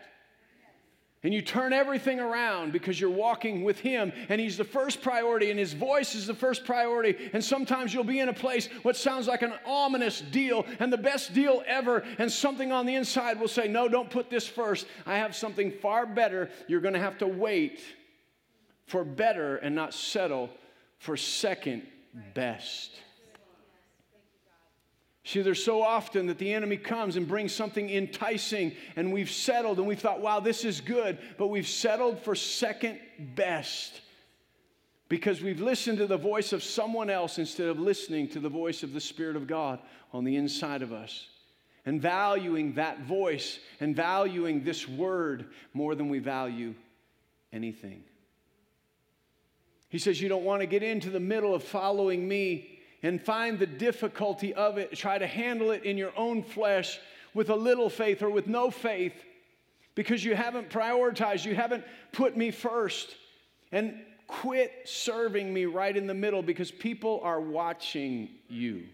And 1.21 1.33
you 1.33 1.41
turn 1.41 1.73
everything 1.73 2.21
around 2.21 2.71
because 2.71 2.99
you're 2.99 3.09
walking 3.09 3.63
with 3.63 3.79
Him 3.79 4.13
and 4.29 4.39
He's 4.39 4.55
the 4.55 4.63
first 4.63 5.01
priority 5.01 5.49
and 5.49 5.59
His 5.59 5.73
voice 5.73 6.15
is 6.15 6.25
the 6.25 6.33
first 6.33 6.63
priority. 6.63 7.29
And 7.33 7.43
sometimes 7.43 7.93
you'll 7.93 8.05
be 8.05 8.21
in 8.21 8.29
a 8.29 8.33
place 8.33 8.67
what 8.83 8.95
sounds 8.95 9.27
like 9.27 9.41
an 9.41 9.53
ominous 9.65 10.21
deal 10.21 10.65
and 10.79 10.93
the 10.93 10.97
best 10.97 11.33
deal 11.33 11.61
ever, 11.67 12.05
and 12.17 12.31
something 12.31 12.71
on 12.71 12.85
the 12.85 12.95
inside 12.95 13.39
will 13.39 13.49
say, 13.49 13.67
No, 13.67 13.89
don't 13.89 14.09
put 14.09 14.29
this 14.29 14.47
first. 14.47 14.87
I 15.05 15.17
have 15.17 15.35
something 15.35 15.71
far 15.71 16.05
better. 16.05 16.49
You're 16.67 16.81
going 16.81 16.93
to 16.93 16.99
have 17.01 17.17
to 17.17 17.27
wait 17.27 17.81
for 18.87 19.03
better 19.03 19.57
and 19.57 19.75
not 19.75 19.93
settle 19.93 20.49
for 20.99 21.17
second 21.17 21.85
best. 22.33 22.91
See, 25.29 25.43
there's 25.43 25.63
so 25.63 25.83
often 25.83 26.25
that 26.25 26.39
the 26.39 26.51
enemy 26.51 26.75
comes 26.75 27.15
and 27.15 27.27
brings 27.27 27.53
something 27.53 27.87
enticing, 27.87 28.71
and 28.95 29.13
we've 29.13 29.29
settled 29.29 29.77
and 29.77 29.85
we've 29.85 29.99
thought, 29.99 30.21
wow, 30.21 30.39
this 30.39 30.65
is 30.65 30.81
good, 30.81 31.19
but 31.37 31.49
we've 31.49 31.67
settled 31.67 32.19
for 32.23 32.33
second 32.33 32.99
best 33.35 34.01
because 35.07 35.39
we've 35.39 35.61
listened 35.61 35.99
to 35.99 36.07
the 36.07 36.17
voice 36.17 36.51
of 36.51 36.63
someone 36.63 37.11
else 37.11 37.37
instead 37.37 37.67
of 37.67 37.79
listening 37.79 38.27
to 38.29 38.39
the 38.39 38.49
voice 38.49 38.81
of 38.81 38.91
the 38.91 38.99
Spirit 38.99 39.35
of 39.35 39.45
God 39.45 39.77
on 40.13 40.23
the 40.23 40.35
inside 40.35 40.81
of 40.81 40.91
us 40.91 41.27
and 41.85 42.01
valuing 42.01 42.73
that 42.73 43.01
voice 43.01 43.59
and 43.79 43.95
valuing 43.95 44.63
this 44.63 44.89
word 44.89 45.45
more 45.75 45.93
than 45.93 46.09
we 46.09 46.17
value 46.17 46.73
anything. 47.53 48.03
He 49.89 49.99
says, 49.99 50.19
You 50.19 50.27
don't 50.27 50.43
want 50.43 50.61
to 50.61 50.65
get 50.65 50.81
into 50.81 51.11
the 51.11 51.19
middle 51.19 51.53
of 51.53 51.63
following 51.63 52.27
me 52.27 52.78
and 53.03 53.21
find 53.21 53.59
the 53.59 53.67
difficulty 53.67 54.53
of 54.53 54.77
it, 54.77 54.95
try 54.95 55.17
to 55.17 55.27
handle 55.27 55.71
it 55.71 55.83
in 55.83 55.97
your 55.97 56.11
own 56.17 56.43
flesh 56.43 56.99
with 57.33 57.49
a 57.49 57.55
little 57.55 57.89
faith 57.89 58.21
or 58.21 58.29
with 58.29 58.47
no 58.47 58.69
faith 58.69 59.13
because 59.95 60.23
you 60.23 60.35
haven't 60.35 60.69
prioritized, 60.69 61.45
you 61.45 61.55
haven't 61.55 61.83
put 62.11 62.35
me 62.35 62.51
first. 62.51 63.15
And 63.71 63.95
quit 64.29 64.71
serving 64.85 65.51
me 65.51 65.65
right 65.65 65.97
in 65.97 66.05
the 66.07 66.13
middle 66.13 66.41
because 66.41 66.71
people 66.71 67.19
are 67.23 67.41
watching 67.41 68.29
you. 68.47 68.85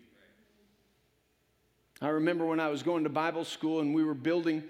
I 2.01 2.07
remember 2.07 2.45
when 2.45 2.59
I 2.59 2.69
was 2.69 2.83
going 2.83 3.03
to 3.03 3.09
Bible 3.09 3.43
school 3.43 3.81
and 3.81 3.93
we 3.93 4.03
were 4.03 4.13
building 4.13 4.63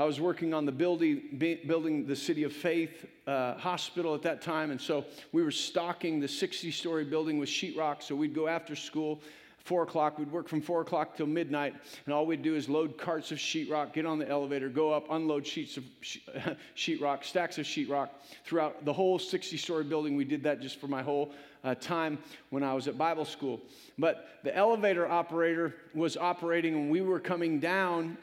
I 0.00 0.04
was 0.04 0.18
working 0.18 0.54
on 0.54 0.64
the 0.64 0.72
building, 0.72 1.60
building 1.66 2.06
the 2.06 2.16
City 2.16 2.44
of 2.44 2.54
Faith 2.54 3.04
uh, 3.26 3.52
hospital 3.58 4.14
at 4.14 4.22
that 4.22 4.40
time, 4.40 4.70
and 4.70 4.80
so 4.80 5.04
we 5.30 5.42
were 5.42 5.50
stocking 5.50 6.20
the 6.20 6.26
60 6.26 6.70
story 6.70 7.04
building 7.04 7.36
with 7.36 7.50
sheetrock. 7.50 8.02
So 8.02 8.16
we'd 8.16 8.34
go 8.34 8.48
after 8.48 8.74
school, 8.74 9.20
four 9.58 9.82
o'clock. 9.82 10.18
We'd 10.18 10.32
work 10.32 10.48
from 10.48 10.62
four 10.62 10.80
o'clock 10.80 11.18
till 11.18 11.26
midnight, 11.26 11.74
and 12.06 12.14
all 12.14 12.24
we'd 12.24 12.40
do 12.40 12.54
is 12.54 12.66
load 12.66 12.96
carts 12.96 13.30
of 13.30 13.36
sheetrock, 13.36 13.92
get 13.92 14.06
on 14.06 14.18
the 14.18 14.26
elevator, 14.26 14.70
go 14.70 14.90
up, 14.90 15.04
unload 15.10 15.46
sheets 15.46 15.76
of 15.76 15.84
sheetrock, 16.74 17.22
stacks 17.22 17.58
of 17.58 17.66
sheetrock 17.66 18.08
throughout 18.46 18.86
the 18.86 18.92
whole 18.94 19.18
60 19.18 19.58
story 19.58 19.84
building. 19.84 20.16
We 20.16 20.24
did 20.24 20.42
that 20.44 20.62
just 20.62 20.80
for 20.80 20.86
my 20.86 21.02
whole 21.02 21.30
uh, 21.62 21.74
time 21.74 22.16
when 22.48 22.62
I 22.62 22.72
was 22.72 22.88
at 22.88 22.96
Bible 22.96 23.26
school. 23.26 23.60
But 23.98 24.28
the 24.44 24.56
elevator 24.56 25.06
operator 25.06 25.74
was 25.92 26.16
operating, 26.16 26.74
and 26.74 26.90
we 26.90 27.02
were 27.02 27.20
coming 27.20 27.60
down 27.60 28.16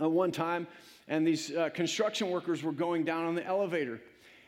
uh, 0.00 0.08
one 0.08 0.32
time, 0.32 0.66
and 1.10 1.26
these 1.26 1.50
uh, 1.50 1.68
construction 1.70 2.30
workers 2.30 2.62
were 2.62 2.72
going 2.72 3.04
down 3.04 3.26
on 3.26 3.34
the 3.34 3.44
elevator. 3.44 4.00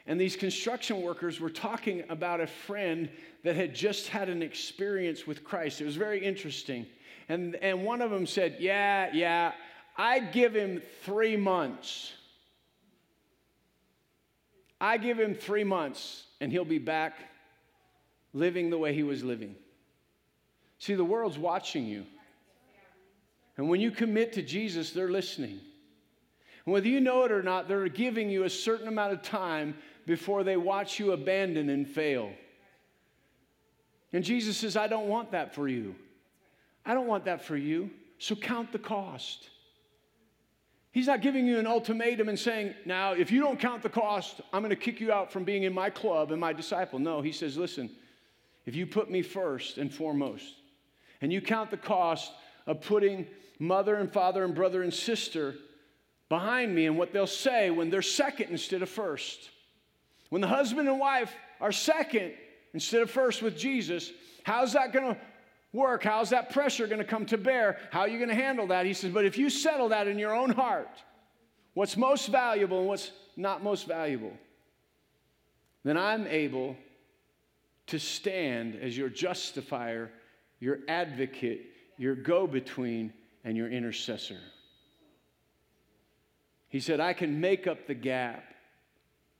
And 0.06 0.18
these 0.18 0.36
construction 0.36 1.02
workers 1.02 1.40
were 1.40 1.50
talking 1.50 2.04
about 2.08 2.40
a 2.40 2.46
friend 2.46 3.10
that 3.42 3.56
had 3.56 3.74
just 3.74 4.08
had 4.08 4.28
an 4.28 4.42
experience 4.42 5.26
with 5.26 5.42
Christ. 5.42 5.80
It 5.80 5.84
was 5.84 5.96
very 5.96 6.24
interesting. 6.24 6.86
And, 7.28 7.56
and 7.56 7.84
one 7.84 8.00
of 8.00 8.10
them 8.10 8.26
said, 8.26 8.56
Yeah, 8.60 9.10
yeah, 9.12 9.52
I'd 9.96 10.32
give 10.32 10.54
him 10.54 10.80
three 11.02 11.36
months. 11.36 12.12
I 14.80 14.98
give 14.98 15.18
him 15.18 15.34
three 15.34 15.64
months, 15.64 16.26
and 16.40 16.50
he'll 16.50 16.64
be 16.64 16.78
back 16.78 17.14
living 18.32 18.70
the 18.70 18.78
way 18.78 18.94
he 18.94 19.02
was 19.02 19.24
living. 19.24 19.56
See, 20.78 20.94
the 20.94 21.04
world's 21.04 21.38
watching 21.38 21.86
you. 21.86 22.04
And 23.56 23.68
when 23.68 23.80
you 23.80 23.90
commit 23.90 24.32
to 24.34 24.42
Jesus, 24.42 24.92
they're 24.92 25.10
listening. 25.10 25.60
Whether 26.64 26.88
you 26.88 27.00
know 27.00 27.24
it 27.24 27.32
or 27.32 27.42
not, 27.42 27.68
they're 27.68 27.88
giving 27.88 28.30
you 28.30 28.44
a 28.44 28.50
certain 28.50 28.88
amount 28.88 29.12
of 29.12 29.22
time 29.22 29.74
before 30.06 30.44
they 30.44 30.56
watch 30.56 30.98
you 30.98 31.12
abandon 31.12 31.70
and 31.70 31.88
fail. 31.88 32.30
And 34.12 34.22
Jesus 34.22 34.56
says, 34.56 34.76
I 34.76 34.86
don't 34.86 35.08
want 35.08 35.32
that 35.32 35.54
for 35.54 35.66
you. 35.68 35.94
I 36.84 36.94
don't 36.94 37.06
want 37.06 37.24
that 37.24 37.44
for 37.44 37.56
you. 37.56 37.90
So 38.18 38.36
count 38.36 38.72
the 38.72 38.78
cost. 38.78 39.48
He's 40.92 41.06
not 41.06 41.22
giving 41.22 41.46
you 41.46 41.58
an 41.58 41.66
ultimatum 41.66 42.28
and 42.28 42.38
saying, 42.38 42.74
Now, 42.84 43.12
if 43.12 43.32
you 43.32 43.40
don't 43.40 43.58
count 43.58 43.82
the 43.82 43.88
cost, 43.88 44.40
I'm 44.52 44.60
going 44.60 44.70
to 44.70 44.76
kick 44.76 45.00
you 45.00 45.10
out 45.10 45.32
from 45.32 45.42
being 45.42 45.62
in 45.62 45.72
my 45.72 45.88
club 45.88 46.30
and 46.30 46.40
my 46.40 46.52
disciple. 46.52 46.98
No, 46.98 47.22
he 47.22 47.32
says, 47.32 47.56
Listen, 47.56 47.90
if 48.66 48.76
you 48.76 48.86
put 48.86 49.10
me 49.10 49.22
first 49.22 49.78
and 49.78 49.92
foremost, 49.92 50.54
and 51.22 51.32
you 51.32 51.40
count 51.40 51.70
the 51.70 51.76
cost 51.76 52.32
of 52.66 52.82
putting 52.82 53.26
mother 53.58 53.96
and 53.96 54.12
father 54.12 54.44
and 54.44 54.54
brother 54.54 54.82
and 54.82 54.92
sister 54.92 55.54
behind 56.32 56.74
me 56.74 56.86
and 56.86 56.96
what 56.96 57.12
they'll 57.12 57.26
say 57.26 57.68
when 57.68 57.90
they're 57.90 58.00
second 58.00 58.48
instead 58.48 58.80
of 58.80 58.88
first. 58.88 59.50
When 60.30 60.40
the 60.40 60.48
husband 60.48 60.88
and 60.88 60.98
wife 60.98 61.30
are 61.60 61.72
second 61.72 62.32
instead 62.72 63.02
of 63.02 63.10
first 63.10 63.42
with 63.42 63.54
Jesus, 63.54 64.10
how's 64.42 64.72
that 64.72 64.94
going 64.94 65.14
to 65.14 65.20
work? 65.74 66.02
How's 66.02 66.30
that 66.30 66.50
pressure 66.50 66.86
going 66.86 67.00
to 67.00 67.04
come 67.04 67.26
to 67.26 67.36
bear? 67.36 67.78
How 67.90 68.00
are 68.00 68.08
you 68.08 68.16
going 68.16 68.30
to 68.30 68.34
handle 68.34 68.68
that? 68.68 68.86
He 68.86 68.94
says, 68.94 69.12
but 69.12 69.26
if 69.26 69.36
you 69.36 69.50
settle 69.50 69.90
that 69.90 70.08
in 70.08 70.18
your 70.18 70.34
own 70.34 70.48
heart, 70.48 70.88
what's 71.74 71.98
most 71.98 72.28
valuable 72.28 72.78
and 72.78 72.88
what's 72.88 73.10
not 73.36 73.62
most 73.62 73.86
valuable, 73.86 74.32
then 75.84 75.98
I'm 75.98 76.26
able 76.26 76.76
to 77.88 77.98
stand 77.98 78.74
as 78.76 78.96
your 78.96 79.10
justifier, 79.10 80.10
your 80.60 80.78
advocate, 80.88 81.66
your 81.98 82.14
go 82.14 82.46
between, 82.46 83.12
and 83.44 83.54
your 83.54 83.68
intercessor. 83.68 84.38
He 86.72 86.80
said, 86.80 87.00
I 87.00 87.12
can 87.12 87.38
make 87.38 87.66
up 87.66 87.86
the 87.86 87.94
gap. 87.94 88.54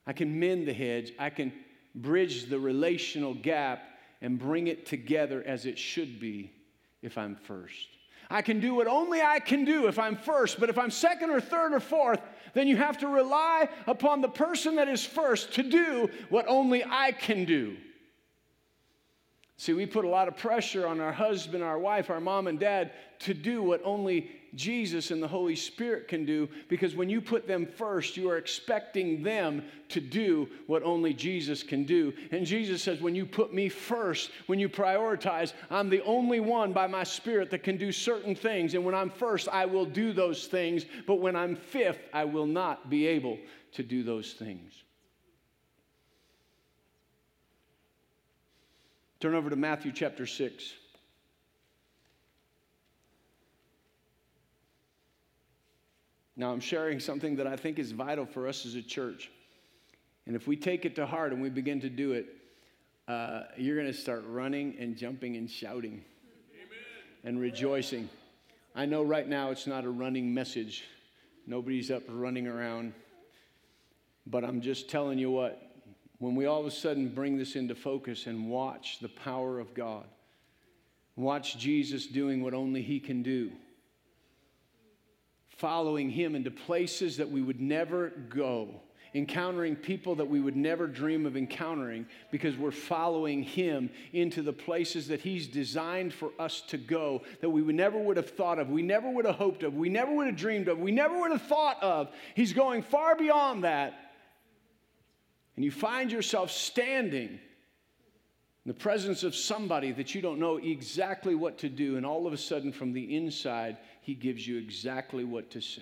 I 0.05 0.13
can 0.13 0.39
mend 0.39 0.67
the 0.67 0.73
hedge. 0.73 1.13
I 1.17 1.31
can 1.31 1.51
bridge 1.95 2.45
the 2.45 2.59
relational 2.59 3.33
gap 3.33 3.81
and 4.21 4.37
bring 4.37 4.67
it 4.67 4.85
together 4.85 5.43
as 5.43 5.65
it 5.65 5.79
should 5.79 6.19
be 6.19 6.51
if 7.01 7.17
I'm 7.17 7.35
first. 7.35 7.87
I 8.29 8.43
can 8.43 8.59
do 8.59 8.75
what 8.75 8.85
only 8.85 9.19
I 9.19 9.39
can 9.39 9.65
do 9.65 9.87
if 9.87 9.97
I'm 9.97 10.15
first, 10.15 10.59
but 10.59 10.69
if 10.69 10.77
I'm 10.77 10.91
second 10.91 11.31
or 11.31 11.41
third 11.41 11.73
or 11.73 11.79
fourth, 11.79 12.21
then 12.53 12.67
you 12.67 12.77
have 12.77 12.99
to 12.99 13.07
rely 13.07 13.67
upon 13.87 14.21
the 14.21 14.29
person 14.29 14.75
that 14.75 14.87
is 14.87 15.03
first 15.03 15.53
to 15.55 15.63
do 15.63 16.11
what 16.29 16.45
only 16.47 16.85
I 16.85 17.13
can 17.13 17.45
do. 17.45 17.77
See, 19.57 19.73
we 19.73 19.87
put 19.87 20.05
a 20.05 20.09
lot 20.09 20.27
of 20.27 20.37
pressure 20.37 20.85
on 20.85 20.99
our 20.99 21.11
husband, 21.11 21.63
our 21.63 21.79
wife, 21.79 22.11
our 22.11 22.21
mom, 22.21 22.45
and 22.45 22.59
dad 22.59 22.91
to 23.21 23.33
do 23.33 23.63
what 23.63 23.81
only 23.83 24.29
Jesus 24.55 25.11
and 25.11 25.21
the 25.21 25.27
Holy 25.27 25.55
Spirit 25.55 26.07
can 26.07 26.25
do 26.25 26.47
because 26.69 26.95
when 26.95 27.09
you 27.09 27.21
put 27.21 27.47
them 27.47 27.65
first, 27.65 28.15
you 28.15 28.29
are 28.29 28.37
expecting 28.37 29.23
them 29.23 29.63
to 29.89 29.99
do 29.99 30.47
what 30.67 30.83
only 30.83 31.13
Jesus 31.13 31.63
can 31.63 31.83
do. 31.83 32.13
And 32.31 32.45
Jesus 32.45 32.83
says, 32.83 33.01
When 33.01 33.15
you 33.15 33.25
put 33.25 33.53
me 33.53 33.69
first, 33.69 34.31
when 34.47 34.59
you 34.59 34.69
prioritize, 34.69 35.53
I'm 35.71 35.89
the 35.89 36.03
only 36.03 36.39
one 36.39 36.71
by 36.71 36.87
my 36.87 37.03
Spirit 37.03 37.49
that 37.51 37.63
can 37.63 37.77
do 37.77 37.91
certain 37.91 38.35
things. 38.35 38.75
And 38.75 38.85
when 38.85 38.95
I'm 38.95 39.09
first, 39.09 39.47
I 39.49 39.65
will 39.65 39.85
do 39.85 40.13
those 40.13 40.47
things. 40.47 40.85
But 41.07 41.15
when 41.15 41.35
I'm 41.35 41.55
fifth, 41.55 42.01
I 42.13 42.25
will 42.25 42.47
not 42.47 42.89
be 42.89 43.07
able 43.07 43.39
to 43.73 43.83
do 43.83 44.03
those 44.03 44.33
things. 44.33 44.83
Turn 49.19 49.35
over 49.35 49.49
to 49.49 49.55
Matthew 49.55 49.91
chapter 49.93 50.25
6. 50.25 50.73
Now, 56.35 56.51
I'm 56.51 56.59
sharing 56.59 56.99
something 56.99 57.35
that 57.35 57.47
I 57.47 57.55
think 57.55 57.77
is 57.77 57.91
vital 57.91 58.25
for 58.25 58.47
us 58.47 58.65
as 58.65 58.75
a 58.75 58.81
church. 58.81 59.29
And 60.25 60.35
if 60.35 60.47
we 60.47 60.55
take 60.55 60.85
it 60.85 60.95
to 60.95 61.05
heart 61.05 61.31
and 61.31 61.41
we 61.41 61.49
begin 61.49 61.81
to 61.81 61.89
do 61.89 62.13
it, 62.13 62.27
uh, 63.07 63.43
you're 63.57 63.75
going 63.75 63.91
to 63.91 63.97
start 63.97 64.23
running 64.27 64.75
and 64.79 64.95
jumping 64.95 65.35
and 65.35 65.49
shouting 65.49 66.03
Amen. 66.55 66.79
and 67.23 67.39
rejoicing. 67.39 68.09
I 68.75 68.85
know 68.85 69.03
right 69.03 69.27
now 69.27 69.51
it's 69.51 69.67
not 69.67 69.83
a 69.83 69.89
running 69.89 70.33
message, 70.33 70.85
nobody's 71.45 71.91
up 71.91 72.03
running 72.09 72.47
around. 72.47 72.93
But 74.25 74.45
I'm 74.45 74.61
just 74.61 74.89
telling 74.89 75.19
you 75.19 75.29
what, 75.29 75.61
when 76.19 76.35
we 76.35 76.45
all 76.45 76.61
of 76.61 76.65
a 76.65 76.71
sudden 76.71 77.09
bring 77.09 77.37
this 77.37 77.55
into 77.55 77.75
focus 77.75 78.25
and 78.25 78.49
watch 78.49 78.99
the 79.01 79.09
power 79.09 79.59
of 79.59 79.73
God, 79.73 80.05
watch 81.17 81.57
Jesus 81.57 82.07
doing 82.07 82.41
what 82.41 82.53
only 82.53 82.81
He 82.81 83.01
can 83.01 83.21
do, 83.21 83.51
following 85.57 86.09
Him 86.09 86.35
into 86.35 86.51
places 86.51 87.17
that 87.17 87.29
we 87.29 87.41
would 87.41 87.61
never 87.61 88.09
go, 88.29 88.81
encountering 89.13 89.75
people 89.75 90.15
that 90.15 90.29
we 90.29 90.39
would 90.39 90.55
never 90.55 90.87
dream 90.87 91.25
of 91.25 91.37
encountering 91.37 92.05
because 92.31 92.57
we're 92.57 92.71
following 92.71 93.43
Him 93.43 93.89
into 94.11 94.41
the 94.41 94.53
places 94.53 95.07
that 95.07 95.21
He's 95.21 95.47
designed 95.47 96.13
for 96.13 96.31
us 96.39 96.61
to 96.67 96.77
go 96.77 97.21
that 97.41 97.49
we 97.49 97.61
would 97.61 97.75
never 97.75 97.97
would 97.97 98.17
have 98.17 98.29
thought 98.29 98.59
of, 98.59 98.69
we 98.69 98.81
never 98.81 99.09
would 99.09 99.25
have 99.25 99.35
hoped 99.35 99.63
of, 99.63 99.75
we 99.75 99.89
never 99.89 100.13
would 100.13 100.27
have 100.27 100.35
dreamed 100.35 100.67
of, 100.67 100.79
we 100.79 100.91
never 100.91 101.19
would 101.19 101.31
have 101.31 101.43
thought 101.43 101.81
of. 101.81 102.09
He's 102.35 102.53
going 102.53 102.83
far 102.83 103.15
beyond 103.15 103.63
that 103.63 103.99
and 105.55 105.63
you 105.63 105.71
find 105.71 106.11
yourself 106.11 106.51
standing 106.51 107.39
in 108.65 108.69
the 108.71 108.73
presence 108.73 109.23
of 109.23 109.35
somebody 109.35 109.91
that 109.91 110.15
you 110.15 110.21
don't 110.21 110.39
know 110.39 110.57
exactly 110.57 111.35
what 111.35 111.57
to 111.59 111.69
do, 111.69 111.97
and 111.97 112.05
all 112.05 112.25
of 112.25 112.33
a 112.33 112.37
sudden, 112.37 112.71
from 112.71 112.93
the 112.93 113.15
inside, 113.15 113.77
he 114.03 114.13
gives 114.13 114.45
you 114.45 114.57
exactly 114.57 115.23
what 115.23 115.49
to 115.51 115.61
say. 115.61 115.81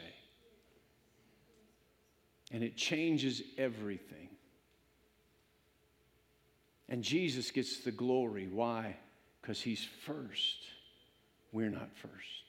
And 2.51 2.63
it 2.63 2.77
changes 2.77 3.41
everything. 3.57 4.29
And 6.87 7.03
Jesus 7.03 7.49
gets 7.49 7.79
the 7.79 7.91
glory. 7.91 8.47
Why? 8.47 8.95
Because 9.41 9.59
he's 9.59 9.87
first. 10.05 10.57
We're 11.51 11.71
not 11.71 11.89
first. 11.95 12.43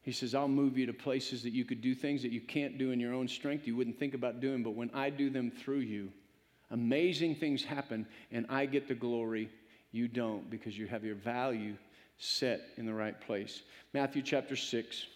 He 0.00 0.12
says, 0.12 0.34
I'll 0.34 0.48
move 0.48 0.78
you 0.78 0.86
to 0.86 0.94
places 0.94 1.42
that 1.42 1.52
you 1.52 1.66
could 1.66 1.82
do 1.82 1.94
things 1.94 2.22
that 2.22 2.32
you 2.32 2.40
can't 2.40 2.78
do 2.78 2.92
in 2.92 3.00
your 3.00 3.12
own 3.12 3.28
strength, 3.28 3.66
you 3.66 3.76
wouldn't 3.76 3.98
think 3.98 4.14
about 4.14 4.40
doing, 4.40 4.62
but 4.62 4.70
when 4.70 4.90
I 4.94 5.10
do 5.10 5.28
them 5.28 5.50
through 5.50 5.80
you, 5.80 6.10
amazing 6.70 7.34
things 7.34 7.62
happen 7.62 8.06
and 8.32 8.46
I 8.48 8.64
get 8.64 8.88
the 8.88 8.94
glory. 8.94 9.50
You 9.92 10.08
don't 10.08 10.48
because 10.48 10.78
you 10.78 10.86
have 10.86 11.04
your 11.04 11.16
value 11.16 11.74
set 12.18 12.60
in 12.76 12.86
the 12.86 12.94
right 12.94 13.20
place. 13.20 13.62
Matthew 13.92 14.22
chapter 14.22 14.56
6. 14.56 15.06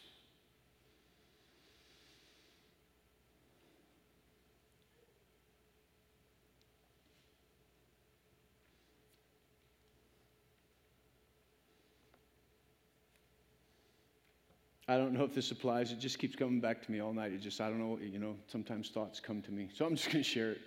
I 14.91 14.97
don't 14.97 15.13
know 15.13 15.23
if 15.23 15.33
this 15.33 15.53
applies. 15.53 15.93
It 15.93 16.01
just 16.01 16.19
keeps 16.19 16.35
coming 16.35 16.61
back 16.61 16.83
to 16.83 16.91
me 16.91 17.01
all 17.01 17.13
night. 17.13 17.33
It 17.33 17.39
just, 17.39 17.61
I 17.61 17.69
don't 17.69 17.79
know, 17.79 17.97
you 18.03 18.19
know, 18.19 18.35
sometimes 18.49 18.89
thoughts 18.89 19.21
come 19.21 19.41
to 19.43 19.53
me. 19.53 19.69
So 19.73 19.87
I'm 19.87 19.95
just 19.95 20.11
going 20.11 20.25
to 20.25 20.29
share 20.29 20.51
it. 20.51 20.61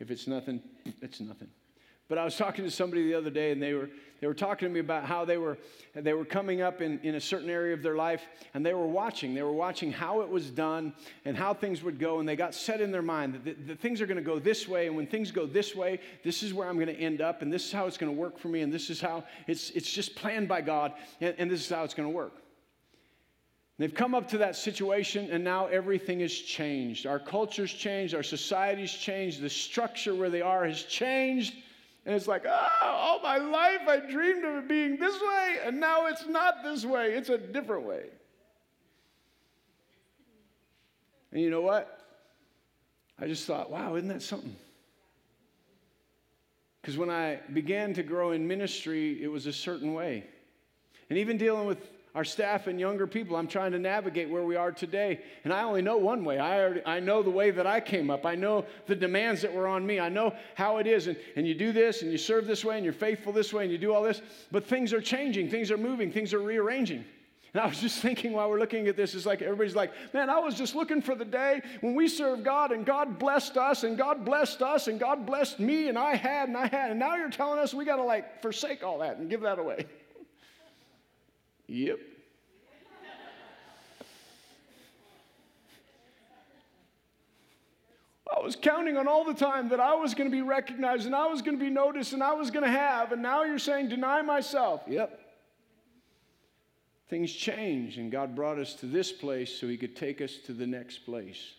if 0.00 0.10
it's 0.10 0.26
nothing, 0.26 0.60
it's 1.00 1.20
nothing. 1.20 1.46
But 2.08 2.18
I 2.18 2.24
was 2.24 2.36
talking 2.36 2.64
to 2.64 2.70
somebody 2.70 3.04
the 3.04 3.14
other 3.14 3.30
day, 3.30 3.50
and 3.50 3.62
they 3.62 3.72
were, 3.72 3.88
they 4.20 4.26
were 4.26 4.34
talking 4.34 4.68
to 4.68 4.74
me 4.74 4.80
about 4.80 5.04
how 5.04 5.24
they 5.24 5.38
were, 5.38 5.56
they 5.94 6.12
were 6.12 6.26
coming 6.26 6.60
up 6.60 6.82
in, 6.82 7.00
in 7.02 7.14
a 7.14 7.20
certain 7.20 7.48
area 7.48 7.72
of 7.72 7.82
their 7.82 7.96
life, 7.96 8.22
and 8.52 8.64
they 8.64 8.74
were 8.74 8.86
watching. 8.86 9.34
They 9.34 9.42
were 9.42 9.52
watching 9.52 9.90
how 9.90 10.20
it 10.20 10.28
was 10.28 10.50
done 10.50 10.92
and 11.24 11.34
how 11.34 11.54
things 11.54 11.82
would 11.82 11.98
go, 11.98 12.20
and 12.20 12.28
they 12.28 12.36
got 12.36 12.54
set 12.54 12.82
in 12.82 12.92
their 12.92 13.02
mind 13.02 13.40
that, 13.44 13.66
that 13.66 13.80
things 13.80 14.02
are 14.02 14.06
going 14.06 14.18
to 14.18 14.22
go 14.22 14.38
this 14.38 14.68
way, 14.68 14.86
and 14.86 14.94
when 14.94 15.06
things 15.06 15.30
go 15.30 15.46
this 15.46 15.74
way, 15.74 15.98
this 16.22 16.42
is 16.42 16.52
where 16.52 16.68
I'm 16.68 16.76
going 16.76 16.94
to 16.94 16.98
end 16.98 17.22
up, 17.22 17.40
and 17.40 17.50
this 17.50 17.64
is 17.64 17.72
how 17.72 17.86
it's 17.86 17.96
going 17.96 18.14
to 18.14 18.20
work 18.20 18.38
for 18.38 18.48
me, 18.48 18.60
and 18.60 18.70
this 18.72 18.90
is 18.90 19.00
how 19.00 19.24
it's, 19.46 19.70
it's 19.70 19.90
just 19.90 20.14
planned 20.14 20.46
by 20.46 20.60
God, 20.60 20.92
and, 21.22 21.34
and 21.38 21.50
this 21.50 21.60
is 21.60 21.70
how 21.70 21.84
it's 21.84 21.94
going 21.94 22.08
to 22.08 22.14
work. 22.14 22.34
They've 23.78 23.92
come 23.92 24.14
up 24.14 24.28
to 24.28 24.38
that 24.38 24.56
situation, 24.56 25.30
and 25.32 25.42
now 25.42 25.66
everything 25.66 26.20
has 26.20 26.32
changed. 26.32 27.06
Our 27.06 27.18
culture's 27.18 27.72
changed, 27.72 28.14
our 28.14 28.22
society's 28.22 28.92
changed, 28.92 29.40
the 29.40 29.50
structure 29.50 30.14
where 30.14 30.30
they 30.30 30.42
are 30.42 30.66
has 30.66 30.82
changed. 30.82 31.54
And 32.06 32.14
it's 32.14 32.28
like, 32.28 32.44
oh, 32.46 32.68
all 32.82 33.20
my 33.22 33.38
life 33.38 33.88
I 33.88 33.98
dreamed 33.98 34.44
of 34.44 34.56
it 34.56 34.68
being 34.68 34.98
this 34.98 35.20
way, 35.20 35.56
and 35.64 35.80
now 35.80 36.06
it's 36.06 36.26
not 36.26 36.62
this 36.62 36.84
way, 36.84 37.14
it's 37.14 37.30
a 37.30 37.38
different 37.38 37.86
way. 37.86 38.04
And 41.32 41.42
you 41.42 41.50
know 41.50 41.62
what? 41.62 42.00
I 43.18 43.26
just 43.26 43.46
thought, 43.46 43.70
wow, 43.70 43.96
isn't 43.96 44.08
that 44.08 44.22
something? 44.22 44.54
Because 46.80 46.98
when 46.98 47.10
I 47.10 47.40
began 47.52 47.94
to 47.94 48.02
grow 48.02 48.32
in 48.32 48.46
ministry, 48.46 49.22
it 49.22 49.28
was 49.28 49.46
a 49.46 49.52
certain 49.52 49.94
way. 49.94 50.24
And 51.08 51.18
even 51.18 51.38
dealing 51.38 51.66
with 51.66 51.78
our 52.14 52.24
staff 52.24 52.68
and 52.68 52.78
younger 52.78 53.06
people. 53.06 53.36
I'm 53.36 53.48
trying 53.48 53.72
to 53.72 53.78
navigate 53.78 54.30
where 54.30 54.44
we 54.44 54.54
are 54.54 54.70
today. 54.70 55.20
And 55.42 55.52
I 55.52 55.64
only 55.64 55.82
know 55.82 55.96
one 55.96 56.24
way. 56.24 56.38
I, 56.38 56.60
already, 56.60 56.82
I 56.86 57.00
know 57.00 57.22
the 57.22 57.30
way 57.30 57.50
that 57.50 57.66
I 57.66 57.80
came 57.80 58.08
up. 58.08 58.24
I 58.24 58.36
know 58.36 58.64
the 58.86 58.94
demands 58.94 59.42
that 59.42 59.52
were 59.52 59.66
on 59.66 59.84
me. 59.84 59.98
I 59.98 60.08
know 60.08 60.32
how 60.54 60.76
it 60.76 60.86
is. 60.86 61.08
And, 61.08 61.16
and 61.34 61.46
you 61.46 61.54
do 61.54 61.72
this 61.72 62.02
and 62.02 62.12
you 62.12 62.18
serve 62.18 62.46
this 62.46 62.64
way 62.64 62.76
and 62.76 62.84
you're 62.84 62.92
faithful 62.92 63.32
this 63.32 63.52
way 63.52 63.64
and 63.64 63.72
you 63.72 63.78
do 63.78 63.92
all 63.92 64.02
this. 64.02 64.22
But 64.52 64.64
things 64.64 64.92
are 64.92 65.00
changing, 65.00 65.50
things 65.50 65.72
are 65.72 65.76
moving, 65.76 66.12
things 66.12 66.32
are 66.32 66.38
rearranging. 66.38 67.04
And 67.52 67.62
I 67.62 67.66
was 67.66 67.80
just 67.80 68.00
thinking 68.00 68.32
while 68.32 68.48
we're 68.50 68.58
looking 68.58 68.86
at 68.88 68.96
this, 68.96 69.14
it's 69.14 69.26
like 69.26 69.42
everybody's 69.42 69.76
like, 69.76 69.92
man, 70.12 70.30
I 70.30 70.38
was 70.38 70.56
just 70.56 70.74
looking 70.74 71.00
for 71.00 71.14
the 71.14 71.24
day 71.24 71.62
when 71.80 71.94
we 71.94 72.08
served 72.08 72.44
God 72.44 72.72
and 72.72 72.84
God 72.84 73.18
blessed 73.18 73.56
us 73.56 73.84
and 73.84 73.96
God 73.98 74.24
blessed 74.24 74.62
us 74.62 74.86
and 74.88 74.98
God 74.98 75.24
blessed 75.24 75.58
me 75.58 75.88
and 75.88 75.96
I 75.98 76.14
had 76.16 76.48
and 76.48 76.56
I 76.56 76.66
had. 76.66 76.90
And 76.90 77.00
now 77.00 77.16
you're 77.16 77.30
telling 77.30 77.58
us 77.58 77.72
we 77.72 77.84
got 77.84 77.96
to 77.96 78.04
like 78.04 78.40
forsake 78.42 78.84
all 78.84 78.98
that 78.98 79.18
and 79.18 79.30
give 79.30 79.40
that 79.42 79.58
away. 79.58 79.86
Yep. 81.74 81.98
I 88.32 88.40
was 88.40 88.54
counting 88.54 88.96
on 88.96 89.08
all 89.08 89.24
the 89.24 89.34
time 89.34 89.70
that 89.70 89.80
I 89.80 89.96
was 89.96 90.14
going 90.14 90.30
to 90.30 90.34
be 90.34 90.42
recognized 90.42 91.06
and 91.06 91.16
I 91.16 91.26
was 91.26 91.42
going 91.42 91.58
to 91.58 91.64
be 91.64 91.70
noticed 91.70 92.12
and 92.12 92.22
I 92.22 92.34
was 92.34 92.52
going 92.52 92.64
to 92.64 92.70
have, 92.70 93.10
and 93.10 93.20
now 93.20 93.42
you're 93.42 93.58
saying, 93.58 93.88
deny 93.88 94.22
myself. 94.22 94.82
Yep. 94.86 95.18
Things 97.08 97.32
change, 97.32 97.98
and 97.98 98.10
God 98.12 98.36
brought 98.36 98.60
us 98.60 98.74
to 98.74 98.86
this 98.86 99.10
place 99.10 99.52
so 99.52 99.66
He 99.66 99.76
could 99.76 99.96
take 99.96 100.20
us 100.20 100.36
to 100.46 100.52
the 100.52 100.68
next 100.68 100.98
place. 100.98 101.54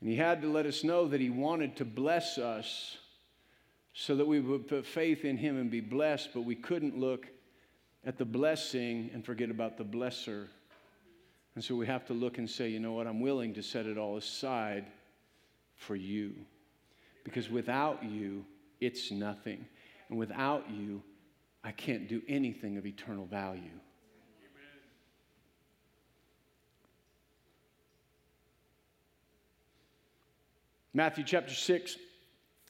And 0.00 0.08
He 0.08 0.16
had 0.16 0.40
to 0.40 0.48
let 0.50 0.64
us 0.64 0.82
know 0.82 1.06
that 1.08 1.20
He 1.20 1.28
wanted 1.28 1.76
to 1.76 1.84
bless 1.84 2.38
us 2.38 2.96
so 3.98 4.14
that 4.14 4.26
we 4.26 4.40
would 4.40 4.68
put 4.68 4.84
faith 4.84 5.24
in 5.24 5.38
Him 5.38 5.58
and 5.58 5.70
be 5.70 5.80
blessed, 5.80 6.28
but 6.34 6.42
we 6.42 6.54
couldn't 6.54 6.98
look 6.98 7.28
at 8.04 8.18
the 8.18 8.26
blessing 8.26 9.10
and 9.14 9.24
forget 9.24 9.50
about 9.50 9.78
the 9.78 9.84
blesser. 9.84 10.48
And 11.54 11.64
so 11.64 11.74
we 11.74 11.86
have 11.86 12.04
to 12.08 12.12
look 12.12 12.36
and 12.36 12.48
say, 12.48 12.68
you 12.68 12.78
know 12.78 12.92
what, 12.92 13.06
I'm 13.06 13.20
willing 13.20 13.54
to 13.54 13.62
set 13.62 13.86
it 13.86 13.96
all 13.96 14.18
aside 14.18 14.84
for 15.76 15.96
you. 15.96 16.34
Because 17.24 17.48
without 17.48 18.04
you, 18.04 18.44
it's 18.82 19.10
nothing. 19.10 19.64
And 20.10 20.18
without 20.18 20.70
you, 20.70 21.02
I 21.64 21.72
can't 21.72 22.06
do 22.06 22.20
anything 22.28 22.76
of 22.76 22.84
eternal 22.84 23.24
value. 23.24 23.62
Matthew 30.92 31.24
chapter 31.24 31.54
6, 31.54 31.96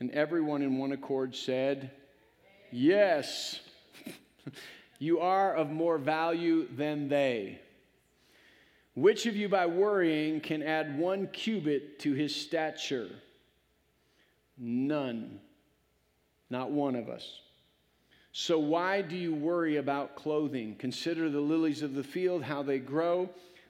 And 0.00 0.10
everyone 0.12 0.62
in 0.62 0.78
one 0.78 0.92
accord 0.92 1.34
said, 1.34 1.90
Yes, 2.70 3.60
you 4.98 5.20
are 5.20 5.54
of 5.54 5.70
more 5.70 5.98
value 5.98 6.68
than 6.76 7.08
they. 7.08 7.60
Which 8.94 9.26
of 9.26 9.36
you 9.36 9.48
by 9.48 9.66
worrying 9.66 10.40
can 10.40 10.62
add 10.62 10.98
one 10.98 11.28
cubit 11.28 12.00
to 12.00 12.12
his 12.12 12.34
stature? 12.34 13.08
None. 14.56 15.40
Not 16.50 16.70
one 16.70 16.96
of 16.96 17.08
us. 17.08 17.40
So 18.32 18.58
why 18.58 19.02
do 19.02 19.16
you 19.16 19.34
worry 19.34 19.76
about 19.76 20.16
clothing? 20.16 20.76
Consider 20.76 21.30
the 21.30 21.40
lilies 21.40 21.82
of 21.82 21.94
the 21.94 22.02
field, 22.02 22.42
how 22.42 22.62
they 22.62 22.78
grow. 22.78 23.30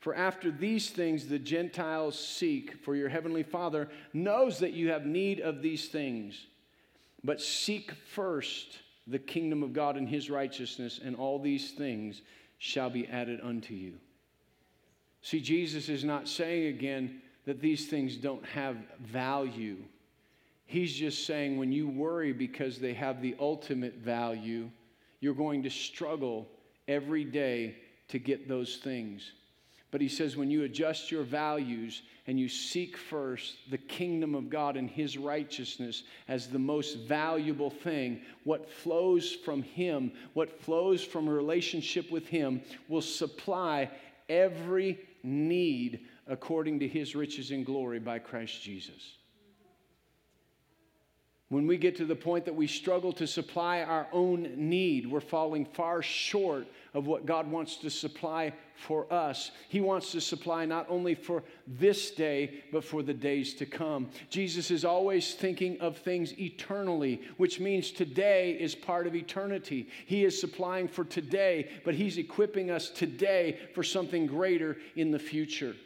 For 0.00 0.14
after 0.14 0.50
these 0.50 0.90
things 0.90 1.26
the 1.26 1.38
Gentiles 1.38 2.18
seek, 2.18 2.82
for 2.84 2.94
your 2.94 3.08
heavenly 3.08 3.42
Father 3.42 3.88
knows 4.12 4.58
that 4.58 4.72
you 4.72 4.90
have 4.90 5.06
need 5.06 5.40
of 5.40 5.62
these 5.62 5.88
things. 5.88 6.46
But 7.24 7.40
seek 7.40 7.92
first 8.14 8.78
the 9.06 9.18
kingdom 9.18 9.62
of 9.62 9.72
God 9.72 9.96
and 9.96 10.08
his 10.08 10.30
righteousness, 10.30 11.00
and 11.02 11.16
all 11.16 11.38
these 11.38 11.72
things 11.72 12.22
shall 12.58 12.90
be 12.90 13.06
added 13.06 13.40
unto 13.42 13.74
you. 13.74 13.94
See, 15.22 15.40
Jesus 15.40 15.88
is 15.88 16.04
not 16.04 16.28
saying 16.28 16.66
again 16.68 17.20
that 17.46 17.60
these 17.60 17.88
things 17.88 18.16
don't 18.16 18.44
have 18.44 18.76
value. 19.00 19.76
He's 20.66 20.94
just 20.94 21.26
saying 21.26 21.58
when 21.58 21.72
you 21.72 21.88
worry 21.88 22.32
because 22.32 22.78
they 22.78 22.94
have 22.94 23.22
the 23.22 23.36
ultimate 23.38 23.94
value, 23.94 24.70
you're 25.20 25.34
going 25.34 25.62
to 25.62 25.70
struggle 25.70 26.48
every 26.88 27.24
day 27.24 27.76
to 28.08 28.18
get 28.18 28.48
those 28.48 28.76
things. 28.76 29.32
But 29.90 30.00
he 30.00 30.08
says, 30.08 30.36
when 30.36 30.50
you 30.50 30.64
adjust 30.64 31.10
your 31.10 31.22
values 31.22 32.02
and 32.26 32.40
you 32.40 32.48
seek 32.48 32.96
first 32.96 33.56
the 33.70 33.78
kingdom 33.78 34.34
of 34.34 34.50
God 34.50 34.76
and 34.76 34.90
his 34.90 35.16
righteousness 35.16 36.02
as 36.26 36.48
the 36.48 36.58
most 36.58 36.98
valuable 36.98 37.70
thing, 37.70 38.20
what 38.44 38.68
flows 38.68 39.32
from 39.32 39.62
him, 39.62 40.12
what 40.34 40.60
flows 40.60 41.04
from 41.04 41.28
a 41.28 41.32
relationship 41.32 42.10
with 42.10 42.26
him, 42.26 42.62
will 42.88 43.00
supply 43.00 43.90
every 44.28 44.98
need 45.22 46.00
according 46.26 46.80
to 46.80 46.88
his 46.88 47.14
riches 47.14 47.52
and 47.52 47.64
glory 47.64 48.00
by 48.00 48.18
Christ 48.18 48.60
Jesus. 48.62 49.16
When 51.48 51.68
we 51.68 51.76
get 51.76 51.96
to 51.98 52.04
the 52.04 52.16
point 52.16 52.44
that 52.46 52.56
we 52.56 52.66
struggle 52.66 53.12
to 53.12 53.26
supply 53.26 53.82
our 53.82 54.08
own 54.12 54.52
need, 54.56 55.06
we're 55.08 55.20
falling 55.20 55.64
far 55.64 56.02
short 56.02 56.66
of 56.96 57.06
what 57.06 57.26
God 57.26 57.50
wants 57.50 57.76
to 57.76 57.90
supply 57.90 58.54
for 58.74 59.12
us. 59.12 59.50
He 59.68 59.82
wants 59.82 60.12
to 60.12 60.20
supply 60.20 60.64
not 60.64 60.86
only 60.88 61.14
for 61.14 61.42
this 61.66 62.10
day, 62.10 62.64
but 62.72 62.84
for 62.84 63.02
the 63.02 63.12
days 63.12 63.52
to 63.54 63.66
come. 63.66 64.08
Jesus 64.30 64.70
is 64.70 64.82
always 64.82 65.34
thinking 65.34 65.78
of 65.82 65.98
things 65.98 66.32
eternally, 66.38 67.20
which 67.36 67.60
means 67.60 67.90
today 67.90 68.52
is 68.52 68.74
part 68.74 69.06
of 69.06 69.14
eternity. 69.14 69.90
He 70.06 70.24
is 70.24 70.40
supplying 70.40 70.88
for 70.88 71.04
today, 71.04 71.68
but 71.84 71.94
He's 71.94 72.16
equipping 72.16 72.70
us 72.70 72.88
today 72.88 73.58
for 73.74 73.82
something 73.82 74.26
greater 74.26 74.78
in 74.96 75.10
the 75.10 75.18
future. 75.18 75.76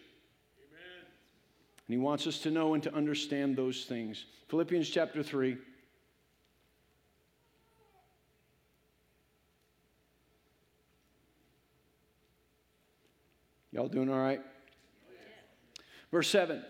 And 1.89 1.89
He 1.89 1.99
wants 1.99 2.29
us 2.29 2.39
to 2.43 2.53
know 2.53 2.75
and 2.75 2.83
to 2.85 2.95
understand 2.95 3.57
those 3.57 3.85
things. 3.85 4.27
Philippians 4.47 4.89
chapter 4.89 5.25
3. 5.25 5.59
Y'all 13.73 13.89
doing 13.89 14.11
all 14.11 14.19
right? 14.19 14.41
Verse 16.11 16.29
7. 16.29 16.63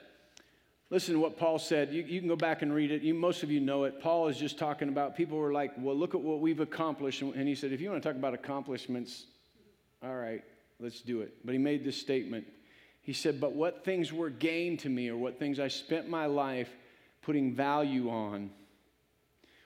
Listen 0.91 1.15
to 1.15 1.21
what 1.21 1.39
Paul 1.39 1.59
said. 1.59 1.93
You, 1.93 2.03
you 2.03 2.19
can 2.19 2.29
go 2.29 2.37
back 2.37 2.63
and 2.63 2.75
read 2.75 2.91
it. 2.91 3.03
You, 3.03 3.15
most 3.15 3.45
of 3.45 3.51
you 3.51 3.61
know 3.61 3.85
it. 3.85 4.01
Paul 4.01 4.27
is 4.27 4.37
just 4.37 4.59
talking 4.59 4.89
about 4.89 5.17
people 5.17 5.39
were 5.39 5.53
like, 5.53 5.71
well, 5.79 5.95
look 5.95 6.17
at 6.17 6.21
what 6.21 6.41
we've 6.41 6.59
accomplished. 6.59 7.23
And 7.23 7.47
he 7.47 7.55
said, 7.55 7.73
if 7.73 7.81
you 7.81 7.91
want 7.91 8.03
to 8.03 8.09
talk 8.09 8.17
about 8.17 8.35
accomplishments, 8.35 9.27
all 10.03 10.17
right, 10.17 10.43
let's 10.81 11.01
do 11.01 11.21
it. 11.21 11.35
But 11.45 11.53
he 11.53 11.59
made 11.59 11.85
this 11.85 11.97
statement. 11.97 12.45
He 13.03 13.13
said, 13.13 13.41
but 13.41 13.53
what 13.53 13.85
things 13.85 14.13
were 14.13 14.31
gained 14.31 14.81
to 14.81 14.89
me, 14.89 15.09
or 15.09 15.17
what 15.17 15.39
things 15.39 15.61
I 15.61 15.69
spent 15.69 16.09
my 16.09 16.27
life 16.27 16.69
putting 17.23 17.55
value 17.55 18.11
on, 18.11 18.51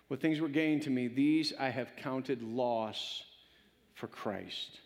what 0.08 0.20
things 0.20 0.40
were 0.40 0.48
gained 0.48 0.82
to 0.82 0.90
me, 0.90 1.08
these 1.08 1.54
I 1.58 1.70
have 1.70 1.96
counted 1.96 2.42
loss 2.42 3.22
for 3.94 4.08
Christ. 4.08 4.80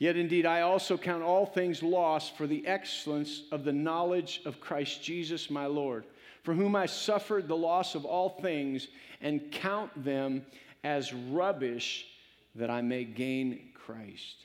Yet 0.00 0.16
indeed, 0.16 0.46
I 0.46 0.62
also 0.62 0.96
count 0.96 1.22
all 1.22 1.44
things 1.44 1.82
lost 1.82 2.34
for 2.34 2.46
the 2.46 2.66
excellence 2.66 3.42
of 3.52 3.64
the 3.64 3.72
knowledge 3.72 4.40
of 4.46 4.58
Christ 4.58 5.02
Jesus 5.02 5.50
my 5.50 5.66
Lord, 5.66 6.06
for 6.42 6.54
whom 6.54 6.74
I 6.74 6.86
suffered 6.86 7.46
the 7.46 7.56
loss 7.56 7.94
of 7.94 8.06
all 8.06 8.30
things 8.30 8.88
and 9.20 9.52
count 9.52 10.02
them 10.02 10.46
as 10.82 11.12
rubbish 11.12 12.06
that 12.54 12.70
I 12.70 12.80
may 12.80 13.04
gain 13.04 13.72
Christ. 13.74 14.36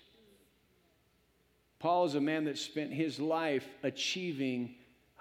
Paul 1.79 2.03
is 2.03 2.15
a 2.15 2.21
man 2.21 2.43
that 2.45 2.57
spent 2.57 2.91
his 2.91 3.17
life 3.17 3.65
achieving 3.81 4.75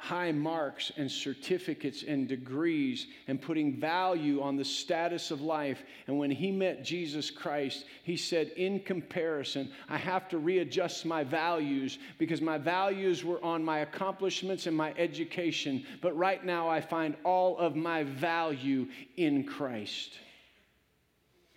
high 0.05 0.31
marks 0.31 0.93
and 0.99 1.11
certificates 1.11 2.03
and 2.03 2.29
degrees 2.29 3.07
and 3.27 3.41
putting 3.41 3.81
value 3.81 4.43
on 4.43 4.55
the 4.55 4.65
status 4.65 5.31
of 5.31 5.41
life. 5.41 5.83
And 6.07 6.19
when 6.19 6.31
he 6.31 6.53
met 6.53 6.85
Jesus 6.85 7.31
Christ, 7.31 7.87
he 8.03 8.15
said, 8.15 8.49
In 8.49 8.81
comparison, 8.81 9.71
I 9.89 9.97
have 9.97 10.29
to 10.29 10.37
readjust 10.37 11.07
my 11.07 11.25
values 11.25 11.99
because 12.19 12.43
my 12.43 12.59
values 12.59 13.25
were 13.25 13.43
on 13.43 13.65
my 13.65 13.79
accomplishments 13.79 14.67
and 14.67 14.77
my 14.77 14.93
education. 14.99 15.83
But 16.03 16.15
right 16.19 16.45
now, 16.45 16.69
I 16.69 16.83
find 16.83 17.17
all 17.25 17.57
of 17.57 17.75
my 17.75 18.05
value 18.05 18.89
in 19.17 19.45
Christ. 19.45 20.19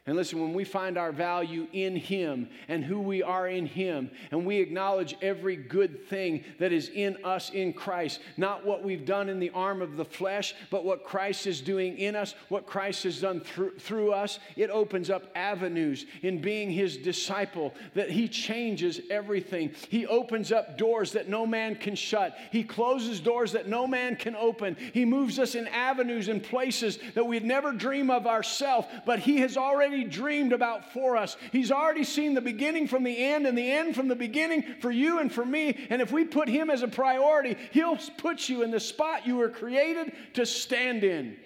And 0.08 0.16
listen, 0.16 0.42
when 0.42 0.54
we 0.54 0.64
find 0.64 0.98
our 0.98 1.12
value 1.12 1.68
in 1.74 1.98
Him 1.98 2.48
and 2.70 2.82
who 2.82 3.02
we 3.02 3.22
are 3.22 3.50
in 3.50 3.66
Him, 3.66 4.10
and 4.32 4.46
we 4.46 4.62
acknowledge 4.62 5.18
every 5.22 5.58
good 5.58 6.08
thing 6.08 6.46
that 6.60 6.72
is 6.72 6.90
in 6.96 7.18
us 7.26 7.50
in 7.50 7.74
Christ, 7.74 8.22
not 8.38 8.66
what 8.66 8.86
we've 8.86 9.06
done 9.06 9.28
in 9.28 9.38
the 9.38 9.50
arm 9.50 9.82
of 9.82 9.98
the 9.98 10.06
flesh, 10.06 10.56
but 10.72 10.86
what 10.86 11.04
Christ 11.04 11.46
is 11.46 11.60
doing 11.60 11.98
in 11.98 12.16
us, 12.16 12.36
what 12.48 12.66
Christ 12.66 13.04
has 13.04 13.20
done 13.20 13.42
through, 13.42 13.78
through 13.80 14.14
us, 14.14 14.40
it 14.56 14.70
opens 14.70 15.10
up 15.10 15.24
avenues 15.36 16.06
in 16.22 16.40
being 16.40 16.72
His 16.72 16.96
disciple 16.96 17.74
that 17.94 18.10
He 18.10 18.30
changes 18.30 19.02
everything. 19.10 19.72
He 19.90 20.08
opens 20.08 20.54
up 20.54 20.78
doors 20.78 21.12
that 21.12 21.28
no 21.28 21.46
man 21.46 21.76
can 21.76 21.96
shut, 21.96 22.38
He 22.54 22.64
closes 22.64 23.20
doors 23.20 23.52
that 23.52 23.68
no 23.68 23.86
man 23.86 24.16
can 24.16 24.38
open. 24.38 24.78
He 24.94 25.04
moves 25.04 25.38
us 25.38 25.54
in 25.54 25.68
avenues 25.68 26.30
and 26.30 26.42
places 26.42 26.98
that 27.14 27.26
we'd 27.26 27.44
never 27.44 27.74
dream 27.74 28.10
of 28.10 28.26
ourselves, 28.26 28.88
but 29.06 29.20
He 29.20 29.42
has 29.42 29.58
already 29.58 29.97
already 29.98 30.10
dreamed 30.10 30.54
about 30.54 30.94
for 30.94 31.18
us. 31.18 31.38
He's 31.52 31.72
already 31.72 32.04
seen 32.04 32.34
the 32.34 32.42
beginning 32.42 32.88
from 32.88 33.04
the 33.04 33.18
end 33.18 33.48
and 33.48 33.58
the 33.58 33.72
end 33.72 33.96
from 33.96 34.08
the 34.08 34.16
beginning 34.16 34.64
for 34.82 34.92
you 34.92 35.20
and 35.20 35.32
for 35.32 35.46
me. 35.46 35.88
And 35.90 36.02
if 36.02 36.12
we 36.12 36.26
put 36.26 36.48
Him 36.48 36.70
as 36.70 36.84
a 36.84 36.88
priority, 36.88 37.58
He'll 37.72 37.98
put 38.18 38.50
you 38.50 38.64
in 38.64 38.72
the 38.72 38.80
spot 38.80 39.26
you 39.26 39.38
were 39.38 39.50
created 39.50 40.12
to 40.34 40.46
stand 40.46 41.04
in. 41.04 41.38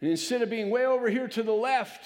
And 0.00 0.10
instead 0.10 0.42
of 0.42 0.50
being 0.50 0.68
way 0.68 0.84
over 0.84 1.08
here 1.08 1.28
to 1.28 1.42
the 1.42 1.52
left, 1.52 2.04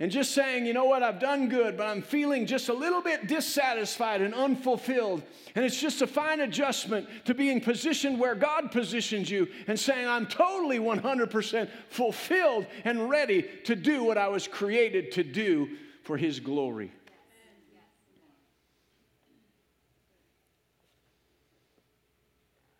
and 0.00 0.12
just 0.12 0.32
saying, 0.32 0.64
you 0.64 0.72
know 0.72 0.84
what, 0.84 1.02
I've 1.02 1.18
done 1.18 1.48
good, 1.48 1.76
but 1.76 1.88
I'm 1.88 2.02
feeling 2.02 2.46
just 2.46 2.68
a 2.68 2.72
little 2.72 3.02
bit 3.02 3.26
dissatisfied 3.26 4.20
and 4.20 4.32
unfulfilled. 4.32 5.22
And 5.56 5.64
it's 5.64 5.80
just 5.80 6.02
a 6.02 6.06
fine 6.06 6.40
adjustment 6.40 7.08
to 7.24 7.34
being 7.34 7.60
positioned 7.60 8.20
where 8.20 8.36
God 8.36 8.70
positions 8.70 9.28
you 9.28 9.48
and 9.66 9.78
saying, 9.78 10.06
I'm 10.06 10.26
totally 10.26 10.78
100% 10.78 11.68
fulfilled 11.88 12.66
and 12.84 13.10
ready 13.10 13.44
to 13.64 13.74
do 13.74 14.04
what 14.04 14.18
I 14.18 14.28
was 14.28 14.46
created 14.46 15.10
to 15.12 15.24
do 15.24 15.76
for 16.04 16.16
His 16.16 16.38
glory. 16.38 16.92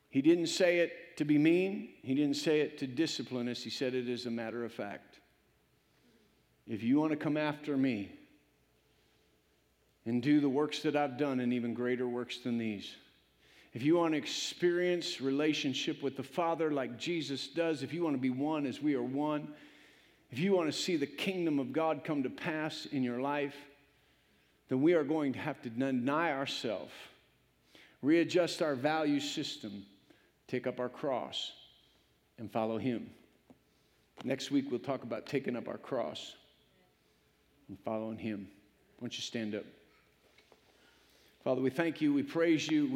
He 0.08 0.22
didn't 0.22 0.46
say 0.46 0.78
it 0.78 1.16
to 1.16 1.24
be 1.24 1.36
mean. 1.36 1.90
He 2.02 2.14
didn't 2.14 2.36
say 2.36 2.60
it 2.60 2.78
to 2.78 2.86
discipline 2.86 3.48
us. 3.48 3.62
He 3.62 3.70
said 3.70 3.94
it 3.94 4.08
as 4.08 4.26
a 4.26 4.30
matter 4.30 4.64
of 4.64 4.72
fact. 4.72 5.07
If 6.68 6.82
you 6.82 7.00
want 7.00 7.12
to 7.12 7.16
come 7.16 7.38
after 7.38 7.76
me 7.76 8.12
and 10.04 10.22
do 10.22 10.40
the 10.40 10.48
works 10.48 10.80
that 10.80 10.96
I've 10.96 11.16
done 11.16 11.40
and 11.40 11.52
even 11.52 11.72
greater 11.72 12.06
works 12.06 12.38
than 12.38 12.58
these, 12.58 12.94
if 13.72 13.82
you 13.82 13.96
want 13.96 14.12
to 14.12 14.18
experience 14.18 15.20
relationship 15.20 16.02
with 16.02 16.16
the 16.16 16.22
Father 16.22 16.70
like 16.70 16.98
Jesus 16.98 17.48
does, 17.48 17.82
if 17.82 17.94
you 17.94 18.04
want 18.04 18.16
to 18.16 18.20
be 18.20 18.30
one 18.30 18.66
as 18.66 18.82
we 18.82 18.94
are 18.94 19.02
one, 19.02 19.48
if 20.30 20.38
you 20.38 20.52
want 20.52 20.70
to 20.70 20.78
see 20.78 20.96
the 20.96 21.06
kingdom 21.06 21.58
of 21.58 21.72
God 21.72 22.02
come 22.04 22.22
to 22.22 22.30
pass 22.30 22.86
in 22.92 23.02
your 23.02 23.20
life, 23.20 23.56
then 24.68 24.82
we 24.82 24.92
are 24.92 25.04
going 25.04 25.32
to 25.32 25.38
have 25.38 25.62
to 25.62 25.70
deny 25.70 26.32
ourselves, 26.32 26.92
readjust 28.02 28.60
our 28.60 28.74
value 28.74 29.20
system, 29.20 29.86
take 30.46 30.66
up 30.66 30.80
our 30.80 30.90
cross, 30.90 31.52
and 32.38 32.52
follow 32.52 32.76
Him. 32.76 33.08
Next 34.22 34.50
week, 34.50 34.70
we'll 34.70 34.80
talk 34.80 35.02
about 35.02 35.24
taking 35.24 35.56
up 35.56 35.68
our 35.68 35.78
cross 35.78 36.34
and 37.68 37.78
following 37.84 38.18
Him. 38.18 38.48
Why 38.98 39.06
don't 39.06 39.16
you 39.16 39.22
stand 39.22 39.54
up? 39.54 39.64
Father, 41.44 41.60
we 41.60 41.70
thank 41.70 42.00
you, 42.00 42.12
we 42.12 42.22
praise 42.22 42.68
you. 42.68 42.88